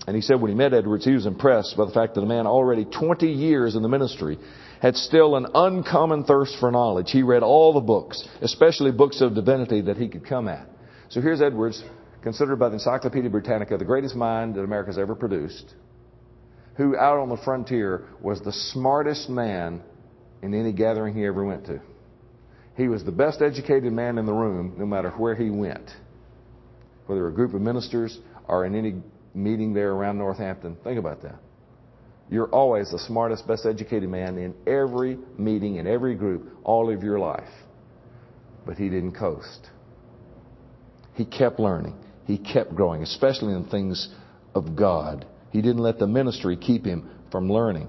And 0.05 0.15
he 0.15 0.21
said 0.21 0.41
when 0.41 0.51
he 0.51 0.55
met 0.55 0.73
Edwards, 0.73 1.05
he 1.05 1.13
was 1.13 1.25
impressed 1.25 1.77
by 1.77 1.86
the 1.86 1.91
fact 1.91 2.15
that 2.15 2.21
a 2.21 2.25
man 2.25 2.45
already 2.45 2.86
20 2.86 3.27
years 3.27 3.75
in 3.75 3.81
the 3.81 3.88
ministry 3.88 4.38
had 4.81 4.97
still 4.97 5.38
an 5.38 5.47
uncommon 5.55 6.25
thirst 6.25 6.57
for 6.59 6.71
knowledge. 6.71 7.09
He 7.09 7.23
read 7.23 7.41
all 7.41 7.73
the 7.73 7.79
books, 7.79 8.27
especially 8.41 8.91
books 8.91 9.21
of 9.21 9.34
divinity 9.34 9.81
that 9.81 9.95
he 9.95 10.09
could 10.09 10.25
come 10.25 10.49
at. 10.49 10.67
So 11.07 11.21
here's 11.21 11.41
Edwards, 11.41 11.81
considered 12.21 12.57
by 12.57 12.67
the 12.67 12.75
Encyclopedia 12.75 13.29
Britannica 13.29 13.77
the 13.77 13.86
greatest 13.86 14.15
mind 14.15 14.55
that 14.55 14.63
America's 14.63 14.97
ever 14.97 15.15
produced, 15.15 15.73
who 16.76 16.95
out 16.97 17.19
on 17.19 17.30
the 17.30 17.38
frontier 17.38 18.05
was 18.21 18.41
the 18.41 18.51
smartest 18.51 19.30
man 19.30 19.82
in 20.41 20.53
any 20.53 20.74
gathering 20.74 21.15
he 21.15 21.26
ever 21.26 21.43
went 21.45 21.65
to. 21.65 21.80
He 22.76 22.88
was 22.88 23.03
the 23.03 23.11
best 23.11 23.41
educated 23.41 23.93
man 23.93 24.17
in 24.17 24.26
the 24.26 24.34
room, 24.34 24.76
no 24.78 24.86
matter 24.86 25.11
where 25.11 25.36
he 25.36 25.49
went. 25.49 25.89
Whether 27.05 27.28
a 27.28 27.34
group 27.34 27.53
of 27.53 27.61
ministers 27.61 28.17
or 28.47 28.65
in 28.65 28.76
any 28.76 28.95
meeting 29.34 29.74
there 29.74 29.91
around 29.91 30.17
Northampton. 30.17 30.78
Think 30.84 30.99
about 30.99 31.21
that. 31.24 31.36
You're 32.30 32.49
always 32.49 32.89
the 32.89 32.99
smartest, 32.99 33.47
best 33.47 33.65
educated 33.65 34.09
man 34.09 34.38
in 34.38 34.55
every 34.65 35.19
meeting, 35.38 35.76
in 35.76 35.86
every 35.86 36.15
group, 36.15 36.57
all 36.63 36.91
of 36.91 37.03
your 37.03 37.19
life. 37.19 37.49
But 38.65 38.78
he 38.78 38.89
didn't 38.89 39.13
coast. 39.13 39.69
He 41.13 41.26
kept 41.26 41.59
learning. 41.59 41.95
He 42.26 42.38
kept 42.38 42.74
growing, 42.74 43.03
especially 43.03 43.53
in 43.53 43.65
things 43.65 44.09
of 44.55 44.76
God. 44.76 45.28
He 45.53 45.61
didn't 45.61 45.83
let 45.83 45.99
the 45.99 46.07
ministry 46.07 46.57
keep 46.57 46.83
him 46.83 47.07
from 47.31 47.49
learning. 47.49 47.87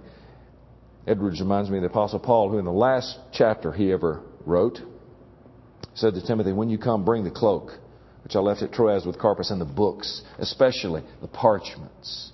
Edwards 1.06 1.40
reminds 1.40 1.70
me 1.70 1.78
of 1.78 1.82
the 1.82 1.88
Apostle 1.88 2.18
Paul, 2.18 2.50
who 2.50 2.58
in 2.58 2.66
the 2.66 2.70
last 2.70 3.18
chapter 3.32 3.72
he 3.72 3.90
ever 3.90 4.20
wrote, 4.44 4.78
said 5.94 6.12
to 6.12 6.24
Timothy, 6.24 6.52
When 6.52 6.68
you 6.68 6.76
come, 6.76 7.06
bring 7.06 7.24
the 7.24 7.30
cloak, 7.30 7.70
which 8.22 8.36
I 8.36 8.40
left 8.40 8.60
at 8.60 8.72
Troas 8.72 9.06
with 9.06 9.18
Carpus, 9.18 9.50
and 9.50 9.58
the 9.58 9.64
books, 9.64 10.22
especially 10.38 11.02
the 11.22 11.26
parchments. 11.26 12.32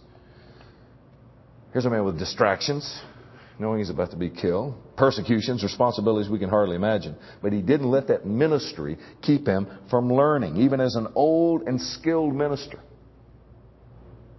Here's 1.72 1.86
a 1.86 1.90
man 1.90 2.04
with 2.04 2.18
distractions, 2.18 3.00
knowing 3.60 3.78
he's 3.78 3.90
about 3.90 4.10
to 4.10 4.16
be 4.16 4.30
killed, 4.30 4.74
persecutions, 4.96 5.62
responsibilities 5.62 6.28
we 6.28 6.40
can 6.40 6.50
hardly 6.50 6.74
imagine. 6.74 7.14
But 7.40 7.52
he 7.52 7.62
didn't 7.62 7.88
let 7.88 8.08
that 8.08 8.26
ministry 8.26 8.98
keep 9.22 9.46
him 9.46 9.68
from 9.90 10.12
learning, 10.12 10.56
even 10.56 10.80
as 10.80 10.96
an 10.96 11.06
old 11.14 11.62
and 11.62 11.80
skilled 11.80 12.34
minister. 12.34 12.80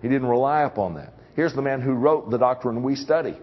He 0.01 0.07
didn't 0.07 0.27
rely 0.27 0.63
upon 0.63 0.95
that. 0.95 1.13
Here's 1.35 1.53
the 1.53 1.61
man 1.61 1.81
who 1.81 1.93
wrote 1.93 2.29
the 2.29 2.37
doctrine 2.37 2.83
we 2.83 2.95
study, 2.95 3.37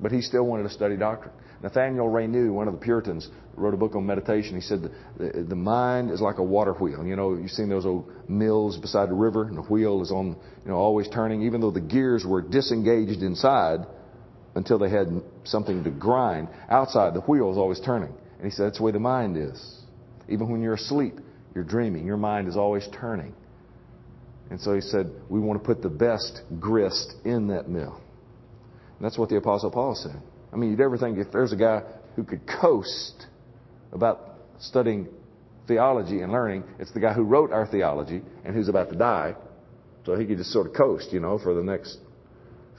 but 0.00 0.12
he 0.12 0.22
still 0.22 0.44
wanted 0.44 0.64
to 0.64 0.70
study 0.70 0.96
doctrine. 0.96 1.34
Nathaniel 1.62 2.08
Ranew, 2.08 2.52
one 2.52 2.68
of 2.68 2.74
the 2.74 2.80
Puritans, 2.80 3.28
wrote 3.56 3.74
a 3.74 3.76
book 3.76 3.96
on 3.96 4.06
meditation. 4.06 4.54
He 4.54 4.60
said 4.60 4.82
the, 5.16 5.44
the 5.48 5.56
mind 5.56 6.10
is 6.10 6.20
like 6.20 6.38
a 6.38 6.42
water 6.42 6.72
wheel. 6.72 7.04
You 7.04 7.16
know, 7.16 7.34
you've 7.34 7.50
seen 7.50 7.68
those 7.68 7.84
old 7.84 8.10
mills 8.28 8.76
beside 8.76 9.08
the 9.08 9.14
river, 9.14 9.44
and 9.44 9.56
the 9.56 9.62
wheel 9.62 10.00
is 10.00 10.12
on, 10.12 10.36
you 10.64 10.70
know, 10.70 10.76
always 10.76 11.08
turning. 11.08 11.42
Even 11.42 11.60
though 11.60 11.72
the 11.72 11.80
gears 11.80 12.24
were 12.24 12.40
disengaged 12.40 13.22
inside 13.22 13.80
until 14.54 14.78
they 14.78 14.88
had 14.88 15.08
something 15.44 15.82
to 15.82 15.90
grind, 15.90 16.48
outside 16.70 17.14
the 17.14 17.20
wheel 17.22 17.50
is 17.50 17.58
always 17.58 17.80
turning. 17.80 18.12
And 18.38 18.44
he 18.44 18.50
said 18.50 18.66
that's 18.66 18.78
the 18.78 18.84
way 18.84 18.92
the 18.92 19.00
mind 19.00 19.36
is. 19.36 19.80
Even 20.28 20.48
when 20.50 20.62
you're 20.62 20.74
asleep, 20.74 21.18
you're 21.54 21.64
dreaming. 21.64 22.06
Your 22.06 22.16
mind 22.16 22.46
is 22.46 22.56
always 22.56 22.86
turning. 22.92 23.34
And 24.50 24.60
so 24.60 24.74
he 24.74 24.80
said, 24.80 25.10
we 25.28 25.40
want 25.40 25.62
to 25.62 25.66
put 25.66 25.82
the 25.82 25.88
best 25.88 26.42
grist 26.58 27.14
in 27.24 27.48
that 27.48 27.68
mill. 27.68 28.00
And 28.98 29.04
that's 29.04 29.18
what 29.18 29.28
the 29.28 29.36
Apostle 29.36 29.70
Paul 29.70 29.94
said. 29.94 30.20
I 30.52 30.56
mean, 30.56 30.70
you'd 30.70 30.80
ever 30.80 30.96
think 30.96 31.18
if 31.18 31.30
there's 31.30 31.52
a 31.52 31.56
guy 31.56 31.82
who 32.16 32.24
could 32.24 32.40
coast 32.46 33.26
about 33.92 34.38
studying 34.58 35.08
theology 35.66 36.20
and 36.20 36.32
learning, 36.32 36.64
it's 36.78 36.92
the 36.92 37.00
guy 37.00 37.12
who 37.12 37.22
wrote 37.22 37.52
our 37.52 37.66
theology 37.66 38.22
and 38.44 38.54
who's 38.54 38.68
about 38.68 38.88
to 38.90 38.96
die. 38.96 39.34
So 40.06 40.16
he 40.16 40.24
could 40.24 40.38
just 40.38 40.50
sort 40.50 40.66
of 40.66 40.72
coast, 40.72 41.12
you 41.12 41.20
know, 41.20 41.38
for 41.38 41.54
the 41.54 41.62
next 41.62 41.98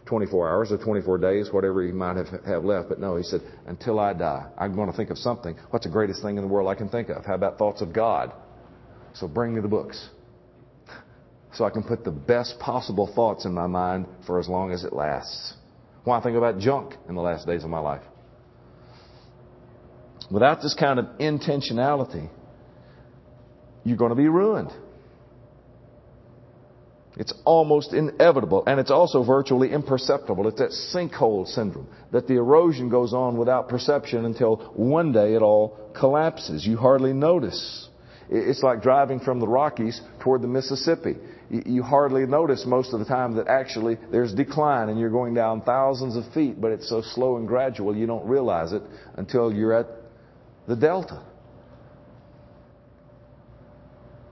24 0.07 0.49
hours 0.49 0.71
or 0.71 0.77
24 0.79 1.19
days, 1.19 1.49
whatever 1.51 1.85
he 1.85 1.91
might 1.91 2.17
have, 2.17 2.27
have 2.45 2.65
left. 2.65 2.89
But 2.89 2.99
no, 2.99 3.15
he 3.15 3.23
said, 3.23 3.41
until 3.67 3.99
I 3.99 4.13
die, 4.13 4.47
I'm 4.57 4.75
going 4.75 4.89
to 4.89 4.97
think 4.97 5.11
of 5.11 5.19
something. 5.19 5.55
What's 5.69 5.85
the 5.85 5.91
greatest 5.91 6.23
thing 6.23 6.37
in 6.37 6.41
the 6.41 6.47
world 6.47 6.67
I 6.67 6.73
can 6.73 6.89
think 6.89 7.09
of? 7.09 7.23
How 7.25 7.35
about 7.35 7.59
thoughts 7.59 7.81
of 7.81 7.93
God? 7.93 8.33
So 9.13 9.27
bring 9.27 9.53
me 9.53 9.61
the 9.61 9.67
books. 9.67 10.09
So 11.53 11.65
I 11.65 11.69
can 11.69 11.83
put 11.83 12.03
the 12.03 12.11
best 12.11 12.59
possible 12.59 13.11
thoughts 13.13 13.45
in 13.45 13.53
my 13.53 13.67
mind 13.67 14.05
for 14.25 14.39
as 14.39 14.47
long 14.47 14.71
as 14.71 14.83
it 14.83 14.93
lasts. 14.93 15.53
Why 16.03 16.21
think 16.21 16.37
about 16.37 16.59
junk 16.59 16.95
in 17.07 17.15
the 17.15 17.21
last 17.21 17.45
days 17.45 17.63
of 17.63 17.69
my 17.69 17.79
life. 17.79 18.03
Without 20.31 20.61
this 20.61 20.75
kind 20.75 20.99
of 20.99 21.05
intentionality, 21.19 22.29
you're 23.83 23.97
going 23.97 24.11
to 24.11 24.15
be 24.15 24.27
ruined. 24.27 24.71
It's 27.17 27.33
almost 27.43 27.93
inevitable, 27.93 28.63
and 28.65 28.79
it's 28.79 28.91
also 28.91 29.23
virtually 29.23 29.71
imperceptible. 29.71 30.47
It's 30.47 30.59
that 30.59 30.71
sinkhole 30.71 31.47
syndrome, 31.47 31.87
that 32.11 32.27
the 32.27 32.35
erosion 32.35 32.89
goes 32.89 33.13
on 33.13 33.37
without 33.37 33.67
perception 33.67 34.25
until 34.25 34.57
one 34.75 35.11
day 35.11 35.33
it 35.33 35.41
all 35.41 35.91
collapses. 35.99 36.65
You 36.65 36.77
hardly 36.77 37.11
notice. 37.11 37.89
It's 38.29 38.61
like 38.61 38.83
driving 38.83 39.19
from 39.19 39.39
the 39.39 39.47
Rockies 39.47 39.99
toward 40.21 40.43
the 40.43 40.47
Mississippi 40.47 41.15
you 41.49 41.81
hardly 41.81 42.25
notice 42.25 42.65
most 42.65 42.93
of 42.93 42.99
the 42.99 43.05
time 43.05 43.35
that 43.35 43.47
actually 43.47 43.97
there's 44.11 44.33
decline 44.33 44.89
and 44.89 44.99
you're 44.99 45.09
going 45.09 45.33
down 45.33 45.61
thousands 45.61 46.15
of 46.15 46.31
feet, 46.33 46.61
but 46.61 46.71
it's 46.71 46.87
so 46.87 47.01
slow 47.01 47.37
and 47.37 47.47
gradual 47.47 47.95
you 47.95 48.05
don't 48.05 48.25
realize 48.27 48.71
it 48.71 48.83
until 49.15 49.51
you're 49.51 49.73
at 49.73 49.87
the 50.67 50.75
delta. 50.75 51.23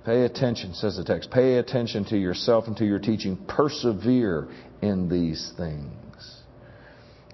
Pay 0.05 0.23
attention, 0.23 0.73
says 0.73 0.95
the 0.95 1.03
text. 1.03 1.31
Pay 1.31 1.55
attention 1.55 2.05
to 2.05 2.17
yourself 2.17 2.67
and 2.67 2.77
to 2.77 2.85
your 2.85 2.99
teaching. 2.99 3.37
Persevere 3.47 4.47
in 4.81 5.09
these 5.09 5.51
things. 5.57 6.41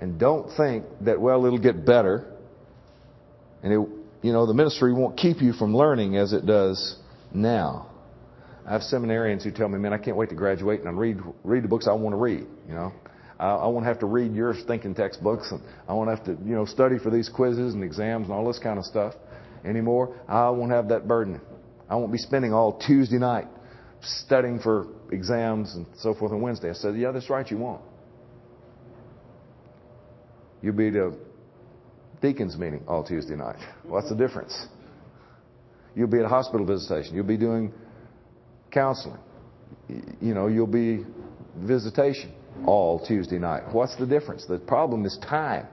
And 0.01 0.19
don't 0.19 0.49
think 0.57 0.85
that, 1.01 1.21
well, 1.21 1.45
it'll 1.45 1.59
get 1.59 1.85
better. 1.85 2.25
And 3.61 3.73
it, 3.73 3.89
you 4.23 4.33
know, 4.33 4.47
the 4.47 4.55
ministry 4.55 4.91
won't 4.91 5.17
keep 5.17 5.41
you 5.41 5.53
from 5.53 5.75
learning 5.75 6.15
as 6.17 6.33
it 6.33 6.45
does 6.47 6.97
now. 7.33 7.92
I 8.65 8.71
have 8.71 8.81
seminarians 8.81 9.43
who 9.43 9.51
tell 9.51 9.67
me, 9.67 9.77
man, 9.77 9.93
I 9.93 9.97
can't 9.97 10.15
wait 10.15 10.29
to 10.29 10.35
graduate 10.35 10.81
and 10.81 10.97
read, 10.97 11.17
read 11.43 11.63
the 11.63 11.67
books 11.67 11.87
I 11.87 11.93
want 11.93 12.13
to 12.13 12.17
read, 12.17 12.45
you 12.67 12.73
know. 12.73 12.93
I, 13.39 13.49
I 13.49 13.67
won't 13.67 13.85
have 13.85 13.99
to 13.99 14.05
read 14.05 14.33
your 14.33 14.53
thinking 14.67 14.95
textbooks 14.95 15.51
and 15.51 15.61
I 15.87 15.93
won't 15.93 16.09
have 16.09 16.23
to, 16.25 16.31
you 16.45 16.55
know, 16.55 16.65
study 16.65 16.97
for 16.97 17.09
these 17.09 17.29
quizzes 17.29 17.73
and 17.73 17.83
exams 17.83 18.25
and 18.25 18.33
all 18.33 18.47
this 18.47 18.59
kind 18.59 18.79
of 18.79 18.85
stuff 18.85 19.13
anymore. 19.65 20.15
I 20.27 20.49
won't 20.49 20.71
have 20.71 20.89
that 20.89 21.07
burden. 21.07 21.41
I 21.89 21.95
won't 21.95 22.11
be 22.11 22.17
spending 22.17 22.53
all 22.53 22.79
Tuesday 22.79 23.17
night 23.17 23.47
studying 24.01 24.59
for 24.59 24.87
exams 25.11 25.75
and 25.75 25.85
so 25.99 26.13
forth 26.13 26.31
on 26.31 26.41
Wednesday. 26.41 26.69
I 26.69 26.73
said, 26.73 26.95
yeah, 26.95 27.11
that's 27.11 27.29
right, 27.29 27.49
you 27.49 27.57
won't. 27.57 27.81
You'll 30.61 30.75
be 30.75 30.87
at 30.87 30.95
a 30.95 31.13
deacon's 32.21 32.57
meeting 32.57 32.83
all 32.87 33.03
Tuesday 33.03 33.35
night. 33.35 33.57
What's 33.83 34.09
the 34.09 34.15
difference? 34.15 34.67
You'll 35.95 36.07
be 36.07 36.19
at 36.19 36.25
a 36.25 36.29
hospital 36.29 36.65
visitation. 36.65 37.15
You'll 37.15 37.25
be 37.25 37.37
doing 37.37 37.73
counseling. 38.73 39.19
You 40.21 40.33
know, 40.33 40.47
you'll 40.47 40.67
be 40.67 41.05
visitation 41.57 42.33
all 42.65 43.05
Tuesday 43.05 43.37
night. 43.37 43.63
What's 43.71 43.95
the 43.97 44.05
difference? 44.05 44.45
The 44.45 44.57
problem 44.57 45.05
is 45.05 45.17
time. 45.27 45.67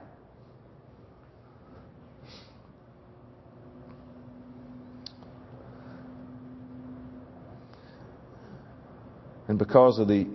And 9.47 9.59
because 9.59 9.99
of 9.99 10.07
the 10.07 10.27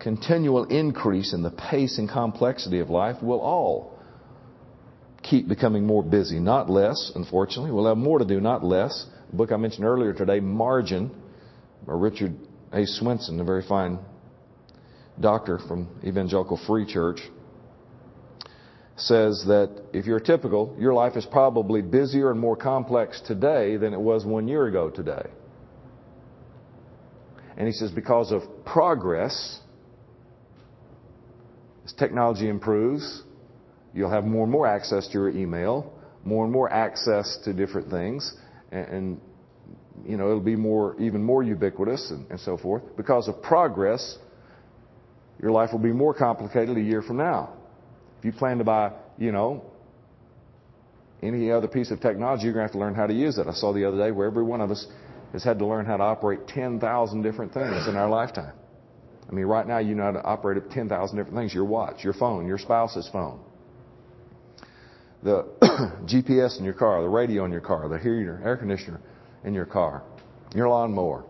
continual 0.00 0.64
increase 0.64 1.32
in 1.32 1.42
the 1.42 1.50
pace 1.50 1.98
and 1.98 2.08
complexity 2.08 2.80
of 2.80 2.90
life, 2.90 3.16
we'll 3.22 3.40
all 3.40 3.96
keep 5.22 5.46
becoming 5.46 5.86
more 5.86 6.02
busy, 6.02 6.40
not 6.40 6.68
less, 6.68 7.12
unfortunately. 7.14 7.70
We'll 7.70 7.86
have 7.86 7.96
more 7.96 8.18
to 8.18 8.24
do, 8.24 8.40
not 8.40 8.64
less. 8.64 9.06
The 9.30 9.36
book 9.36 9.52
I 9.52 9.56
mentioned 9.56 9.84
earlier 9.84 10.12
today, 10.12 10.40
Margin, 10.40 11.12
or 11.86 11.98
Richard 11.98 12.34
A. 12.72 12.86
Swenson, 12.86 13.40
a 13.40 13.44
very 13.44 13.62
fine 13.66 13.98
doctor 15.20 15.58
from 15.58 15.88
Evangelical 16.04 16.60
Free 16.66 16.86
Church, 16.86 17.20
says 18.96 19.44
that 19.46 19.70
if 19.92 20.06
you're 20.06 20.20
typical, 20.20 20.76
your 20.78 20.94
life 20.94 21.16
is 21.16 21.26
probably 21.26 21.82
busier 21.82 22.30
and 22.30 22.38
more 22.38 22.56
complex 22.56 23.20
today 23.26 23.76
than 23.76 23.92
it 23.92 24.00
was 24.00 24.24
one 24.24 24.48
year 24.48 24.66
ago 24.66 24.90
today. 24.90 25.26
And 27.56 27.66
he 27.66 27.72
says 27.72 27.90
because 27.90 28.32
of 28.32 28.42
progress, 28.64 29.60
as 31.84 31.92
technology 31.92 32.48
improves, 32.48 33.22
you'll 33.92 34.10
have 34.10 34.24
more 34.24 34.44
and 34.44 34.52
more 34.52 34.66
access 34.66 35.06
to 35.08 35.12
your 35.14 35.30
email, 35.30 35.92
more 36.24 36.44
and 36.44 36.52
more 36.52 36.72
access 36.72 37.38
to 37.44 37.52
different 37.52 37.90
things, 37.90 38.34
and, 38.70 39.20
you 40.06 40.16
know, 40.16 40.28
it'll 40.28 40.40
be 40.40 40.56
more, 40.56 40.96
even 41.00 41.22
more 41.22 41.42
ubiquitous 41.42 42.10
and, 42.10 42.30
and 42.30 42.40
so 42.40 42.56
forth. 42.56 42.82
Because 42.96 43.28
of 43.28 43.42
progress, 43.42 44.18
your 45.40 45.50
life 45.50 45.70
will 45.72 45.78
be 45.78 45.92
more 45.92 46.14
complicated 46.14 46.76
a 46.76 46.80
year 46.80 47.02
from 47.02 47.18
now. 47.18 47.52
If 48.18 48.24
you 48.24 48.32
plan 48.32 48.58
to 48.58 48.64
buy, 48.64 48.92
you 49.18 49.32
know, 49.32 49.64
any 51.22 51.50
other 51.50 51.68
piece 51.68 51.90
of 51.90 52.00
technology, 52.00 52.44
you're 52.44 52.52
going 52.52 52.66
to 52.66 52.68
have 52.68 52.72
to 52.72 52.78
learn 52.78 52.94
how 52.94 53.06
to 53.06 53.14
use 53.14 53.38
it. 53.38 53.46
I 53.46 53.52
saw 53.52 53.72
the 53.72 53.86
other 53.86 53.98
day 53.98 54.10
where 54.10 54.26
every 54.26 54.42
one 54.42 54.60
of 54.60 54.70
us 54.70 54.86
has 55.32 55.44
had 55.44 55.58
to 55.60 55.66
learn 55.66 55.86
how 55.86 55.96
to 55.96 56.02
operate 56.02 56.48
10,000 56.48 57.22
different 57.22 57.54
things 57.54 57.86
in 57.88 57.96
our 57.96 58.08
lifetime. 58.08 58.52
I 59.28 59.32
mean, 59.32 59.46
right 59.46 59.66
now 59.66 59.78
you 59.78 59.94
know 59.94 60.04
how 60.04 60.12
to 60.12 60.22
operate 60.22 60.62
10,000 60.70 61.16
different 61.16 61.36
things. 61.36 61.54
Your 61.54 61.64
watch, 61.64 62.04
your 62.04 62.12
phone, 62.12 62.46
your 62.46 62.58
spouse's 62.58 63.08
phone. 63.12 63.40
The 65.22 65.44
GPS 66.04 66.58
in 66.58 66.64
your 66.64 66.74
car, 66.74 67.00
the 67.02 67.08
radio 67.08 67.44
in 67.44 67.52
your 67.52 67.60
car, 67.60 67.88
the 67.88 67.98
heater, 67.98 68.40
air 68.44 68.56
conditioner 68.56 69.00
in 69.44 69.54
your 69.54 69.66
car, 69.66 70.02
your 70.54 70.68
lawnmower. 70.68 71.24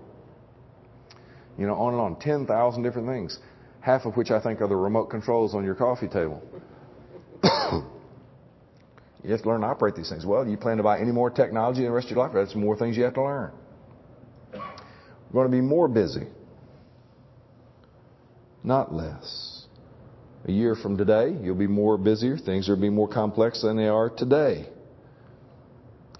You 1.59 1.67
know, 1.67 1.75
on 1.75 1.93
and 1.93 2.01
on. 2.01 2.19
10,000 2.19 2.83
different 2.83 3.09
things. 3.09 3.39
Half 3.81 4.07
of 4.07 4.17
which 4.17 4.31
I 4.31 4.41
think 4.41 4.61
are 4.61 4.69
the 4.69 4.77
remote 4.77 5.11
controls 5.11 5.55
on 5.55 5.65
your 5.65 5.75
coffee 5.75 6.09
table. 6.09 6.43
you 9.23 9.31
have 9.31 9.43
to 9.43 9.49
learn 9.49 9.61
to 9.61 9.67
operate 9.67 9.95
these 9.95 10.09
things. 10.09 10.25
Well, 10.25 10.47
you 10.47 10.57
plan 10.57 10.79
to 10.79 10.83
buy 10.83 10.99
any 10.99 11.13
more 11.13 11.31
technology 11.31 11.81
in 11.81 11.87
the 11.87 11.93
rest 11.93 12.07
of 12.07 12.17
your 12.17 12.25
life, 12.25 12.33
that's 12.35 12.55
more 12.55 12.77
things 12.77 12.97
you 12.97 13.03
have 13.05 13.15
to 13.15 13.23
learn. 13.23 13.53
We're 14.53 15.45
going 15.45 15.51
to 15.51 15.57
be 15.57 15.61
more 15.61 15.89
busy 15.89 16.27
not 18.65 18.95
less. 18.95 19.67
A 20.47 20.53
year 20.53 20.75
from 20.75 20.97
today, 20.97 21.37
you'll 21.41 21.55
be 21.55 21.67
more 21.67 21.97
busier. 21.97 22.37
Things 22.37 22.69
will 22.69 22.81
be 22.81 22.91
more 22.91 23.09
complex 23.09 23.63
than 23.63 23.77
they 23.77 23.89
are 23.89 24.11
today. 24.11 24.69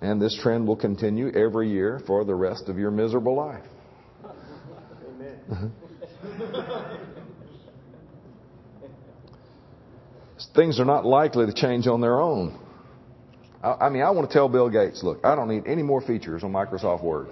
And 0.03 0.21
this 0.21 0.37
trend 0.43 0.67
will 0.67 0.77
continue 0.77 1.31
every 1.31 1.71
year 1.71 2.01
for 2.07 2.25
the 2.25 2.35
rest 2.35 2.69
of 2.69 2.77
your 2.77 2.91
miserable 2.91 3.37
life. 3.37 3.63
Amen. 5.53 5.73
Things 10.57 10.81
are 10.81 10.85
not 10.85 11.07
likely 11.07 11.47
to 11.47 11.53
change 11.53 11.87
on 11.87 12.01
their 12.01 12.21
own. 12.21 12.59
I, 13.63 13.89
mean, 13.91 14.03
I 14.03 14.11
want 14.11 14.29
to 14.29 14.35
tell 14.35 14.49
Bill 14.49 14.69
Gates, 14.69 15.05
look, 15.05 15.21
I 15.25 15.37
don't 15.37 15.49
need 15.49 15.69
any 15.69 15.85
more 15.85 16.01
features 16.01 16.43
on 16.43 16.53
Microsoft 16.53 17.05
Word. 17.05 17.29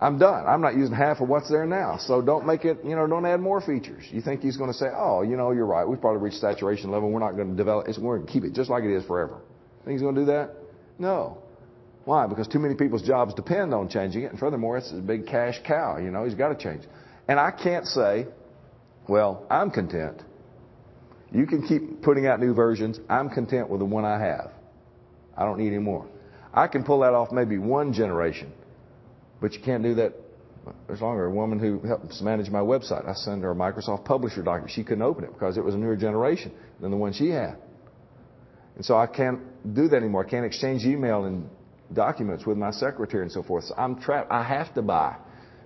I'm 0.00 0.18
done. 0.18 0.46
I'm 0.46 0.60
not 0.60 0.76
using 0.76 0.94
half 0.94 1.20
of 1.20 1.28
what's 1.28 1.50
there 1.50 1.66
now. 1.66 1.98
So 1.98 2.22
don't 2.22 2.46
make 2.46 2.64
it, 2.64 2.78
you 2.84 2.94
know, 2.94 3.06
don't 3.08 3.26
add 3.26 3.40
more 3.40 3.60
features. 3.60 4.04
You 4.12 4.20
think 4.20 4.42
he's 4.42 4.56
going 4.56 4.70
to 4.70 4.76
say, 4.76 4.86
oh, 4.94 5.22
you 5.22 5.36
know, 5.36 5.50
you're 5.50 5.66
right. 5.66 5.88
We've 5.88 6.00
probably 6.00 6.22
reached 6.22 6.36
saturation 6.36 6.92
level. 6.92 7.10
We're 7.10 7.18
not 7.18 7.32
going 7.32 7.50
to 7.50 7.56
develop 7.56 7.88
it. 7.88 7.96
We're 8.00 8.18
going 8.18 8.26
to 8.28 8.32
keep 8.32 8.44
it 8.44 8.52
just 8.52 8.70
like 8.70 8.84
it 8.84 8.94
is 8.94 9.04
forever. 9.06 9.40
Think 9.84 9.94
he's 9.94 10.02
going 10.02 10.14
to 10.14 10.20
do 10.20 10.26
that? 10.26 10.50
No. 10.98 11.38
Why? 12.04 12.26
Because 12.26 12.46
too 12.46 12.58
many 12.58 12.74
people's 12.74 13.02
jobs 13.02 13.34
depend 13.34 13.74
on 13.74 13.88
changing 13.88 14.22
it. 14.22 14.30
And 14.30 14.38
furthermore, 14.38 14.78
it's 14.78 14.92
a 14.92 14.96
big 14.96 15.26
cash 15.26 15.60
cow. 15.66 15.98
You 15.98 16.10
know, 16.10 16.24
he's 16.24 16.34
got 16.34 16.48
to 16.48 16.54
change. 16.56 16.84
And 17.28 17.40
I 17.40 17.50
can't 17.50 17.84
say, 17.86 18.26
well, 19.08 19.44
I'm 19.50 19.70
content. 19.70 20.22
You 21.32 21.46
can 21.46 21.66
keep 21.66 22.02
putting 22.02 22.26
out 22.26 22.38
new 22.38 22.54
versions. 22.54 23.00
I'm 23.08 23.28
content 23.28 23.68
with 23.68 23.80
the 23.80 23.84
one 23.84 24.04
I 24.04 24.20
have. 24.20 24.52
I 25.36 25.44
don't 25.44 25.58
need 25.58 25.68
any 25.68 25.78
more. 25.78 26.06
I 26.54 26.68
can 26.68 26.84
pull 26.84 27.00
that 27.00 27.12
off 27.12 27.32
maybe 27.32 27.58
one 27.58 27.92
generation. 27.92 28.52
But 29.40 29.52
you 29.52 29.60
can't 29.60 29.82
do 29.82 29.96
that 29.96 30.14
There's 30.86 31.00
long 31.00 31.18
as 31.18 31.26
a 31.26 31.30
woman 31.30 31.58
who 31.58 31.80
helps 31.80 32.20
manage 32.20 32.50
my 32.50 32.60
website. 32.60 33.08
I 33.08 33.14
send 33.14 33.42
her 33.42 33.50
a 33.50 33.54
Microsoft 33.54 34.04
Publisher 34.04 34.42
document. 34.42 34.72
She 34.72 34.84
couldn't 34.84 35.02
open 35.02 35.24
it 35.24 35.32
because 35.32 35.56
it 35.56 35.64
was 35.64 35.74
a 35.74 35.78
newer 35.78 35.96
generation 35.96 36.52
than 36.80 36.90
the 36.90 36.96
one 36.96 37.12
she 37.12 37.30
had. 37.30 37.56
And 38.76 38.84
so 38.84 38.96
I 38.96 39.06
can't 39.06 39.40
do 39.74 39.88
that 39.88 39.96
anymore. 39.96 40.24
I 40.24 40.28
can't 40.28 40.44
exchange 40.44 40.84
email 40.84 41.24
and 41.24 41.48
documents 41.92 42.46
with 42.46 42.58
my 42.58 42.70
secretary 42.70 43.22
and 43.22 43.32
so 43.32 43.42
forth. 43.42 43.64
So 43.64 43.74
I'm 43.76 43.98
trapped. 44.00 44.30
I 44.30 44.42
have 44.42 44.74
to 44.74 44.82
buy 44.82 45.16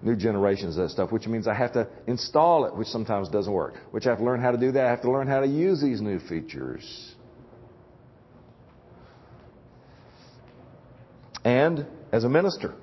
new 0.02 0.16
generations 0.16 0.76
of 0.78 0.84
that 0.84 0.90
stuff, 0.90 1.12
which 1.12 1.26
means 1.26 1.46
I 1.46 1.54
have 1.54 1.72
to 1.72 1.88
install 2.06 2.64
it, 2.64 2.74
which 2.74 2.88
sometimes 2.88 3.28
doesn't 3.28 3.52
work. 3.52 3.74
Which 3.90 4.06
I 4.06 4.10
have 4.10 4.18
to 4.18 4.24
learn 4.24 4.40
how 4.40 4.52
to 4.52 4.58
do 4.58 4.72
that. 4.72 4.86
I 4.86 4.90
have 4.90 5.02
to 5.02 5.10
learn 5.10 5.26
how 5.26 5.40
to 5.40 5.46
use 5.46 5.82
these 5.82 6.00
new 6.00 6.20
features. 6.20 7.14
And 11.44 11.86
as 12.12 12.24
a 12.24 12.28
minister, 12.28 12.74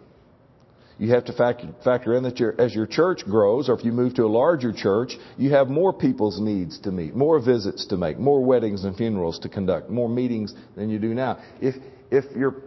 you 0.99 1.11
have 1.11 1.25
to 1.25 1.33
factor, 1.33 2.15
in 2.15 2.23
that 2.23 2.55
as 2.57 2.73
your 2.73 2.87
church 2.87 3.23
grows, 3.25 3.69
or 3.69 3.77
if 3.77 3.85
you 3.85 3.91
move 3.91 4.15
to 4.15 4.23
a 4.23 4.27
larger 4.27 4.73
church, 4.73 5.13
you 5.37 5.51
have 5.51 5.67
more 5.67 5.93
people's 5.93 6.39
needs 6.39 6.79
to 6.79 6.91
meet, 6.91 7.15
more 7.15 7.39
visits 7.39 7.85
to 7.87 7.97
make, 7.97 8.17
more 8.17 8.43
weddings 8.43 8.83
and 8.83 8.95
funerals 8.95 9.37
to 9.39 9.49
conduct, 9.49 9.89
more 9.89 10.09
meetings 10.09 10.55
than 10.75 10.89
you 10.89 10.97
do 10.97 11.13
now. 11.13 11.39
If, 11.61 11.75
if 12.09 12.25
your 12.35 12.63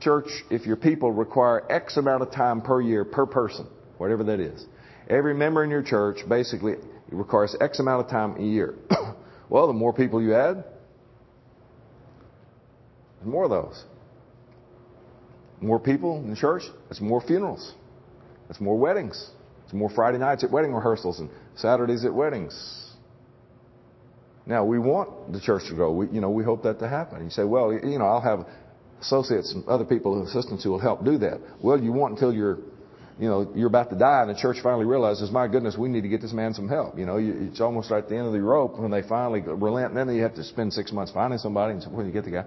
church, 0.00 0.28
if 0.50 0.64
your 0.64 0.76
people 0.76 1.10
require 1.10 1.70
X 1.70 1.96
amount 1.96 2.22
of 2.22 2.30
time 2.30 2.60
per 2.60 2.80
year 2.80 3.04
per 3.04 3.26
person, 3.26 3.66
whatever 3.98 4.22
that 4.24 4.38
is, 4.38 4.64
every 5.08 5.34
member 5.34 5.64
in 5.64 5.70
your 5.70 5.82
church 5.82 6.18
basically 6.28 6.74
requires 7.10 7.56
X 7.60 7.80
amount 7.80 8.04
of 8.04 8.10
time 8.10 8.36
a 8.36 8.44
year. 8.44 8.76
well, 9.48 9.66
the 9.66 9.72
more 9.72 9.92
people 9.92 10.22
you 10.22 10.34
add, 10.34 10.64
the 13.20 13.28
more 13.28 13.44
of 13.44 13.50
those. 13.50 13.84
More 15.62 15.78
people 15.78 16.16
in 16.18 16.28
the 16.28 16.36
church, 16.36 16.64
it's 16.90 17.00
more 17.00 17.20
funerals. 17.20 17.72
It's 18.50 18.60
more 18.60 18.76
weddings. 18.76 19.30
It's 19.64 19.72
more 19.72 19.88
Friday 19.88 20.18
nights 20.18 20.42
at 20.42 20.50
wedding 20.50 20.74
rehearsals 20.74 21.20
and 21.20 21.30
Saturdays 21.56 22.04
at 22.04 22.12
weddings. 22.12 22.90
Now, 24.44 24.64
we 24.64 24.80
want 24.80 25.32
the 25.32 25.40
church 25.40 25.62
to 25.68 25.74
grow. 25.74 25.92
We, 25.92 26.08
you 26.08 26.20
know, 26.20 26.30
we 26.30 26.42
hope 26.42 26.64
that 26.64 26.80
to 26.80 26.88
happen. 26.88 27.22
You 27.22 27.30
say, 27.30 27.44
well, 27.44 27.72
you 27.72 27.96
know, 27.98 28.06
I'll 28.06 28.20
have 28.20 28.44
associates 29.00 29.52
and 29.54 29.64
other 29.68 29.84
people, 29.84 30.20
assistants 30.26 30.64
who 30.64 30.70
will 30.70 30.80
help 30.80 31.04
do 31.04 31.16
that. 31.18 31.40
Well, 31.62 31.80
you 31.80 31.92
want 31.92 32.14
until 32.14 32.34
you're, 32.34 32.58
you 33.20 33.28
know, 33.28 33.52
you're 33.54 33.68
about 33.68 33.90
to 33.90 33.96
die 33.96 34.22
and 34.22 34.30
the 34.30 34.40
church 34.40 34.56
finally 34.64 34.84
realizes, 34.84 35.30
my 35.30 35.46
goodness, 35.46 35.76
we 35.78 35.88
need 35.88 36.02
to 36.02 36.08
get 36.08 36.20
this 36.20 36.32
man 36.32 36.54
some 36.54 36.68
help. 36.68 36.98
You 36.98 37.06
know, 37.06 37.18
it's 37.20 37.60
almost 37.60 37.92
at 37.92 38.08
the 38.08 38.16
end 38.16 38.26
of 38.26 38.32
the 38.32 38.42
rope 38.42 38.80
when 38.80 38.90
they 38.90 39.02
finally 39.02 39.42
relent. 39.42 39.96
And 39.96 40.08
then 40.08 40.16
you 40.16 40.24
have 40.24 40.34
to 40.34 40.42
spend 40.42 40.72
six 40.72 40.90
months 40.90 41.12
finding 41.12 41.38
somebody 41.38 41.74
and 41.74 41.96
when 41.96 42.06
you 42.06 42.12
get 42.12 42.24
the 42.24 42.32
guy. 42.32 42.44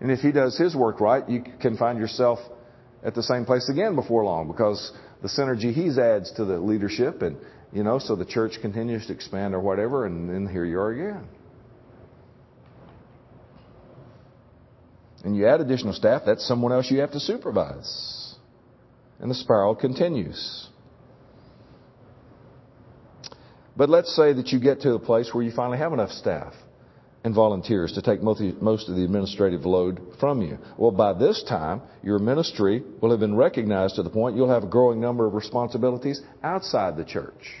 And 0.00 0.10
if 0.10 0.18
he 0.18 0.32
does 0.32 0.58
his 0.58 0.74
work 0.74 1.00
right, 1.00 1.26
you 1.28 1.44
can 1.60 1.76
find 1.76 1.98
yourself 1.98 2.40
at 3.04 3.14
the 3.14 3.22
same 3.22 3.44
place 3.44 3.68
again 3.68 3.94
before 3.94 4.24
long 4.24 4.48
because 4.48 4.92
the 5.22 5.28
synergy 5.28 5.72
he 5.72 5.88
adds 6.00 6.32
to 6.32 6.44
the 6.44 6.58
leadership 6.58 7.22
and 7.22 7.36
you 7.72 7.82
know 7.82 7.98
so 7.98 8.16
the 8.16 8.24
church 8.24 8.58
continues 8.60 9.06
to 9.06 9.12
expand 9.12 9.54
or 9.54 9.60
whatever 9.60 10.06
and 10.06 10.28
then 10.28 10.46
here 10.46 10.64
you 10.64 10.78
are 10.78 10.92
again. 10.92 11.28
And 15.24 15.36
you 15.36 15.46
add 15.48 15.60
additional 15.60 15.92
staff 15.92 16.22
that's 16.24 16.46
someone 16.46 16.72
else 16.72 16.90
you 16.90 17.00
have 17.00 17.12
to 17.12 17.20
supervise. 17.20 18.34
And 19.18 19.30
the 19.30 19.34
spiral 19.34 19.74
continues. 19.74 20.68
But 23.76 23.88
let's 23.88 24.14
say 24.14 24.32
that 24.34 24.48
you 24.48 24.60
get 24.60 24.82
to 24.82 24.94
a 24.94 24.98
place 24.98 25.30
where 25.32 25.42
you 25.42 25.50
finally 25.50 25.78
have 25.78 25.92
enough 25.92 26.10
staff 26.10 26.54
and 27.26 27.34
volunteers 27.34 27.90
to 27.90 28.00
take 28.00 28.22
most 28.22 28.88
of 28.88 28.94
the 28.94 29.02
administrative 29.02 29.66
load 29.66 30.00
from 30.20 30.42
you. 30.42 30.56
Well, 30.78 30.92
by 30.92 31.12
this 31.12 31.42
time, 31.48 31.82
your 32.04 32.20
ministry 32.20 32.84
will 33.02 33.10
have 33.10 33.18
been 33.18 33.34
recognized 33.34 33.96
to 33.96 34.04
the 34.04 34.10
point 34.10 34.36
you'll 34.36 34.48
have 34.48 34.62
a 34.62 34.68
growing 34.68 35.00
number 35.00 35.26
of 35.26 35.34
responsibilities 35.34 36.22
outside 36.44 36.96
the 36.96 37.04
church. 37.04 37.52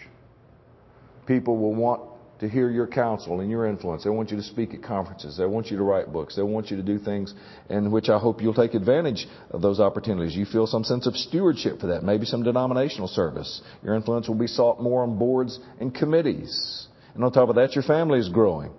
People 1.26 1.56
will 1.56 1.74
want 1.74 2.00
to 2.38 2.48
hear 2.48 2.70
your 2.70 2.86
counsel 2.86 3.40
and 3.40 3.50
your 3.50 3.66
influence. 3.66 4.04
They 4.04 4.10
want 4.10 4.30
you 4.30 4.36
to 4.36 4.42
speak 4.44 4.72
at 4.72 4.84
conferences. 4.84 5.36
They 5.36 5.46
want 5.46 5.66
you 5.72 5.78
to 5.78 5.82
write 5.82 6.12
books. 6.12 6.36
They 6.36 6.42
want 6.42 6.70
you 6.70 6.76
to 6.76 6.82
do 6.84 7.00
things 7.00 7.34
in 7.68 7.90
which 7.90 8.08
I 8.08 8.20
hope 8.20 8.40
you'll 8.40 8.54
take 8.54 8.74
advantage 8.74 9.26
of 9.50 9.62
those 9.62 9.80
opportunities. 9.80 10.36
You 10.36 10.44
feel 10.44 10.68
some 10.68 10.84
sense 10.84 11.08
of 11.08 11.16
stewardship 11.16 11.80
for 11.80 11.88
that, 11.88 12.04
maybe 12.04 12.24
some 12.24 12.44
denominational 12.44 13.08
service. 13.08 13.62
Your 13.82 13.96
influence 13.96 14.28
will 14.28 14.36
be 14.36 14.46
sought 14.46 14.80
more 14.80 15.02
on 15.02 15.18
boards 15.18 15.58
and 15.80 15.92
committees. 15.92 16.86
And 17.16 17.24
on 17.24 17.32
top 17.32 17.48
of 17.48 17.56
that, 17.56 17.74
your 17.74 17.82
family 17.82 18.20
is 18.20 18.28
growing 18.28 18.70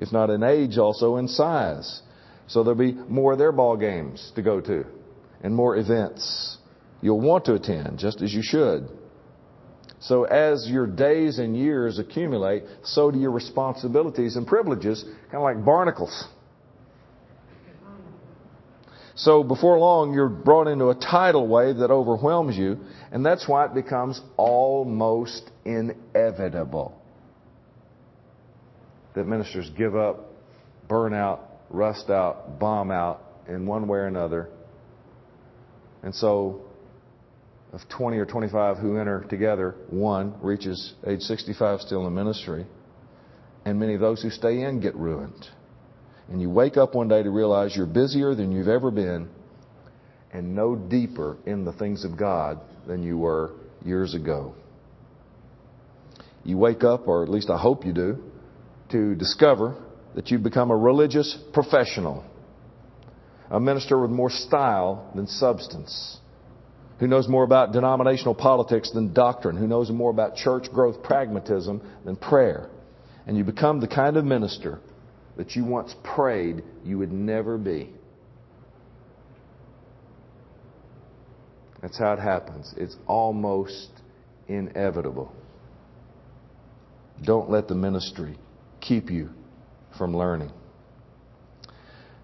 if 0.00 0.10
not 0.10 0.30
in 0.30 0.42
age, 0.42 0.78
also 0.78 1.16
in 1.16 1.28
size. 1.28 2.02
So 2.48 2.64
there'll 2.64 2.78
be 2.78 2.92
more 3.08 3.34
of 3.34 3.38
their 3.38 3.52
ball 3.52 3.76
games 3.76 4.32
to 4.34 4.42
go 4.42 4.60
to 4.62 4.84
and 5.42 5.54
more 5.54 5.76
events 5.76 6.58
you'll 7.00 7.20
want 7.20 7.44
to 7.46 7.54
attend, 7.54 7.98
just 7.98 8.20
as 8.22 8.32
you 8.32 8.42
should. 8.42 8.88
So 10.00 10.24
as 10.24 10.66
your 10.68 10.86
days 10.86 11.38
and 11.38 11.56
years 11.56 11.98
accumulate, 11.98 12.64
so 12.82 13.10
do 13.10 13.18
your 13.18 13.30
responsibilities 13.30 14.36
and 14.36 14.46
privileges, 14.46 15.02
kind 15.30 15.34
of 15.34 15.42
like 15.42 15.64
barnacles. 15.64 16.26
So 19.14 19.42
before 19.42 19.78
long, 19.78 20.14
you're 20.14 20.30
brought 20.30 20.66
into 20.66 20.88
a 20.88 20.94
tidal 20.94 21.46
wave 21.46 21.76
that 21.76 21.90
overwhelms 21.90 22.56
you, 22.56 22.78
and 23.12 23.24
that's 23.24 23.46
why 23.46 23.66
it 23.66 23.74
becomes 23.74 24.20
almost 24.38 25.50
inevitable 25.64 26.99
that 29.14 29.26
ministers 29.26 29.70
give 29.76 29.96
up, 29.96 30.32
burn 30.88 31.14
out, 31.14 31.46
rust 31.70 32.10
out, 32.10 32.58
bomb 32.58 32.90
out 32.90 33.22
in 33.48 33.66
one 33.66 33.86
way 33.88 33.98
or 33.98 34.06
another. 34.06 34.48
And 36.02 36.14
so, 36.14 36.62
of 37.72 37.80
20 37.88 38.18
or 38.18 38.26
25 38.26 38.78
who 38.78 38.96
enter 38.96 39.24
together, 39.28 39.76
one 39.90 40.34
reaches 40.40 40.94
age 41.06 41.20
65 41.20 41.80
still 41.80 41.98
in 41.98 42.04
the 42.04 42.10
ministry, 42.10 42.66
and 43.64 43.78
many 43.78 43.94
of 43.94 44.00
those 44.00 44.22
who 44.22 44.30
stay 44.30 44.62
in 44.62 44.80
get 44.80 44.96
ruined. 44.96 45.46
And 46.28 46.40
you 46.40 46.48
wake 46.48 46.76
up 46.76 46.94
one 46.94 47.08
day 47.08 47.22
to 47.22 47.30
realize 47.30 47.74
you're 47.76 47.86
busier 47.86 48.34
than 48.34 48.52
you've 48.52 48.68
ever 48.68 48.90
been 48.90 49.28
and 50.32 50.54
no 50.54 50.76
deeper 50.76 51.36
in 51.44 51.64
the 51.64 51.72
things 51.72 52.04
of 52.04 52.16
God 52.16 52.60
than 52.86 53.02
you 53.02 53.18
were 53.18 53.52
years 53.84 54.14
ago. 54.14 54.54
You 56.44 56.56
wake 56.56 56.84
up, 56.84 57.08
or 57.08 57.22
at 57.22 57.28
least 57.28 57.50
I 57.50 57.58
hope 57.58 57.84
you 57.84 57.92
do, 57.92 58.22
to 58.90 59.14
discover 59.14 59.76
that 60.14 60.30
you've 60.30 60.42
become 60.42 60.70
a 60.70 60.76
religious 60.76 61.36
professional, 61.52 62.24
a 63.50 63.60
minister 63.60 64.00
with 64.00 64.10
more 64.10 64.30
style 64.30 65.10
than 65.14 65.26
substance, 65.26 66.18
who 66.98 67.06
knows 67.06 67.28
more 67.28 67.44
about 67.44 67.72
denominational 67.72 68.34
politics 68.34 68.90
than 68.90 69.12
doctrine, 69.12 69.56
who 69.56 69.66
knows 69.66 69.90
more 69.90 70.10
about 70.10 70.36
church 70.36 70.70
growth 70.72 71.02
pragmatism 71.02 71.80
than 72.04 72.16
prayer. 72.16 72.68
And 73.26 73.36
you 73.36 73.44
become 73.44 73.80
the 73.80 73.88
kind 73.88 74.16
of 74.16 74.24
minister 74.24 74.80
that 75.36 75.56
you 75.56 75.64
once 75.64 75.94
prayed 76.02 76.62
you 76.84 76.98
would 76.98 77.12
never 77.12 77.56
be. 77.56 77.90
That's 81.80 81.98
how 81.98 82.12
it 82.12 82.18
happens. 82.18 82.74
It's 82.76 82.96
almost 83.06 83.88
inevitable. 84.48 85.34
Don't 87.22 87.50
let 87.50 87.68
the 87.68 87.74
ministry 87.74 88.36
keep 88.80 89.10
you 89.10 89.30
from 89.98 90.16
learning. 90.16 90.50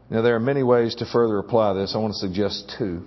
Now, 0.08 0.22
there 0.22 0.36
are 0.36 0.40
many 0.40 0.62
ways 0.62 0.94
to 0.96 1.06
further 1.06 1.38
apply 1.38 1.74
this. 1.74 1.92
I 1.94 1.98
want 1.98 2.12
to 2.14 2.18
suggest 2.18 2.74
two. 2.78 3.04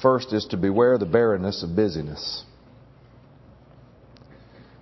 First 0.00 0.32
is 0.32 0.46
to 0.50 0.56
beware 0.56 0.96
the 0.96 1.06
barrenness 1.06 1.62
of 1.62 1.76
busyness. 1.76 2.44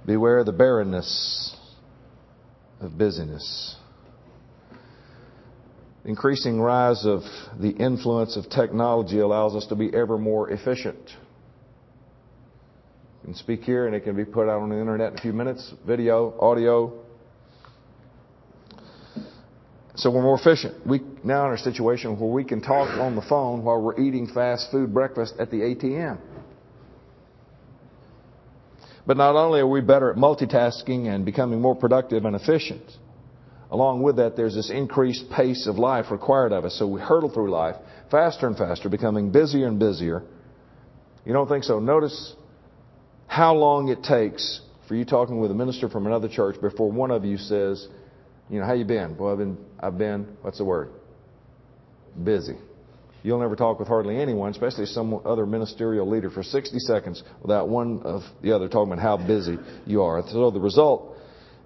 Beware 0.07 0.45
the 0.45 0.53
barrenness 0.53 1.57
of 2.81 2.97
busyness. 2.97 3.77
Increasing 6.05 6.61
rise 6.61 7.05
of 7.05 7.23
the 7.61 7.71
influence 7.71 8.37
of 8.37 8.49
technology 8.49 9.19
allows 9.19 9.57
us 9.57 9.67
to 9.67 9.75
be 9.75 9.93
ever 9.93 10.17
more 10.17 10.51
efficient. 10.51 11.11
You 13.23 13.27
can 13.27 13.35
speak 13.35 13.63
here 13.63 13.87
and 13.87 13.95
it 13.95 14.05
can 14.05 14.17
be 14.17 14.25
put 14.25 14.49
out 14.49 14.61
on 14.61 14.69
the 14.71 14.79
internet 14.79 15.13
in 15.13 15.19
a 15.19 15.23
few 15.23 15.33
minutes, 15.33 15.75
video, 15.87 16.39
audio. 16.41 17.05
So 19.97 20.11
we're 20.11 20.23
more 20.23 20.39
efficient. 20.39 20.87
We 20.87 21.01
now 21.25 21.49
in 21.49 21.55
a 21.55 21.59
situation 21.59 22.19
where 22.19 22.31
we 22.31 22.45
can 22.45 22.61
talk 22.61 22.89
on 22.99 23.17
the 23.17 23.23
phone 23.23 23.65
while 23.65 23.83
we're 23.83 24.01
eating 24.01 24.29
fast 24.33 24.71
food 24.71 24.95
breakfast 24.95 25.35
at 25.41 25.51
the 25.51 25.57
ATM. 25.57 26.19
But 29.05 29.17
not 29.17 29.35
only 29.35 29.61
are 29.61 29.67
we 29.67 29.81
better 29.81 30.11
at 30.11 30.17
multitasking 30.17 31.13
and 31.13 31.25
becoming 31.25 31.61
more 31.61 31.75
productive 31.75 32.27
and 32.27 32.37
efficient, 32.37 32.83
along 33.71 34.03
with 34.03 34.17
that, 34.17 34.37
there's 34.37 34.55
this 34.55 34.71
increased 34.71 35.31
pace 35.31 35.67
of 35.67 35.77
life 35.77 36.11
required 36.11 36.53
of 36.53 36.65
us. 36.65 36.79
So 36.79 36.87
we 36.87 37.01
hurtle 37.01 37.31
through 37.31 37.51
life 37.51 37.77
faster 38.11 38.47
and 38.47 38.57
faster, 38.57 38.89
becoming 38.89 39.33
busier 39.33 39.67
and 39.67 39.79
busier. 39.79 40.23
You 41.25 41.33
don't 41.33 41.49
think 41.49 41.65
so? 41.65 41.81
Notice 41.81 42.35
how 43.29 43.55
long 43.55 43.89
it 43.89 44.03
takes 44.03 44.61
for 44.89 44.97
you 44.97 45.05
talking 45.05 45.39
with 45.39 45.51
a 45.51 45.55
minister 45.55 45.89
from 45.89 46.07
another 46.07 46.29
church 46.29 46.61
before 46.61 46.91
one 46.91 47.11
of 47.11 47.25
you 47.25 47.37
says, 47.37 47.87
you 48.49 48.59
know, 48.59 48.67
how 48.67 48.73
you 48.73 48.87
been? 48.87 49.17
Well, 49.19 49.33
I've 49.33 49.39
been, 49.39 49.59
I've 49.79 49.99
been, 49.99 50.37
what's 50.41 50.59
the 50.59 50.65
word? 50.65 50.89
Busy. 52.25 52.57
You'll 53.23 53.41
never 53.41 53.55
talk 53.55 53.79
with 53.79 53.87
hardly 53.87 54.19
anyone, 54.19 54.51
especially 54.51 54.87
some 54.87 55.21
other 55.27 55.45
ministerial 55.45 56.09
leader, 56.09 56.31
for 56.31 56.43
60 56.43 56.79
seconds 56.79 57.23
without 57.43 57.69
one 57.69 58.01
of 58.03 58.23
the 58.43 58.53
other 58.53 58.69
talking 58.69 58.93
about 58.93 59.03
how 59.03 59.19
busy 59.19 59.59
you 59.85 60.03
are. 60.03 60.23
So 60.29 60.51
the 60.51 60.61
result 60.61 61.15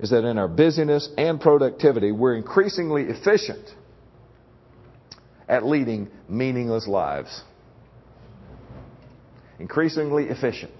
is 0.01 0.11
that 0.11 0.25
in 0.25 0.39
our 0.39 0.49
busyness 0.49 1.09
and 1.17 1.41
productivity, 1.41 2.11
we're 2.11 2.35
increasingly 2.35 3.05
efficient 3.05 3.65
at 5.49 5.65
leading 5.65 6.09
meaningless 6.29 6.89
lives. 6.89 7.43
Increasingly 9.61 10.25
efficient 10.25 10.73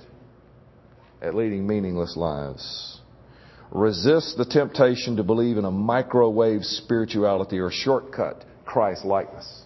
at 1.23 1.35
leading 1.35 1.67
meaningless 1.67 2.17
lives. 2.17 3.01
Resist 3.71 4.37
the 4.37 4.45
temptation 4.45 5.17
to 5.17 5.23
believe 5.23 5.57
in 5.57 5.65
a 5.65 5.71
microwave 5.71 6.63
spirituality 6.63 7.59
or 7.59 7.71
shortcut 7.71 8.45
Christ 8.67 9.05
likeness. 9.05 9.63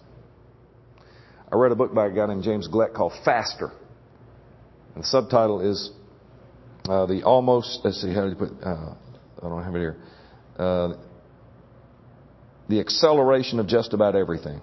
I 1.51 1.55
read 1.55 1.71
a 1.71 1.75
book 1.75 1.93
by 1.93 2.07
a 2.07 2.11
guy 2.11 2.27
named 2.27 2.43
James 2.43 2.67
Gleick 2.69 2.93
called 2.93 3.13
Faster. 3.25 3.71
And 4.95 5.03
the 5.03 5.07
subtitle 5.07 5.61
is 5.61 5.91
uh, 6.87 7.05
the 7.05 7.23
almost, 7.23 7.81
let's 7.83 8.01
see, 8.01 8.13
how 8.13 8.23
do 8.23 8.29
you 8.29 8.35
put, 8.35 8.51
uh, 8.63 8.93
I 9.41 9.49
don't 9.49 9.63
have 9.63 9.75
it 9.75 9.79
here. 9.79 9.97
Uh, 10.57 10.93
the 12.69 12.79
acceleration 12.79 13.59
of 13.59 13.67
just 13.67 13.93
about 13.93 14.15
everything. 14.15 14.61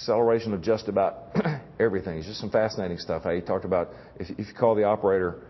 Acceleration 0.00 0.54
of 0.54 0.62
just 0.62 0.88
about 0.88 1.36
everything. 1.80 2.18
It's 2.18 2.26
just 2.26 2.40
some 2.40 2.50
fascinating 2.50 2.98
stuff. 2.98 3.24
How 3.24 3.30
he 3.30 3.40
talked 3.40 3.64
about 3.64 3.90
if, 4.18 4.28
you 4.36 4.44
call 4.58 4.74
the 4.74 4.84
operator 4.84 5.42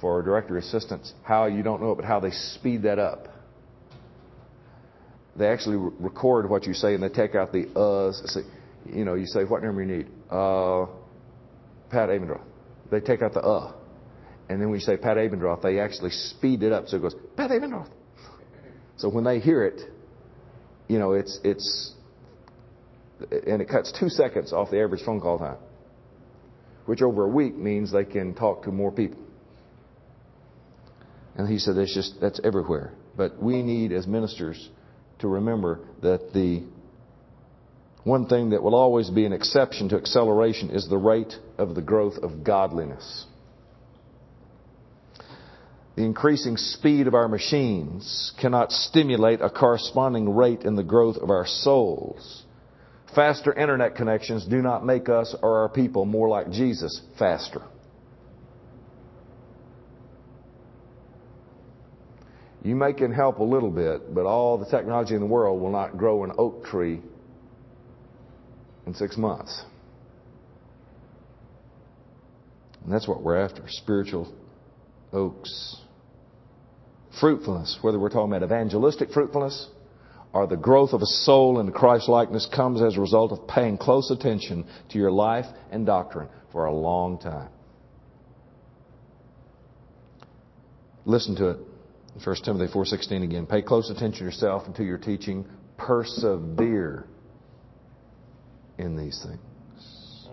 for 0.00 0.22
directory 0.22 0.58
assistance, 0.58 1.12
how 1.22 1.46
you 1.46 1.62
don't 1.62 1.82
know 1.82 1.92
it, 1.92 1.96
but 1.96 2.04
how 2.04 2.18
they 2.18 2.30
speed 2.30 2.82
that 2.82 2.98
up 2.98 3.28
they 5.36 5.46
actually 5.46 5.76
record 5.98 6.48
what 6.48 6.66
you 6.66 6.74
say 6.74 6.94
and 6.94 7.02
they 7.02 7.08
take 7.08 7.34
out 7.34 7.52
the 7.52 7.64
uhs. 7.64 8.26
Say, 8.28 8.40
you 8.86 9.04
know, 9.04 9.14
you 9.14 9.26
say, 9.26 9.44
what 9.44 9.62
number 9.62 9.82
you 9.82 9.96
need? 9.98 10.06
Uh, 10.30 10.86
Pat 11.90 12.08
Abendroth. 12.08 12.42
They 12.90 13.00
take 13.00 13.22
out 13.22 13.34
the 13.34 13.40
uh. 13.40 13.72
And 14.48 14.60
then 14.60 14.68
when 14.68 14.80
you 14.80 14.84
say 14.84 14.96
Pat 14.96 15.16
Abendroth, 15.16 15.62
they 15.62 15.78
actually 15.78 16.10
speed 16.10 16.62
it 16.62 16.72
up 16.72 16.88
so 16.88 16.96
it 16.96 17.00
goes, 17.00 17.14
Pat 17.36 17.50
Abendroth. 17.50 17.88
So 18.96 19.08
when 19.08 19.24
they 19.24 19.38
hear 19.40 19.64
it, 19.64 19.80
you 20.88 20.98
know, 20.98 21.12
it's, 21.12 21.38
it's, 21.44 21.94
and 23.30 23.60
it 23.60 23.68
cuts 23.68 23.92
two 23.98 24.08
seconds 24.08 24.52
off 24.52 24.70
the 24.70 24.80
average 24.80 25.02
phone 25.04 25.20
call 25.20 25.38
time, 25.38 25.58
which 26.86 27.02
over 27.02 27.24
a 27.24 27.28
week 27.28 27.56
means 27.56 27.92
they 27.92 28.04
can 28.04 28.34
talk 28.34 28.64
to 28.64 28.72
more 28.72 28.90
people. 28.90 29.20
And 31.36 31.48
he 31.48 31.58
said, 31.58 31.76
that's 31.76 31.94
just, 31.94 32.20
that's 32.20 32.40
everywhere. 32.42 32.92
But 33.16 33.40
we 33.42 33.62
need, 33.62 33.92
as 33.92 34.06
ministers, 34.06 34.68
to 35.20 35.28
remember 35.28 35.80
that 36.02 36.32
the 36.32 36.64
one 38.04 38.26
thing 38.26 38.50
that 38.50 38.62
will 38.62 38.74
always 38.74 39.10
be 39.10 39.26
an 39.26 39.32
exception 39.32 39.88
to 39.90 39.96
acceleration 39.96 40.70
is 40.70 40.88
the 40.88 40.98
rate 40.98 41.34
of 41.58 41.74
the 41.74 41.82
growth 41.82 42.16
of 42.22 42.42
godliness. 42.42 43.26
The 45.96 46.02
increasing 46.02 46.56
speed 46.56 47.06
of 47.08 47.14
our 47.14 47.28
machines 47.28 48.32
cannot 48.40 48.72
stimulate 48.72 49.42
a 49.42 49.50
corresponding 49.50 50.34
rate 50.34 50.62
in 50.62 50.74
the 50.74 50.82
growth 50.82 51.16
of 51.16 51.30
our 51.30 51.46
souls. 51.46 52.44
Faster 53.14 53.52
internet 53.52 53.96
connections 53.96 54.44
do 54.44 54.62
not 54.62 54.86
make 54.86 55.08
us 55.08 55.34
or 55.42 55.62
our 55.62 55.68
people 55.68 56.04
more 56.04 56.28
like 56.28 56.50
Jesus 56.50 57.00
faster. 57.18 57.62
You 62.62 62.76
may 62.76 62.92
can 62.92 63.12
help 63.12 63.38
a 63.38 63.44
little 63.44 63.70
bit, 63.70 64.14
but 64.14 64.26
all 64.26 64.58
the 64.58 64.66
technology 64.66 65.14
in 65.14 65.20
the 65.20 65.26
world 65.26 65.60
will 65.60 65.72
not 65.72 65.96
grow 65.96 66.24
an 66.24 66.32
oak 66.36 66.64
tree 66.66 67.00
in 68.86 68.94
six 68.94 69.16
months. 69.16 69.64
And 72.84 72.92
that's 72.92 73.08
what 73.08 73.22
we're 73.22 73.42
after 73.42 73.64
spiritual 73.66 74.32
oaks. 75.12 75.76
Fruitfulness, 77.18 77.78
whether 77.82 77.98
we're 77.98 78.10
talking 78.10 78.32
about 78.32 78.44
evangelistic 78.44 79.10
fruitfulness 79.10 79.68
or 80.32 80.46
the 80.46 80.56
growth 80.56 80.92
of 80.92 81.02
a 81.02 81.06
soul 81.06 81.58
into 81.58 81.72
Christ 81.72 82.08
likeness, 82.08 82.46
comes 82.46 82.80
as 82.82 82.96
a 82.96 83.00
result 83.00 83.32
of 83.32 83.48
paying 83.48 83.76
close 83.76 84.10
attention 84.10 84.64
to 84.90 84.98
your 84.98 85.10
life 85.10 85.46
and 85.70 85.84
doctrine 85.84 86.28
for 86.52 86.66
a 86.66 86.72
long 86.72 87.18
time. 87.18 87.48
Listen 91.04 91.34
to 91.36 91.48
it. 91.50 91.58
1 92.24 92.36
Timothy 92.44 92.72
4.16 92.72 93.24
again. 93.24 93.46
Pay 93.46 93.62
close 93.62 93.90
attention 93.90 94.18
to 94.18 94.24
yourself 94.24 94.66
and 94.66 94.74
to 94.76 94.84
your 94.84 94.98
teaching. 94.98 95.46
Persevere 95.76 97.06
in 98.78 98.96
these 98.96 99.24
things. 99.24 100.28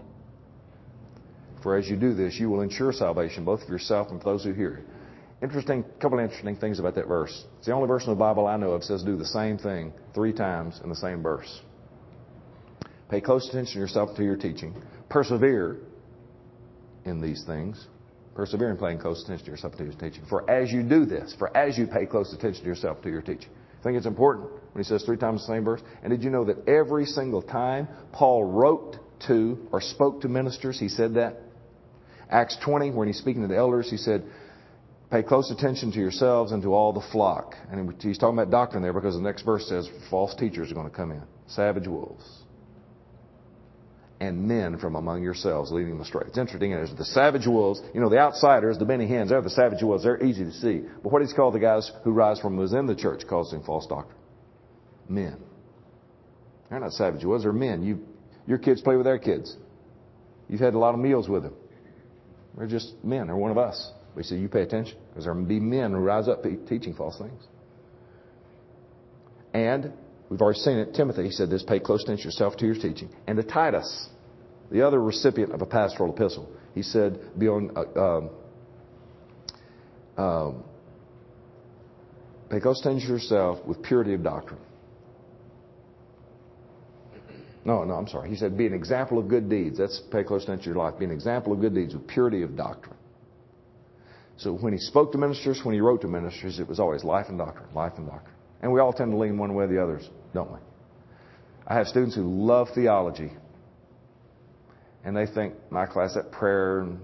For 1.64 1.78
as 1.78 1.88
you 1.88 1.96
do 1.96 2.14
this, 2.14 2.36
you 2.36 2.50
will 2.50 2.62
ensure 2.62 2.94
salvation, 2.94 3.46
both 3.46 3.66
for 3.66 3.72
yourself 3.72 4.10
and 4.12 4.22
for 4.22 4.32
those 4.32 4.44
who 4.44 4.54
hear 4.54 4.76
it. 4.76 4.86
Interesting, 5.42 5.84
couple 6.02 6.18
interesting 6.18 6.56
things 6.56 6.80
about 6.80 6.96
that 6.96 7.08
verse. 7.08 7.46
It's 7.58 7.68
the 7.68 7.74
only 7.74 7.88
verse 7.88 8.06
in 8.06 8.10
the 8.10 8.16
Bible 8.16 8.48
I 8.48 8.58
know 8.58 8.72
of 8.72 8.84
says 8.84 9.04
do 9.04 9.16
the 9.16 9.26
same 9.26 9.58
thing 9.58 9.94
three 10.16 10.34
times 10.34 10.82
in 10.84 10.90
the 10.90 10.96
same 10.96 11.22
verse. 11.22 11.62
Pay 13.10 13.22
close 13.22 13.48
attention 13.48 13.74
to 13.74 13.80
yourself 13.80 14.16
to 14.18 14.24
your 14.24 14.36
teaching. 14.36 14.76
Persevere 15.10 15.78
in 17.06 17.22
these 17.22 17.44
things. 17.46 17.88
Persevere 18.36 18.72
in 18.72 18.78
paying 18.78 18.98
close 18.98 19.24
attention 19.24 19.46
to 19.46 19.52
yourself 19.52 19.78
to 19.78 19.84
your 19.84 19.94
teaching. 19.94 20.24
For 20.28 20.50
as 20.50 20.72
you 20.72 20.82
do 20.82 21.06
this, 21.06 21.36
for 21.38 21.56
as 21.56 21.78
you 21.78 21.86
pay 21.86 22.08
close 22.08 22.34
attention 22.34 22.64
to 22.64 22.68
yourself 22.68 23.02
to 23.04 23.10
your 23.10 23.22
teaching. 23.22 23.50
I 23.80 23.84
think 23.84 23.98
it's 23.98 24.08
important 24.08 24.50
when 24.74 24.84
he 24.84 24.88
says 24.88 25.04
three 25.04 25.18
times 25.18 25.42
the 25.46 25.54
same 25.54 25.64
verse. 25.64 25.82
And 26.02 26.10
did 26.10 26.24
you 26.24 26.32
know 26.32 26.46
that 26.46 26.68
every 26.68 27.06
single 27.06 27.44
time 27.44 27.88
Paul 28.12 28.44
wrote 28.44 28.98
to 29.28 29.68
or 29.72 29.82
spoke 29.82 30.22
to 30.22 30.28
ministers, 30.28 30.80
he 30.80 30.90
said 30.90 31.14
that? 31.14 31.38
Acts 32.30 32.58
20, 32.64 32.92
when 32.92 33.08
he's 33.08 33.18
speaking 33.18 33.44
to 33.44 33.48
the 33.48 33.56
elders, 33.56 33.90
he 33.90 33.98
said, 33.98 34.24
Pay 35.10 35.24
close 35.24 35.52
attention 35.52 35.92
to 35.94 36.00
yourselves 36.00 36.52
and 36.52 36.62
to 36.64 36.74
all 36.74 36.92
the 36.92 37.06
flock. 37.12 37.56
And 37.72 37.94
he's 38.02 38.18
talking 38.18 38.38
about 38.38 38.52
doctrine 38.52 38.84
there 38.84 38.94
because 38.94 39.16
the 39.16 39.22
next 39.22 39.44
verse 39.44 39.68
says 39.68 39.90
false 40.10 40.36
teachers 40.36 40.72
are 40.72 40.76
going 40.76 40.90
to 40.90 40.96
come 40.96 41.12
in, 41.12 41.24
savage 41.48 41.88
wolves 41.88 42.44
and 44.20 44.48
men 44.48 44.78
from 44.80 44.96
among 44.96 45.22
yourselves 45.22 45.72
leading 45.72 45.92
them 45.92 46.02
astray. 46.02 46.24
It's 46.28 46.38
interesting. 46.38 46.72
There's 46.72 46.94
the 46.96 47.06
savage 47.06 47.46
wolves. 47.46 47.82
You 47.94 48.02
know, 48.02 48.10
the 48.10 48.18
outsiders, 48.18 48.78
the 48.78 48.86
Benny 48.86 49.08
Hinn's, 49.08 49.30
they're 49.30 49.42
the 49.42 49.50
savage 49.50 49.84
wolves. 49.84 50.04
They're 50.04 50.24
easy 50.24 50.44
to 50.44 50.52
see. 50.52 50.84
But 51.04 51.12
what 51.12 51.22
he's 51.22 51.34
called 51.34 51.54
the 51.54 51.60
guys 51.60 51.92
who 52.04 52.12
rise 52.12 52.40
from 52.40 52.58
within 52.58 52.88
the 52.88 52.96
church 52.96 53.24
causing 53.30 53.62
false 53.64 53.86
doctrine? 53.86 54.18
Men. 55.08 55.38
They're 56.70 56.80
not 56.80 56.94
savage 56.94 57.24
wolves. 57.24 57.44
They're 57.44 57.54
men. 57.54 57.84
You, 57.84 58.00
Your 58.48 58.58
kids 58.58 58.82
play 58.82 58.96
with 58.96 59.06
their 59.06 59.20
kids. 59.20 59.56
You've 60.50 60.62
had 60.62 60.74
a 60.74 60.80
lot 60.80 60.94
of 60.94 61.00
meals 61.00 61.30
with 61.30 61.44
them. 61.44 61.54
They're 62.58 62.68
just 62.68 62.94
men. 63.04 63.28
They're 63.28 63.36
one 63.36 63.52
of 63.52 63.58
us. 63.58 63.92
We 64.18 64.24
say, 64.24 64.36
you 64.36 64.50
pay 64.50 64.64
attention 64.64 64.98
because 65.10 65.26
there 65.26 65.34
will 65.36 65.46
be 65.46 65.60
men 65.60 65.92
who 65.92 66.00
rise 66.00 66.28
up 66.28 66.44
teaching 66.68 66.96
false 66.96 67.20
things. 67.20 67.40
And 69.54 69.94
we've 70.28 70.42
already 70.42 70.58
seen 70.58 70.80
it. 70.80 70.96
Timothy, 70.96 71.26
he 71.26 71.32
said 71.32 71.52
this, 71.52 71.62
pay 71.62 71.80
close 71.80 72.02
attention 72.02 72.26
yourself 72.26 72.58
to 72.58 72.66
your 72.66 72.74
teaching. 72.74 73.10
And 73.28 73.38
to 73.38 73.44
Titus, 73.44 74.10
the 74.72 74.82
other 74.82 75.00
recipient 75.00 75.52
of 75.52 75.62
a 75.62 75.68
pastoral 75.68 76.16
epistle, 76.16 76.50
he 76.74 76.82
said, 76.82 77.20
be 77.38 77.48
on, 77.48 77.70
uh, 77.78 78.00
um, 80.18 80.26
um, 80.26 80.64
pay 82.50 82.60
close 82.60 82.80
attention 82.80 83.08
to 83.08 83.14
yourself 83.14 83.64
with 83.68 83.84
purity 83.84 84.16
of 84.16 84.24
doctrine. 84.24 84.62
No, 87.66 87.84
no, 87.84 87.94
I'm 87.94 88.08
sorry. 88.08 88.32
He 88.32 88.36
said, 88.36 88.58
be 88.58 88.66
an 88.66 88.74
example 88.74 89.20
of 89.20 89.28
good 89.28 89.48
deeds. 89.48 89.78
That's 89.78 90.02
pay 90.12 90.24
close 90.24 90.42
attention 90.42 90.64
to 90.64 90.70
your 90.70 90.84
life. 90.84 90.98
Be 90.98 91.06
an 91.06 91.12
example 91.12 91.54
of 91.54 91.62
good 91.62 91.76
deeds 91.76 91.94
with 91.94 92.08
purity 92.08 92.42
of 92.42 92.56
doctrine. 92.56 92.97
So 94.38 94.54
when 94.54 94.72
he 94.72 94.80
spoke 94.80 95.12
to 95.14 95.18
ministers, 95.18 95.62
when 95.64 95.74
he 95.74 95.82
wrote 95.82 96.02
to 96.02 96.08
ministers, 96.08 96.60
it 96.60 96.68
was 96.68 96.80
always 96.80 97.04
life 97.04 97.26
and 97.30 97.38
doctrine, 97.38 97.74
life 97.74 97.94
and 97.98 98.08
doctrine. 98.08 98.36
And 98.62 98.72
we 98.72 98.80
all 98.80 98.94
tend 98.94 99.12
to 99.12 99.18
lean 99.18 99.38
one 99.38 99.54
way 99.56 99.66
or 99.66 99.68
the 99.68 99.82
others, 99.82 100.08
don't 100.34 100.52
we? 100.52 100.60
I 101.66 101.76
have 101.76 101.88
students 101.88 102.16
who 102.16 102.24
love 102.24 102.68
theology. 102.74 103.32
And 105.04 105.16
they 105.16 105.26
think 105.26 105.56
my 105.70 105.86
class, 105.86 106.14
that 106.14 106.32
prayer 106.32 106.82
and 106.82 107.00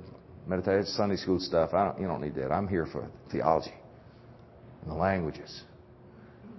meditation, 0.48 0.86
Sunday 0.86 1.16
school 1.16 1.40
stuff, 1.40 1.74
I 1.74 1.86
don't, 1.86 2.02
you 2.02 2.08
don't 2.08 2.22
need 2.22 2.36
that. 2.36 2.52
I'm 2.52 2.68
here 2.68 2.86
for 2.86 3.10
theology 3.32 3.74
and 4.82 4.92
the 4.92 4.96
languages. 4.96 5.64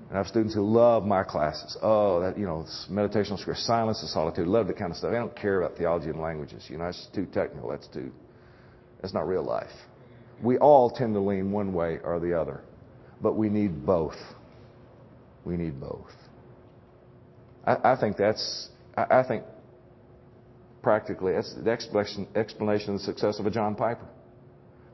And 0.09 0.18
I 0.18 0.18
have 0.18 0.27
students 0.27 0.55
who 0.55 0.62
love 0.62 1.05
my 1.05 1.22
classes. 1.22 1.77
Oh, 1.83 2.20
that, 2.20 2.39
you 2.39 2.47
know, 2.47 2.66
meditational 2.91 3.39
scripture, 3.39 3.62
silence 3.62 4.01
and 4.01 4.11
solitude, 4.11 4.47
love 4.47 4.66
that 4.66 4.77
kind 4.77 4.91
of 4.91 4.97
stuff. 4.97 5.12
They 5.12 5.18
don't 5.18 5.37
care 5.37 5.62
about 5.62 5.77
theology 5.79 6.09
and 6.09 6.20
languages. 6.20 6.66
You 6.68 6.79
know, 6.79 6.85
that's 6.85 7.09
too 7.14 7.27
technical. 7.27 7.70
That's 7.70 7.87
too, 7.89 8.11
that's 9.01 9.14
not 9.14 9.27
real 9.29 9.45
life. 9.45 9.70
We 10.43 10.59
all 10.59 10.91
tend 10.91 11.14
to 11.14 11.20
lean 11.20 11.53
one 11.53 11.72
way 11.72 11.99
or 12.03 12.20
the 12.20 12.39
other, 12.39 12.62
but 13.20 13.35
we 13.35 13.49
need 13.49 13.87
both. 13.87 14.16
We 15.45 15.57
need 15.57 15.80
both. 15.80 16.11
I, 17.66 17.93
I 17.93 17.97
think 18.01 18.16
that's, 18.16 18.68
I, 18.97 19.20
I, 19.20 19.28
think 19.28 19.45
practically 20.82 21.32
that's 21.32 21.55
the 21.55 21.70
explanation, 21.70 22.28
explanation 22.35 22.95
of 22.95 23.01
the 23.01 23.05
success 23.05 23.39
of 23.39 23.47
a 23.47 23.51
John 23.51 23.74
Piper. 23.74 24.07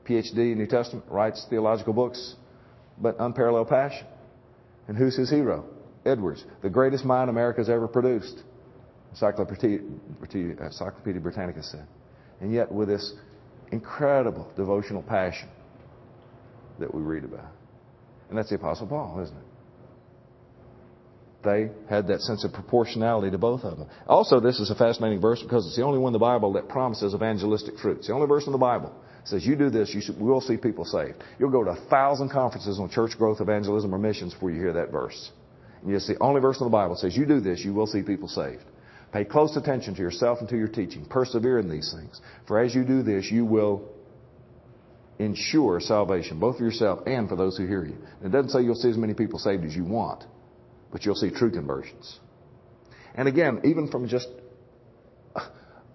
PhD 0.08 0.52
in 0.52 0.58
New 0.58 0.66
Testament, 0.66 1.04
writes 1.08 1.46
theological 1.48 1.92
books, 1.92 2.34
but 2.98 3.16
unparalleled 3.18 3.68
passion. 3.68 4.06
And 4.88 4.96
who's 4.96 5.16
his 5.16 5.30
hero? 5.30 5.66
Edwards, 6.04 6.44
the 6.62 6.70
greatest 6.70 7.04
mind 7.04 7.30
America's 7.30 7.68
ever 7.68 7.86
produced. 7.86 8.42
Encyclopedia, 9.10 9.80
Encyclopedia 10.32 11.20
Britannica 11.20 11.62
said. 11.62 11.86
And 12.40 12.52
yet, 12.52 12.72
with 12.72 12.88
this 12.88 13.12
incredible 13.72 14.50
devotional 14.56 15.02
passion 15.02 15.48
that 16.78 16.92
we 16.92 17.02
read 17.02 17.24
about. 17.24 17.50
And 18.28 18.38
that's 18.38 18.48
the 18.48 18.56
Apostle 18.56 18.86
Paul, 18.86 19.20
isn't 19.22 19.36
it? 19.36 19.44
They 21.42 21.70
had 21.88 22.08
that 22.08 22.20
sense 22.20 22.44
of 22.44 22.52
proportionality 22.52 23.30
to 23.30 23.38
both 23.38 23.62
of 23.64 23.78
them. 23.78 23.88
Also, 24.06 24.40
this 24.40 24.60
is 24.60 24.70
a 24.70 24.74
fascinating 24.74 25.20
verse 25.20 25.42
because 25.42 25.66
it's 25.66 25.76
the 25.76 25.82
only 25.82 25.98
one 25.98 26.10
in 26.10 26.12
the 26.12 26.18
Bible 26.18 26.52
that 26.52 26.68
promises 26.68 27.14
evangelistic 27.14 27.78
fruit. 27.78 27.98
It's 27.98 28.08
the 28.08 28.12
only 28.12 28.26
verse 28.26 28.46
in 28.46 28.52
the 28.52 28.58
Bible 28.58 28.94
that 29.20 29.28
says, 29.28 29.46
you 29.46 29.56
do 29.56 29.70
this, 29.70 29.94
you 29.94 30.02
we'll 30.18 30.42
see 30.42 30.58
people 30.58 30.84
saved. 30.84 31.16
You'll 31.38 31.50
go 31.50 31.64
to 31.64 31.70
a 31.70 31.80
thousand 31.88 32.30
conferences 32.30 32.78
on 32.78 32.90
church 32.90 33.16
growth, 33.16 33.40
evangelism, 33.40 33.94
or 33.94 33.98
missions 33.98 34.34
before 34.34 34.50
you 34.50 34.60
hear 34.60 34.74
that 34.74 34.90
verse. 34.90 35.30
And 35.82 35.94
it's 35.94 36.06
the 36.06 36.18
only 36.20 36.42
verse 36.42 36.60
in 36.60 36.66
the 36.66 36.70
Bible 36.70 36.94
that 36.94 37.00
says, 37.00 37.16
you 37.16 37.24
do 37.24 37.40
this, 37.40 37.64
you 37.64 37.72
will 37.72 37.86
see 37.86 38.02
people 38.02 38.28
saved. 38.28 38.64
Pay 39.12 39.24
close 39.24 39.56
attention 39.56 39.94
to 39.96 40.02
yourself 40.02 40.38
and 40.40 40.48
to 40.48 40.56
your 40.56 40.68
teaching. 40.68 41.04
Persevere 41.04 41.58
in 41.58 41.68
these 41.68 41.92
things. 41.92 42.20
For 42.46 42.60
as 42.60 42.74
you 42.74 42.84
do 42.84 43.02
this, 43.02 43.30
you 43.30 43.44
will 43.44 43.88
ensure 45.18 45.80
salvation, 45.80 46.38
both 46.38 46.58
for 46.58 46.64
yourself 46.64 47.00
and 47.06 47.28
for 47.28 47.36
those 47.36 47.56
who 47.56 47.66
hear 47.66 47.84
you. 47.84 47.96
It 48.24 48.30
doesn't 48.30 48.50
say 48.50 48.62
you'll 48.62 48.74
see 48.74 48.88
as 48.88 48.96
many 48.96 49.14
people 49.14 49.38
saved 49.38 49.64
as 49.64 49.74
you 49.74 49.84
want, 49.84 50.24
but 50.92 51.04
you'll 51.04 51.16
see 51.16 51.30
true 51.30 51.50
conversions. 51.50 52.18
And 53.14 53.28
again, 53.28 53.60
even 53.64 53.88
from 53.88 54.08
just 54.08 54.28
a, 55.34 55.40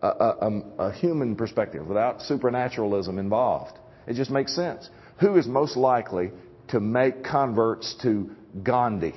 a, 0.01 0.09
a, 0.09 0.61
a 0.79 0.91
human 0.93 1.35
perspective, 1.35 1.87
without 1.87 2.21
supernaturalism 2.21 3.17
involved, 3.17 3.79
it 4.07 4.13
just 4.13 4.29
makes 4.29 4.53
sense. 4.53 4.89
Who 5.21 5.37
is 5.37 5.47
most 5.47 5.77
likely 5.77 6.31
to 6.67 6.79
make 6.79 7.23
converts 7.23 7.95
to 8.03 8.29
Gandhi? 8.61 9.13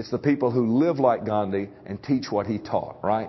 It's 0.00 0.10
the 0.10 0.18
people 0.18 0.50
who 0.50 0.78
live 0.78 0.98
like 0.98 1.26
Gandhi 1.26 1.68
and 1.84 2.02
teach 2.02 2.32
what 2.32 2.46
he 2.46 2.56
taught, 2.56 2.96
right? 3.02 3.28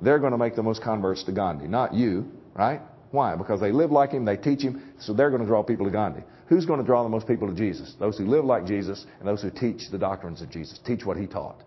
They're 0.00 0.20
going 0.20 0.30
to 0.30 0.38
make 0.38 0.54
the 0.54 0.62
most 0.62 0.80
converts 0.80 1.24
to 1.24 1.32
Gandhi, 1.32 1.66
not 1.66 1.92
you, 1.92 2.30
right? 2.54 2.80
Why? 3.10 3.34
Because 3.34 3.60
they 3.60 3.72
live 3.72 3.90
like 3.90 4.12
him, 4.12 4.24
they 4.24 4.36
teach 4.36 4.62
him, 4.62 4.92
so 5.00 5.12
they're 5.12 5.30
going 5.30 5.42
to 5.42 5.46
draw 5.48 5.64
people 5.64 5.86
to 5.86 5.90
Gandhi. 5.90 6.22
Who's 6.46 6.66
going 6.66 6.78
to 6.78 6.86
draw 6.86 7.02
the 7.02 7.08
most 7.08 7.26
people 7.26 7.48
to 7.48 7.54
Jesus? 7.54 7.96
Those 7.98 8.16
who 8.16 8.26
live 8.26 8.44
like 8.44 8.64
Jesus 8.64 9.04
and 9.18 9.26
those 9.26 9.42
who 9.42 9.50
teach 9.50 9.90
the 9.90 9.98
doctrines 9.98 10.40
of 10.40 10.50
Jesus, 10.50 10.78
teach 10.86 11.04
what 11.04 11.16
he 11.16 11.26
taught, 11.26 11.64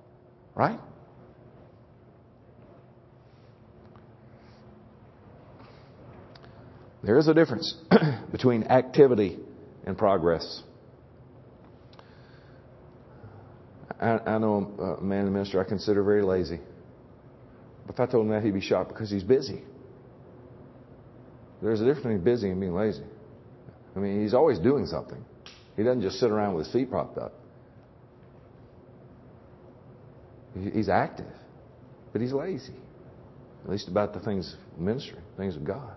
right? 0.56 0.80
There 7.04 7.18
is 7.18 7.28
a 7.28 7.34
difference 7.34 7.76
between 8.32 8.64
activity 8.64 9.40
and 9.86 9.98
progress. 9.98 10.64
I, 14.00 14.20
I 14.26 14.38
know 14.38 14.74
a 14.78 14.84
uh, 14.84 15.02
man 15.02 15.20
in 15.20 15.26
the 15.26 15.32
ministry 15.32 15.60
I 15.60 15.64
consider 15.64 16.04
very 16.04 16.24
lazy. 16.24 16.60
But 17.86 17.96
if 17.96 18.00
I 18.00 18.06
told 18.06 18.26
him 18.26 18.32
that, 18.32 18.44
he'd 18.44 18.54
be 18.54 18.62
shocked 18.62 18.90
because 18.90 19.10
he's 19.10 19.24
busy. 19.24 19.64
There's 21.62 21.82
a 21.82 21.86
difference 21.86 22.04
between 22.04 22.24
busy 22.24 22.50
and 22.50 22.60
being 22.60 22.76
lazy. 22.76 23.04
I 23.96 24.00
mean, 24.00 24.22
he's 24.22 24.34
always 24.34 24.60
doing 24.60 24.86
something. 24.86 25.24
He 25.76 25.84
doesn't 25.84 26.02
just 26.02 26.20
sit 26.20 26.30
around 26.30 26.54
with 26.54 26.66
his 26.66 26.74
feet 26.74 26.90
propped 26.90 27.18
up. 27.18 27.34
He's 30.74 30.90
active, 30.90 31.32
but 32.12 32.22
he's 32.22 32.34
lazy. 32.34 32.74
At 33.64 33.70
least 33.70 33.88
about 33.88 34.14
the 34.14 34.20
things 34.20 34.56
of 34.74 34.80
ministry, 34.80 35.20
things 35.36 35.56
of 35.56 35.64
God. 35.64 35.94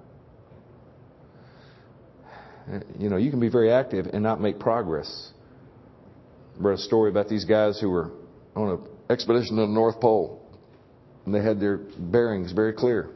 Uh, 2.70 2.80
you 2.98 3.09
know, 3.09 3.16
you 3.16 3.30
can 3.30 3.40
be 3.40 3.48
very 3.48 3.70
active 3.72 4.07
and 4.12 4.22
not 4.22 4.40
make 4.40 4.59
progress 4.59 5.32
read 6.61 6.78
a 6.78 6.82
story 6.82 7.11
about 7.11 7.28
these 7.28 7.44
guys 7.44 7.80
who 7.80 7.90
were 7.90 8.12
on 8.54 8.68
an 8.68 8.80
expedition 9.08 9.56
to 9.56 9.62
the 9.62 9.68
North 9.68 10.00
Pole. 10.00 10.36
And 11.24 11.34
they 11.34 11.42
had 11.42 11.61
their 11.61 11.78
bearings 11.78 12.52
very 12.52 12.72
clear. 12.72 13.11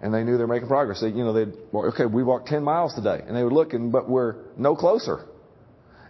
And 0.00 0.14
they 0.14 0.22
knew 0.22 0.36
they 0.36 0.44
were 0.44 0.46
making 0.46 0.68
progress. 0.68 1.00
They, 1.00 1.08
you 1.08 1.24
know, 1.24 1.32
they'd, 1.32 1.52
okay, 1.74 2.06
we 2.06 2.22
walked 2.22 2.48
10 2.48 2.62
miles 2.62 2.94
today. 2.94 3.20
And 3.26 3.36
they 3.36 3.42
were 3.42 3.52
looking, 3.52 3.90
but 3.90 4.08
we're 4.08 4.36
no 4.56 4.76
closer. 4.76 5.26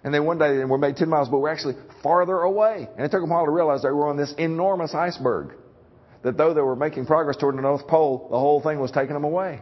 And 0.04 0.12
then 0.12 0.24
one 0.24 0.38
day 0.38 0.56
they 0.56 0.64
were 0.64 0.78
made 0.78 0.96
10 0.96 1.08
miles, 1.08 1.28
but 1.28 1.38
we're 1.38 1.48
actually 1.48 1.74
farther 2.02 2.38
away. 2.40 2.88
And 2.96 3.04
it 3.04 3.10
took 3.10 3.20
them 3.20 3.30
a 3.30 3.34
while 3.34 3.46
to 3.46 3.50
realize 3.50 3.82
they 3.82 3.88
were 3.88 4.08
on 4.08 4.16
this 4.16 4.32
enormous 4.36 4.94
iceberg. 4.94 5.54
That 6.22 6.36
though 6.36 6.54
they 6.54 6.60
were 6.60 6.76
making 6.76 7.06
progress 7.06 7.36
toward 7.36 7.56
the 7.56 7.62
North 7.62 7.86
Pole, 7.86 8.28
the 8.30 8.38
whole 8.38 8.60
thing 8.60 8.78
was 8.78 8.90
taking 8.90 9.14
them 9.14 9.24
away. 9.24 9.60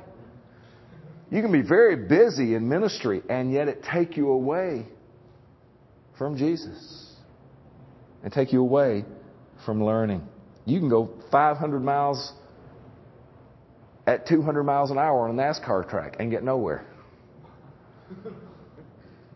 You 1.31 1.43
can 1.43 1.53
be 1.53 1.63
very 1.63 1.97
busy 1.97 2.55
in 2.55 2.69
ministry 2.69 3.23
and 3.29 3.53
yet 3.53 3.69
it 3.69 3.83
take 3.83 4.17
you 4.17 4.31
away 4.31 4.87
from 6.19 6.37
Jesus 6.37 7.15
and 8.23 8.33
take 8.33 8.53
you 8.53 8.61
away 8.61 9.05
from 9.65 9.83
learning. 9.83 10.23
You 10.65 10.79
can 10.81 10.89
go 10.89 11.11
500 11.31 11.81
miles 11.81 12.33
at 14.07 14.27
200 14.27 14.63
miles 14.65 14.91
an 14.91 14.99
hour 14.99 15.29
on 15.29 15.39
a 15.39 15.43
NASCAR 15.43 15.89
track 15.89 16.17
and 16.19 16.31
get 16.31 16.43
nowhere. 16.43 16.85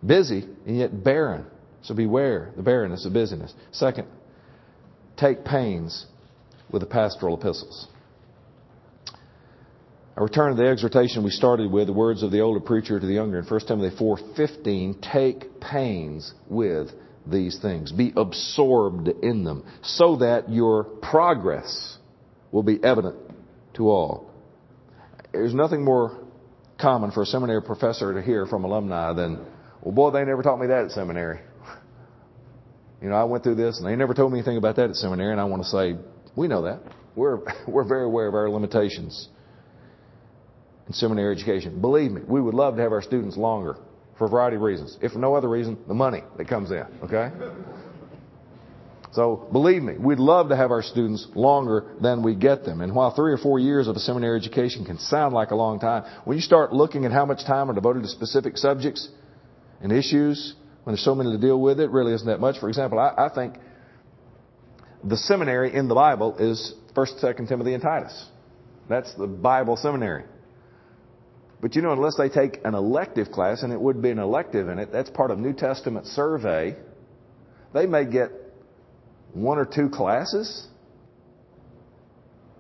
Busy 0.04 0.46
and 0.66 0.78
yet 0.78 1.04
barren. 1.04 1.46
So 1.82 1.94
beware 1.94 2.52
the 2.56 2.62
barrenness 2.62 3.06
of 3.06 3.12
busyness. 3.12 3.52
Second, 3.72 4.06
take 5.16 5.44
pains 5.44 6.06
with 6.70 6.80
the 6.82 6.86
pastoral 6.86 7.38
epistles. 7.38 7.88
I 10.16 10.22
return 10.22 10.56
to 10.56 10.62
the 10.62 10.68
exhortation 10.68 11.22
we 11.22 11.30
started 11.30 11.70
with, 11.70 11.86
the 11.86 11.92
words 11.92 12.22
of 12.22 12.30
the 12.30 12.40
older 12.40 12.60
preacher 12.60 12.98
to 12.98 13.06
the 13.06 13.14
younger 13.14 13.38
in 13.38 13.44
1 13.44 13.60
Timothy 13.66 13.96
4:15, 13.96 15.00
take 15.00 15.60
pains 15.60 16.34
with 16.48 16.90
these 17.26 17.58
things. 17.60 17.92
Be 17.92 18.12
absorbed 18.16 19.08
in 19.08 19.44
them 19.44 19.64
so 19.82 20.16
that 20.16 20.50
your 20.50 20.84
progress 20.84 21.98
will 22.50 22.64
be 22.64 22.82
evident 22.82 23.16
to 23.74 23.88
all. 23.88 24.30
There's 25.32 25.54
nothing 25.54 25.84
more 25.84 26.18
common 26.78 27.12
for 27.12 27.22
a 27.22 27.26
seminary 27.26 27.62
professor 27.62 28.12
to 28.14 28.22
hear 28.22 28.46
from 28.46 28.64
alumni 28.64 29.12
than, 29.12 29.38
well, 29.82 29.94
boy, 29.94 30.10
they 30.10 30.24
never 30.24 30.42
taught 30.42 30.58
me 30.58 30.66
that 30.66 30.86
at 30.86 30.90
seminary. 30.90 31.40
You 33.00 33.10
know, 33.10 33.14
I 33.14 33.24
went 33.24 33.44
through 33.44 33.54
this 33.54 33.78
and 33.78 33.86
they 33.86 33.94
never 33.94 34.12
told 34.12 34.32
me 34.32 34.40
anything 34.40 34.56
about 34.56 34.76
that 34.76 34.90
at 34.90 34.96
seminary, 34.96 35.30
and 35.30 35.40
I 35.40 35.44
want 35.44 35.62
to 35.62 35.68
say, 35.68 35.96
we 36.34 36.48
know 36.48 36.62
that. 36.62 36.80
We're, 37.14 37.38
we're 37.68 37.84
very 37.84 38.04
aware 38.04 38.26
of 38.26 38.34
our 38.34 38.50
limitations 38.50 39.28
in 40.90 40.94
seminary 40.94 41.32
education. 41.36 41.80
Believe 41.80 42.10
me, 42.10 42.20
we 42.26 42.40
would 42.40 42.52
love 42.52 42.74
to 42.74 42.82
have 42.82 42.90
our 42.90 43.00
students 43.00 43.36
longer 43.36 43.76
for 44.18 44.26
a 44.26 44.28
variety 44.28 44.56
of 44.56 44.62
reasons. 44.62 44.98
If 45.00 45.12
for 45.12 45.20
no 45.20 45.36
other 45.36 45.48
reason, 45.48 45.78
the 45.86 45.94
money 45.94 46.24
that 46.36 46.48
comes 46.48 46.72
in, 46.72 46.84
okay? 47.04 47.30
So 49.12 49.48
believe 49.52 49.84
me, 49.84 49.94
we'd 49.98 50.18
love 50.18 50.48
to 50.48 50.56
have 50.56 50.72
our 50.72 50.82
students 50.82 51.28
longer 51.36 51.94
than 52.00 52.24
we 52.24 52.34
get 52.34 52.64
them. 52.64 52.80
And 52.80 52.92
while 52.92 53.14
three 53.14 53.30
or 53.30 53.38
four 53.38 53.60
years 53.60 53.86
of 53.86 53.94
a 53.94 54.00
seminary 54.00 54.36
education 54.36 54.84
can 54.84 54.98
sound 54.98 55.32
like 55.32 55.52
a 55.52 55.54
long 55.54 55.78
time, 55.78 56.02
when 56.24 56.36
you 56.36 56.42
start 56.42 56.72
looking 56.72 57.04
at 57.04 57.12
how 57.12 57.24
much 57.24 57.44
time 57.46 57.70
are 57.70 57.74
devoted 57.74 58.02
to 58.02 58.08
specific 58.08 58.56
subjects 58.56 59.08
and 59.80 59.92
issues, 59.92 60.54
when 60.82 60.94
there's 60.94 61.04
so 61.04 61.14
many 61.14 61.30
to 61.30 61.38
deal 61.38 61.60
with, 61.60 61.78
it 61.78 61.90
really 61.90 62.14
isn't 62.14 62.26
that 62.26 62.40
much. 62.40 62.58
For 62.58 62.68
example, 62.68 62.98
I, 62.98 63.26
I 63.26 63.28
think 63.32 63.54
the 65.04 65.16
seminary 65.16 65.72
in 65.72 65.86
the 65.86 65.94
Bible 65.94 66.36
is 66.38 66.74
1st, 66.96 67.22
2nd 67.22 67.48
Timothy, 67.48 67.74
and 67.74 67.82
Titus. 67.82 68.26
That's 68.88 69.14
the 69.14 69.28
Bible 69.28 69.76
seminary. 69.76 70.24
But 71.60 71.76
you 71.76 71.82
know, 71.82 71.92
unless 71.92 72.16
they 72.16 72.28
take 72.28 72.60
an 72.64 72.74
elective 72.74 73.30
class, 73.30 73.62
and 73.62 73.72
it 73.72 73.80
would 73.80 74.00
be 74.00 74.10
an 74.10 74.18
elective 74.18 74.68
in 74.68 74.78
it, 74.78 74.90
that's 74.92 75.10
part 75.10 75.30
of 75.30 75.38
New 75.38 75.52
Testament 75.52 76.06
survey, 76.06 76.74
they 77.74 77.86
may 77.86 78.04
get 78.06 78.30
one 79.34 79.58
or 79.58 79.66
two 79.66 79.88
classes 79.90 80.66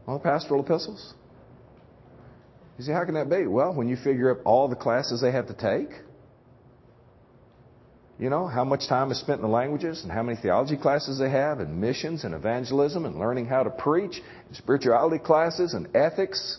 on 0.06 0.20
pastoral 0.20 0.62
epistles. 0.62 1.14
You 2.78 2.84
see, 2.84 2.92
how 2.92 3.04
can 3.04 3.14
that 3.14 3.28
be? 3.28 3.46
Well, 3.46 3.74
when 3.74 3.88
you 3.88 3.96
figure 3.96 4.30
up 4.30 4.38
all 4.44 4.68
the 4.68 4.76
classes 4.76 5.20
they 5.20 5.32
have 5.32 5.48
to 5.48 5.54
take, 5.54 5.90
you 8.18 8.28
know, 8.28 8.46
how 8.46 8.64
much 8.64 8.86
time 8.86 9.10
is 9.10 9.18
spent 9.18 9.38
in 9.38 9.42
the 9.42 9.52
languages 9.52 10.02
and 10.02 10.12
how 10.12 10.22
many 10.22 10.38
theology 10.40 10.76
classes 10.76 11.18
they 11.18 11.30
have 11.30 11.60
and 11.60 11.80
missions 11.80 12.24
and 12.24 12.34
evangelism 12.34 13.06
and 13.06 13.18
learning 13.18 13.46
how 13.46 13.62
to 13.62 13.70
preach 13.70 14.20
and 14.46 14.56
spirituality 14.56 15.18
classes 15.18 15.72
and 15.72 15.88
ethics 15.96 16.58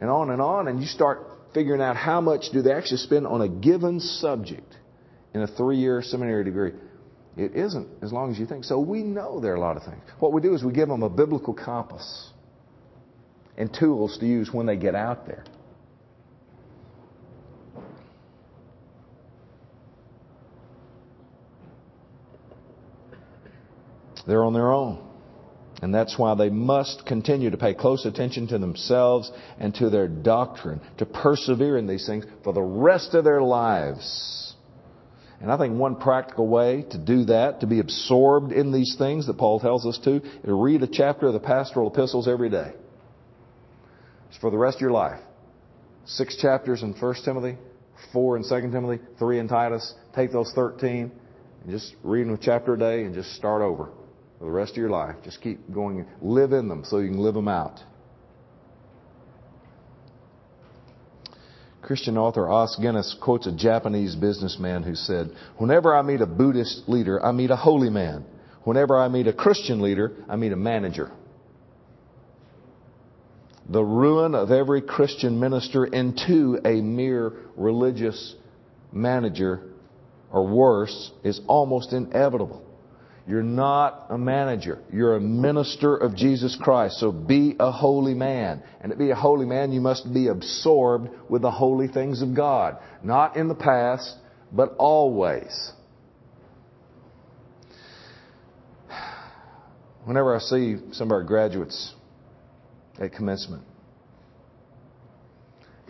and 0.00 0.08
on 0.08 0.30
and 0.30 0.40
on. 0.40 0.68
And 0.68 0.80
you 0.80 0.86
start 0.86 1.26
figuring 1.54 1.80
out 1.80 1.96
how 1.96 2.20
much 2.20 2.50
do 2.52 2.62
they 2.62 2.72
actually 2.72 2.98
spend 2.98 3.26
on 3.26 3.40
a 3.40 3.48
given 3.48 4.00
subject 4.00 4.76
in 5.34 5.42
a 5.42 5.46
three-year 5.46 6.02
seminary 6.02 6.44
degree. 6.44 6.72
It 7.36 7.54
isn't 7.54 7.88
as 8.02 8.12
long 8.12 8.30
as 8.30 8.38
you 8.38 8.46
think. 8.46 8.64
So 8.64 8.78
we 8.78 9.02
know 9.02 9.40
there 9.40 9.52
are 9.52 9.56
a 9.56 9.60
lot 9.60 9.76
of 9.76 9.84
things. 9.84 10.02
What 10.18 10.32
we 10.32 10.40
do 10.40 10.54
is 10.54 10.62
we 10.62 10.72
give 10.72 10.88
them 10.88 11.02
a 11.02 11.08
biblical 11.08 11.54
compass 11.54 12.30
and 13.56 13.72
tools 13.72 14.18
to 14.18 14.26
use 14.26 14.52
when 14.52 14.66
they 14.66 14.76
get 14.76 14.94
out 14.94 15.26
there. 15.26 15.44
They're 24.26 24.44
on 24.44 24.52
their 24.52 24.72
own. 24.72 25.11
And 25.82 25.92
that's 25.92 26.16
why 26.16 26.36
they 26.36 26.48
must 26.48 27.04
continue 27.06 27.50
to 27.50 27.56
pay 27.56 27.74
close 27.74 28.06
attention 28.06 28.46
to 28.46 28.58
themselves 28.58 29.32
and 29.58 29.74
to 29.74 29.90
their 29.90 30.06
doctrine, 30.06 30.80
to 30.98 31.06
persevere 31.06 31.76
in 31.76 31.88
these 31.88 32.06
things 32.06 32.24
for 32.44 32.52
the 32.52 32.62
rest 32.62 33.14
of 33.14 33.24
their 33.24 33.42
lives. 33.42 34.54
And 35.40 35.50
I 35.50 35.58
think 35.58 35.76
one 35.76 35.96
practical 35.96 36.46
way 36.46 36.84
to 36.90 36.98
do 36.98 37.24
that, 37.24 37.60
to 37.60 37.66
be 37.66 37.80
absorbed 37.80 38.52
in 38.52 38.70
these 38.70 38.94
things 38.96 39.26
that 39.26 39.38
Paul 39.38 39.58
tells 39.58 39.84
us 39.84 39.98
to, 40.04 40.22
is 40.22 40.44
to 40.44 40.54
read 40.54 40.84
a 40.84 40.86
chapter 40.86 41.26
of 41.26 41.32
the 41.32 41.40
pastoral 41.40 41.90
epistles 41.90 42.28
every 42.28 42.48
day. 42.48 42.70
It's 44.28 44.38
for 44.38 44.52
the 44.52 44.58
rest 44.58 44.76
of 44.76 44.82
your 44.82 44.92
life. 44.92 45.18
Six 46.06 46.36
chapters 46.36 46.84
in 46.84 46.92
1 46.92 47.14
Timothy, 47.24 47.58
four 48.12 48.36
in 48.36 48.44
2 48.44 48.48
Timothy, 48.70 49.02
three 49.18 49.40
in 49.40 49.48
Titus. 49.48 49.94
Take 50.14 50.30
those 50.30 50.52
13 50.54 51.10
and 51.64 51.70
just 51.70 51.92
read 52.04 52.28
them 52.28 52.34
a 52.34 52.38
chapter 52.38 52.74
a 52.74 52.78
day 52.78 53.02
and 53.02 53.14
just 53.16 53.34
start 53.34 53.62
over 53.62 53.90
for 54.42 54.46
the 54.46 54.52
rest 54.52 54.72
of 54.72 54.78
your 54.78 54.90
life. 54.90 55.14
Just 55.22 55.40
keep 55.40 55.72
going. 55.72 56.04
Live 56.20 56.52
in 56.52 56.66
them 56.66 56.82
so 56.84 56.98
you 56.98 57.08
can 57.10 57.20
live 57.20 57.34
them 57.34 57.46
out. 57.46 57.78
Christian 61.80 62.18
author 62.18 62.50
Os 62.50 62.76
Guinness 62.82 63.16
quotes 63.22 63.46
a 63.46 63.52
Japanese 63.52 64.16
businessman 64.16 64.82
who 64.82 64.96
said, 64.96 65.30
Whenever 65.58 65.94
I 65.94 66.02
meet 66.02 66.22
a 66.22 66.26
Buddhist 66.26 66.88
leader, 66.88 67.24
I 67.24 67.30
meet 67.30 67.52
a 67.52 67.56
holy 67.56 67.88
man. 67.88 68.24
Whenever 68.64 68.98
I 68.98 69.06
meet 69.06 69.28
a 69.28 69.32
Christian 69.32 69.80
leader, 69.80 70.12
I 70.28 70.34
meet 70.34 70.50
a 70.50 70.56
manager. 70.56 71.12
The 73.68 73.84
ruin 73.84 74.34
of 74.34 74.50
every 74.50 74.82
Christian 74.82 75.38
minister 75.38 75.84
into 75.84 76.58
a 76.64 76.80
mere 76.80 77.32
religious 77.56 78.34
manager 78.90 79.70
or 80.32 80.48
worse 80.48 81.12
is 81.22 81.40
almost 81.46 81.92
inevitable. 81.92 82.71
You're 83.26 83.42
not 83.42 84.06
a 84.10 84.18
manager. 84.18 84.80
You're 84.92 85.16
a 85.16 85.20
minister 85.20 85.96
of 85.96 86.16
Jesus 86.16 86.56
Christ. 86.60 86.98
So 86.98 87.12
be 87.12 87.54
a 87.58 87.70
holy 87.70 88.14
man. 88.14 88.62
And 88.80 88.90
to 88.90 88.98
be 88.98 89.10
a 89.10 89.14
holy 89.14 89.46
man, 89.46 89.72
you 89.72 89.80
must 89.80 90.12
be 90.12 90.26
absorbed 90.26 91.08
with 91.28 91.42
the 91.42 91.50
holy 91.50 91.86
things 91.86 92.20
of 92.20 92.34
God. 92.34 92.78
Not 93.02 93.36
in 93.36 93.46
the 93.46 93.54
past, 93.54 94.16
but 94.50 94.74
always. 94.76 95.72
Whenever 100.04 100.34
I 100.34 100.40
see 100.40 100.78
some 100.90 101.08
of 101.08 101.12
our 101.12 101.22
graduates 101.22 101.94
at 102.98 103.12
commencement, 103.12 103.62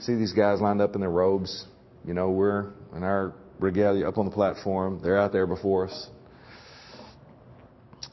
see 0.00 0.16
these 0.16 0.34
guys 0.34 0.60
lined 0.60 0.82
up 0.82 0.94
in 0.94 1.00
their 1.00 1.10
robes. 1.10 1.64
You 2.04 2.12
know, 2.12 2.30
we're 2.30 2.72
in 2.94 3.02
our 3.02 3.32
regalia 3.58 4.06
up 4.06 4.18
on 4.18 4.26
the 4.26 4.32
platform. 4.32 5.00
They're 5.02 5.18
out 5.18 5.32
there 5.32 5.46
before 5.46 5.88
us 5.88 6.10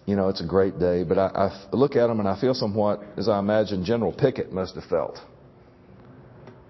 you 0.10 0.16
know, 0.16 0.30
it's 0.30 0.42
a 0.42 0.48
great 0.48 0.80
day. 0.80 1.04
But 1.04 1.20
I, 1.20 1.28
I 1.72 1.76
look 1.76 1.96
at 1.96 2.10
him 2.10 2.20
and 2.20 2.28
I 2.28 2.40
feel 2.40 2.56
somewhat 2.56 3.02
as 3.16 3.30
I 3.30 3.38
imagine 3.38 3.86
General 3.86 4.12
Pickett 4.12 4.52
must 4.52 4.76
have 4.76 4.86
felt 4.86 5.20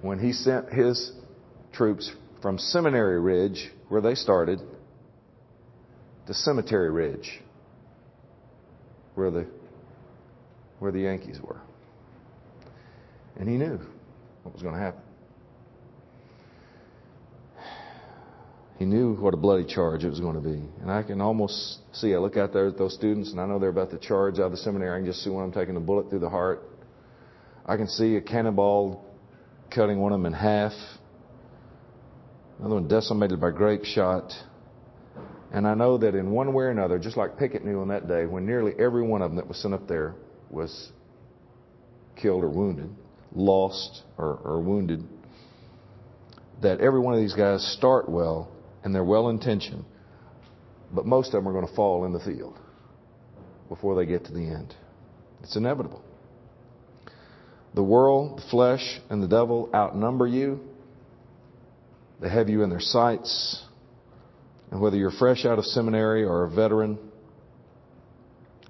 when 0.02 0.20
he 0.20 0.34
sent 0.34 0.70
his 0.70 1.12
troops 1.72 2.12
from 2.42 2.58
Seminary 2.58 3.20
Ridge, 3.20 3.72
where 3.90 4.02
they 4.02 4.16
started, 4.16 4.60
to 6.28 6.34
Cemetery 6.34 6.90
Ridge, 6.90 7.42
where 9.16 9.32
the 9.32 9.48
where 10.80 10.92
the 10.92 11.02
Yankees 11.02 11.40
were. 11.42 11.60
And 13.38 13.48
he 13.50 13.56
knew 13.56 13.80
what 14.44 14.54
was 14.54 14.62
going 14.62 14.76
to 14.76 14.82
happen. 14.82 15.02
He 18.80 18.86
knew 18.86 19.14
what 19.16 19.34
a 19.34 19.38
bloody 19.38 19.66
charge 19.66 20.06
it 20.06 20.10
was 20.10 20.22
going 20.22 20.36
to 20.36 20.42
be. 20.42 20.64
And 20.82 20.90
I 20.90 21.04
can 21.04 21.20
almost 21.20 21.80
see, 21.92 22.16
I 22.16 22.18
look 22.18 22.38
out 22.38 22.54
there 22.54 22.68
at 22.68 22.78
those 22.78 22.94
students, 22.94 23.32
and 23.32 23.42
I 23.42 23.46
know 23.46 23.60
they're 23.60 23.68
about 23.68 23.92
to 23.92 23.98
charge 23.98 24.36
out 24.36 24.46
of 24.46 24.52
the 24.52 24.58
seminary. 24.58 24.96
I 24.96 25.00
can 25.00 25.06
just 25.06 25.22
see 25.22 25.30
one 25.30 25.44
of 25.44 25.52
them 25.52 25.62
taking 25.62 25.76
a 25.76 25.82
bullet 25.82 26.10
through 26.10 26.20
the 26.20 26.30
heart. 26.30 26.64
I 27.66 27.76
can 27.76 27.90
see 27.90 28.16
a 28.16 28.22
cannonball 28.22 29.04
cutting 29.70 30.00
one 30.00 30.14
of 30.14 30.20
them 30.20 30.28
in 30.28 30.32
half. 30.32 30.72
Another 32.58 32.76
one 32.76 32.88
decimated 32.88 33.42
by 33.42 33.52
grape 33.52 33.84
shot. 33.84 34.32
And 35.52 35.68
I 35.68 35.74
know 35.74 35.98
that 35.98 36.16
in 36.16 36.32
one 36.32 36.54
way 36.54 36.64
or 36.64 36.70
another, 36.70 37.00
just 37.00 37.18
like 37.18 37.38
Pickett 37.38 37.66
knew 37.66 37.82
on 37.82 37.90
that 37.90 38.08
day, 38.08 38.26
when 38.28 38.46
nearly 38.46 38.72
every 38.80 39.06
one 39.06 39.22
of 39.22 39.32
them 39.32 39.36
that 39.36 39.48
was 39.48 39.58
sent 39.58 39.74
up 39.74 39.90
there 39.90 40.16
was 40.50 40.94
killed 42.16 42.46
or 42.46 42.50
wounded, 42.50 42.96
lost 43.36 44.04
or, 44.18 44.40
or 44.42 44.62
wounded, 44.62 45.04
that 46.62 46.80
every 46.80 47.02
one 47.02 47.14
of 47.14 47.20
these 47.20 47.34
guys 47.34 47.62
start 47.74 48.08
well 48.08 48.50
and 48.84 48.94
they're 48.94 49.04
well 49.04 49.30
intentioned, 49.30 49.86
but 50.94 51.06
most 51.06 51.28
of 51.28 51.34
them 51.34 51.48
are 51.48 51.54
going 51.54 51.68
to 51.68 51.76
fall 51.76 52.06
in 52.06 52.14
the 52.14 52.20
field 52.20 52.58
before 53.68 53.96
they 53.96 54.06
get 54.06 54.26
to 54.26 54.34
the 54.34 54.42
end. 54.42 54.74
It's 55.44 55.56
inevitable. 55.56 56.04
The 57.76 57.84
world, 57.84 58.40
the 58.40 58.50
flesh, 58.50 59.00
and 59.10 59.22
the 59.22 59.28
devil 59.28 59.70
outnumber 59.74 60.28
you. 60.28 60.60
They 62.20 62.30
have 62.30 62.50
you 62.50 62.64
in 62.64 62.70
their 62.70 62.80
sights. 62.80 63.64
And 64.72 64.82
whether 64.82 64.98
you're 64.98 65.12
fresh 65.12 65.46
out 65.46 65.60
of 65.60 65.66
seminary 65.66 66.24
or 66.24 66.46
a 66.46 66.50
veteran, 66.50 66.98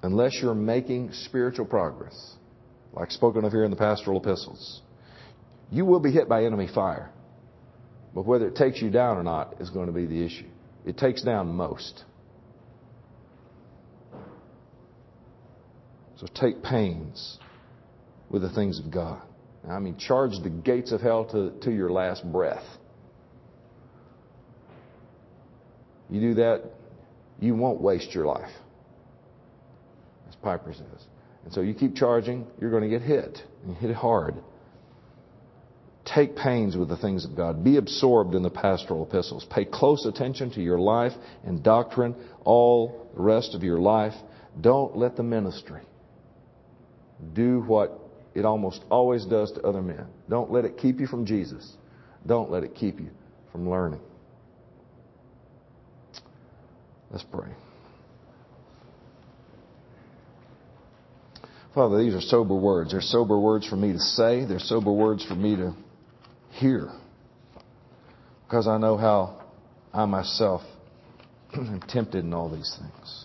unless 0.02 0.38
you're 0.40 0.54
making 0.54 1.12
spiritual 1.12 1.66
progress, 1.66 2.34
like 2.92 3.10
spoken 3.10 3.44
of 3.44 3.52
here 3.52 3.64
in 3.64 3.70
the 3.70 3.76
pastoral 3.76 4.20
epistles, 4.20 4.82
you 5.70 5.84
will 5.84 6.00
be 6.00 6.10
hit 6.10 6.28
by 6.28 6.44
enemy 6.44 6.68
fire. 6.72 7.10
But 8.14 8.26
whether 8.26 8.48
it 8.48 8.56
takes 8.56 8.82
you 8.82 8.90
down 8.90 9.16
or 9.16 9.22
not 9.22 9.60
is 9.60 9.70
going 9.70 9.86
to 9.86 9.92
be 9.92 10.06
the 10.06 10.24
issue. 10.24 10.48
It 10.84 10.98
takes 10.98 11.22
down 11.22 11.48
most. 11.48 12.04
So 16.16 16.26
take 16.34 16.62
pains 16.62 17.38
with 18.28 18.42
the 18.42 18.50
things 18.50 18.78
of 18.78 18.90
God. 18.90 19.22
I 19.68 19.78
mean, 19.78 19.96
charge 19.96 20.32
the 20.42 20.50
gates 20.50 20.92
of 20.92 21.00
hell 21.00 21.24
to, 21.26 21.52
to 21.62 21.70
your 21.70 21.90
last 21.90 22.30
breath. 22.30 22.64
You 26.08 26.20
do 26.20 26.34
that, 26.34 26.64
you 27.38 27.54
won't 27.54 27.80
waste 27.80 28.14
your 28.14 28.26
life. 28.26 28.50
As 30.28 30.34
Piper 30.36 30.72
says. 30.72 31.06
And 31.44 31.52
so 31.52 31.60
you 31.60 31.74
keep 31.74 31.94
charging, 31.94 32.46
you're 32.60 32.70
going 32.70 32.82
to 32.82 32.88
get 32.88 33.02
hit. 33.02 33.38
And 33.64 33.76
hit 33.76 33.94
hard. 33.94 34.34
Take 36.14 36.34
pains 36.34 36.76
with 36.76 36.88
the 36.88 36.96
things 36.96 37.24
of 37.24 37.36
God. 37.36 37.62
Be 37.62 37.76
absorbed 37.76 38.34
in 38.34 38.42
the 38.42 38.50
pastoral 38.50 39.06
epistles. 39.06 39.46
Pay 39.48 39.64
close 39.64 40.06
attention 40.06 40.50
to 40.52 40.60
your 40.60 40.78
life 40.78 41.12
and 41.44 41.62
doctrine 41.62 42.16
all 42.44 43.08
the 43.14 43.22
rest 43.22 43.54
of 43.54 43.62
your 43.62 43.78
life. 43.78 44.14
Don't 44.60 44.96
let 44.96 45.16
the 45.16 45.22
ministry 45.22 45.82
do 47.32 47.60
what 47.60 48.00
it 48.34 48.44
almost 48.44 48.82
always 48.90 49.24
does 49.24 49.52
to 49.52 49.60
other 49.62 49.82
men. 49.82 50.06
Don't 50.28 50.50
let 50.50 50.64
it 50.64 50.78
keep 50.78 50.98
you 50.98 51.06
from 51.06 51.26
Jesus. 51.26 51.76
Don't 52.26 52.50
let 52.50 52.64
it 52.64 52.74
keep 52.74 52.98
you 52.98 53.10
from 53.52 53.68
learning. 53.68 54.00
Let's 57.10 57.24
pray. 57.24 57.50
Father, 61.72 62.02
these 62.02 62.14
are 62.14 62.20
sober 62.20 62.56
words. 62.56 62.90
They're 62.90 63.00
sober 63.00 63.38
words 63.38 63.68
for 63.68 63.76
me 63.76 63.92
to 63.92 63.98
say. 63.98 64.44
They're 64.44 64.58
sober 64.58 64.92
words 64.92 65.24
for 65.24 65.36
me 65.36 65.54
to 65.54 65.74
hear. 66.50 66.90
Because 68.46 68.66
I 68.66 68.78
know 68.78 68.96
how 68.96 69.42
I 69.92 70.04
myself 70.04 70.62
am 71.54 71.82
tempted 71.88 72.24
in 72.24 72.34
all 72.34 72.50
these 72.50 72.76
things. 72.78 73.24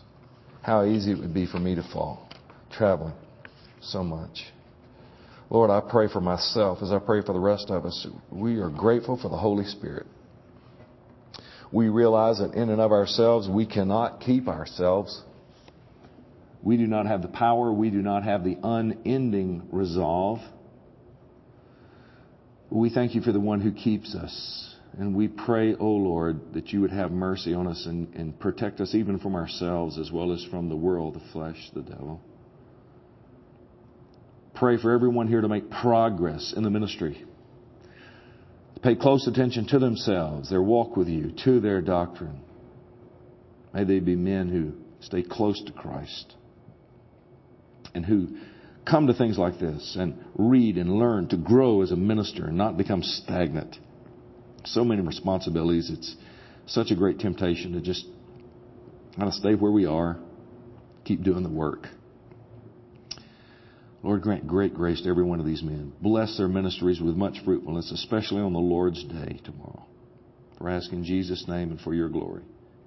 How 0.62 0.84
easy 0.84 1.12
it 1.12 1.20
would 1.20 1.34
be 1.34 1.46
for 1.46 1.60
me 1.60 1.76
to 1.76 1.84
fall, 1.94 2.28
traveling 2.72 3.14
so 3.82 4.04
much. 4.04 4.46
Lord, 5.50 5.70
I 5.70 5.80
pray 5.80 6.08
for 6.12 6.22
myself 6.22 6.80
as 6.82 6.92
I 6.92 7.00
pray 7.00 7.22
for 7.22 7.34
the 7.34 7.40
rest 7.40 7.70
of 7.70 7.86
us. 7.86 8.08
We 8.32 8.58
are 8.58 8.70
grateful 8.70 9.20
for 9.22 9.30
the 9.30 9.38
Holy 9.38 9.66
Spirit. 9.66 10.08
We 11.72 11.90
realize 11.90 12.40
that 12.40 12.54
in 12.54 12.70
and 12.70 12.82
of 12.82 12.92
ourselves, 12.92 13.48
we 13.50 13.66
cannot 13.66 14.22
keep 14.22 14.48
ourselves. 14.48 15.22
We 16.64 16.78
do 16.78 16.88
not 16.88 17.06
have 17.06 17.22
the 17.22 17.28
power. 17.28 17.72
We 17.72 17.92
do 17.92 18.02
not 18.02 18.24
have 18.24 18.44
the 18.44 18.58
unending 18.64 19.68
resolve. 19.72 20.40
We 22.70 22.90
thank 22.90 23.16
you 23.16 23.22
for 23.22 23.32
the 23.32 23.40
one 23.40 23.62
who 23.62 23.72
keeps 23.72 24.16
us. 24.16 24.76
And 24.98 25.16
we 25.16 25.28
pray, 25.28 25.74
O 25.74 25.78
oh 25.80 25.92
Lord, 25.92 26.54
that 26.54 26.70
you 26.70 26.82
would 26.82 26.92
have 26.92 27.12
mercy 27.12 27.54
on 27.54 27.68
us 27.68 27.86
and, 27.86 28.14
and 28.16 28.40
protect 28.40 28.80
us 28.80 28.96
even 28.96 29.20
from 29.20 29.36
ourselves 29.36 30.00
as 30.00 30.12
well 30.12 30.32
as 30.32 30.44
from 30.46 30.70
the 30.70 30.76
world, 30.76 31.16
the 31.16 31.32
flesh, 31.34 31.70
the 31.74 31.82
devil. 31.82 32.22
Pray 34.54 34.78
for 34.78 34.94
everyone 34.94 35.28
here 35.28 35.42
to 35.42 35.50
make 35.50 35.70
progress 35.70 36.54
in 36.56 36.64
the 36.64 36.70
ministry. 36.70 37.26
Pay 38.82 38.96
close 38.96 39.28
attention 39.28 39.68
to 39.68 39.80
themselves, 39.80 40.50
their 40.50 40.62
walk 40.62 40.96
with 40.96 41.10
you, 41.10 41.34
to 41.44 41.60
their 41.60 41.82
doctrine. 41.82 42.40
May 43.74 43.84
they 43.84 44.00
be 44.00 44.16
men 44.16 44.48
who 44.48 44.74
stay 45.02 45.24
close 45.24 45.62
to 45.66 45.74
Christ 45.74 46.36
and 47.94 48.06
who 48.06 48.38
come 48.86 49.08
to 49.08 49.14
things 49.14 49.38
like 49.38 49.60
this 49.60 49.96
and 50.00 50.24
read 50.36 50.78
and 50.78 50.94
learn 50.94 51.28
to 51.30 51.38
grow 51.38 51.82
as 51.82 51.92
a 51.92 51.96
minister 51.96 52.46
and 52.46 52.58
not 52.58 52.78
become 52.78 53.02
stagnant. 53.02 53.78
So 54.66 54.84
many 54.84 55.02
responsibilities. 55.02 55.90
It's 55.92 56.16
such 56.68 56.92
a 56.92 56.96
great 56.96 57.20
temptation 57.20 57.74
to 57.74 57.82
just 57.82 58.06
kind 59.16 59.28
of 59.28 59.34
stay 59.34 59.56
where 59.56 59.72
we 59.72 59.86
are, 59.86 60.18
keep 61.04 61.24
doing 61.24 61.44
the 61.44 61.50
work. 61.50 61.88
Lord, 64.04 64.22
grant 64.22 64.46
great 64.46 64.76
grace 64.76 65.02
to 65.02 65.10
every 65.10 65.24
one 65.24 65.40
of 65.40 65.48
these 65.48 65.64
men. 65.64 65.92
Bless 66.00 66.38
their 66.38 66.48
ministries 66.48 67.02
with 67.02 67.16
much 67.16 67.44
fruitfulness, 67.44 67.92
especially 67.92 68.42
on 68.42 68.54
the 68.54 68.60
Lord's 68.60 69.04
day 69.04 69.40
tomorrow. 69.44 69.84
For 70.60 70.70
asking 70.70 71.06
Jesus' 71.06 71.48
name 71.48 71.72
and 71.72 71.82
for 71.82 71.94
your 71.94 72.10
glory. 72.10 72.44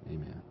Amen. 0.07 0.41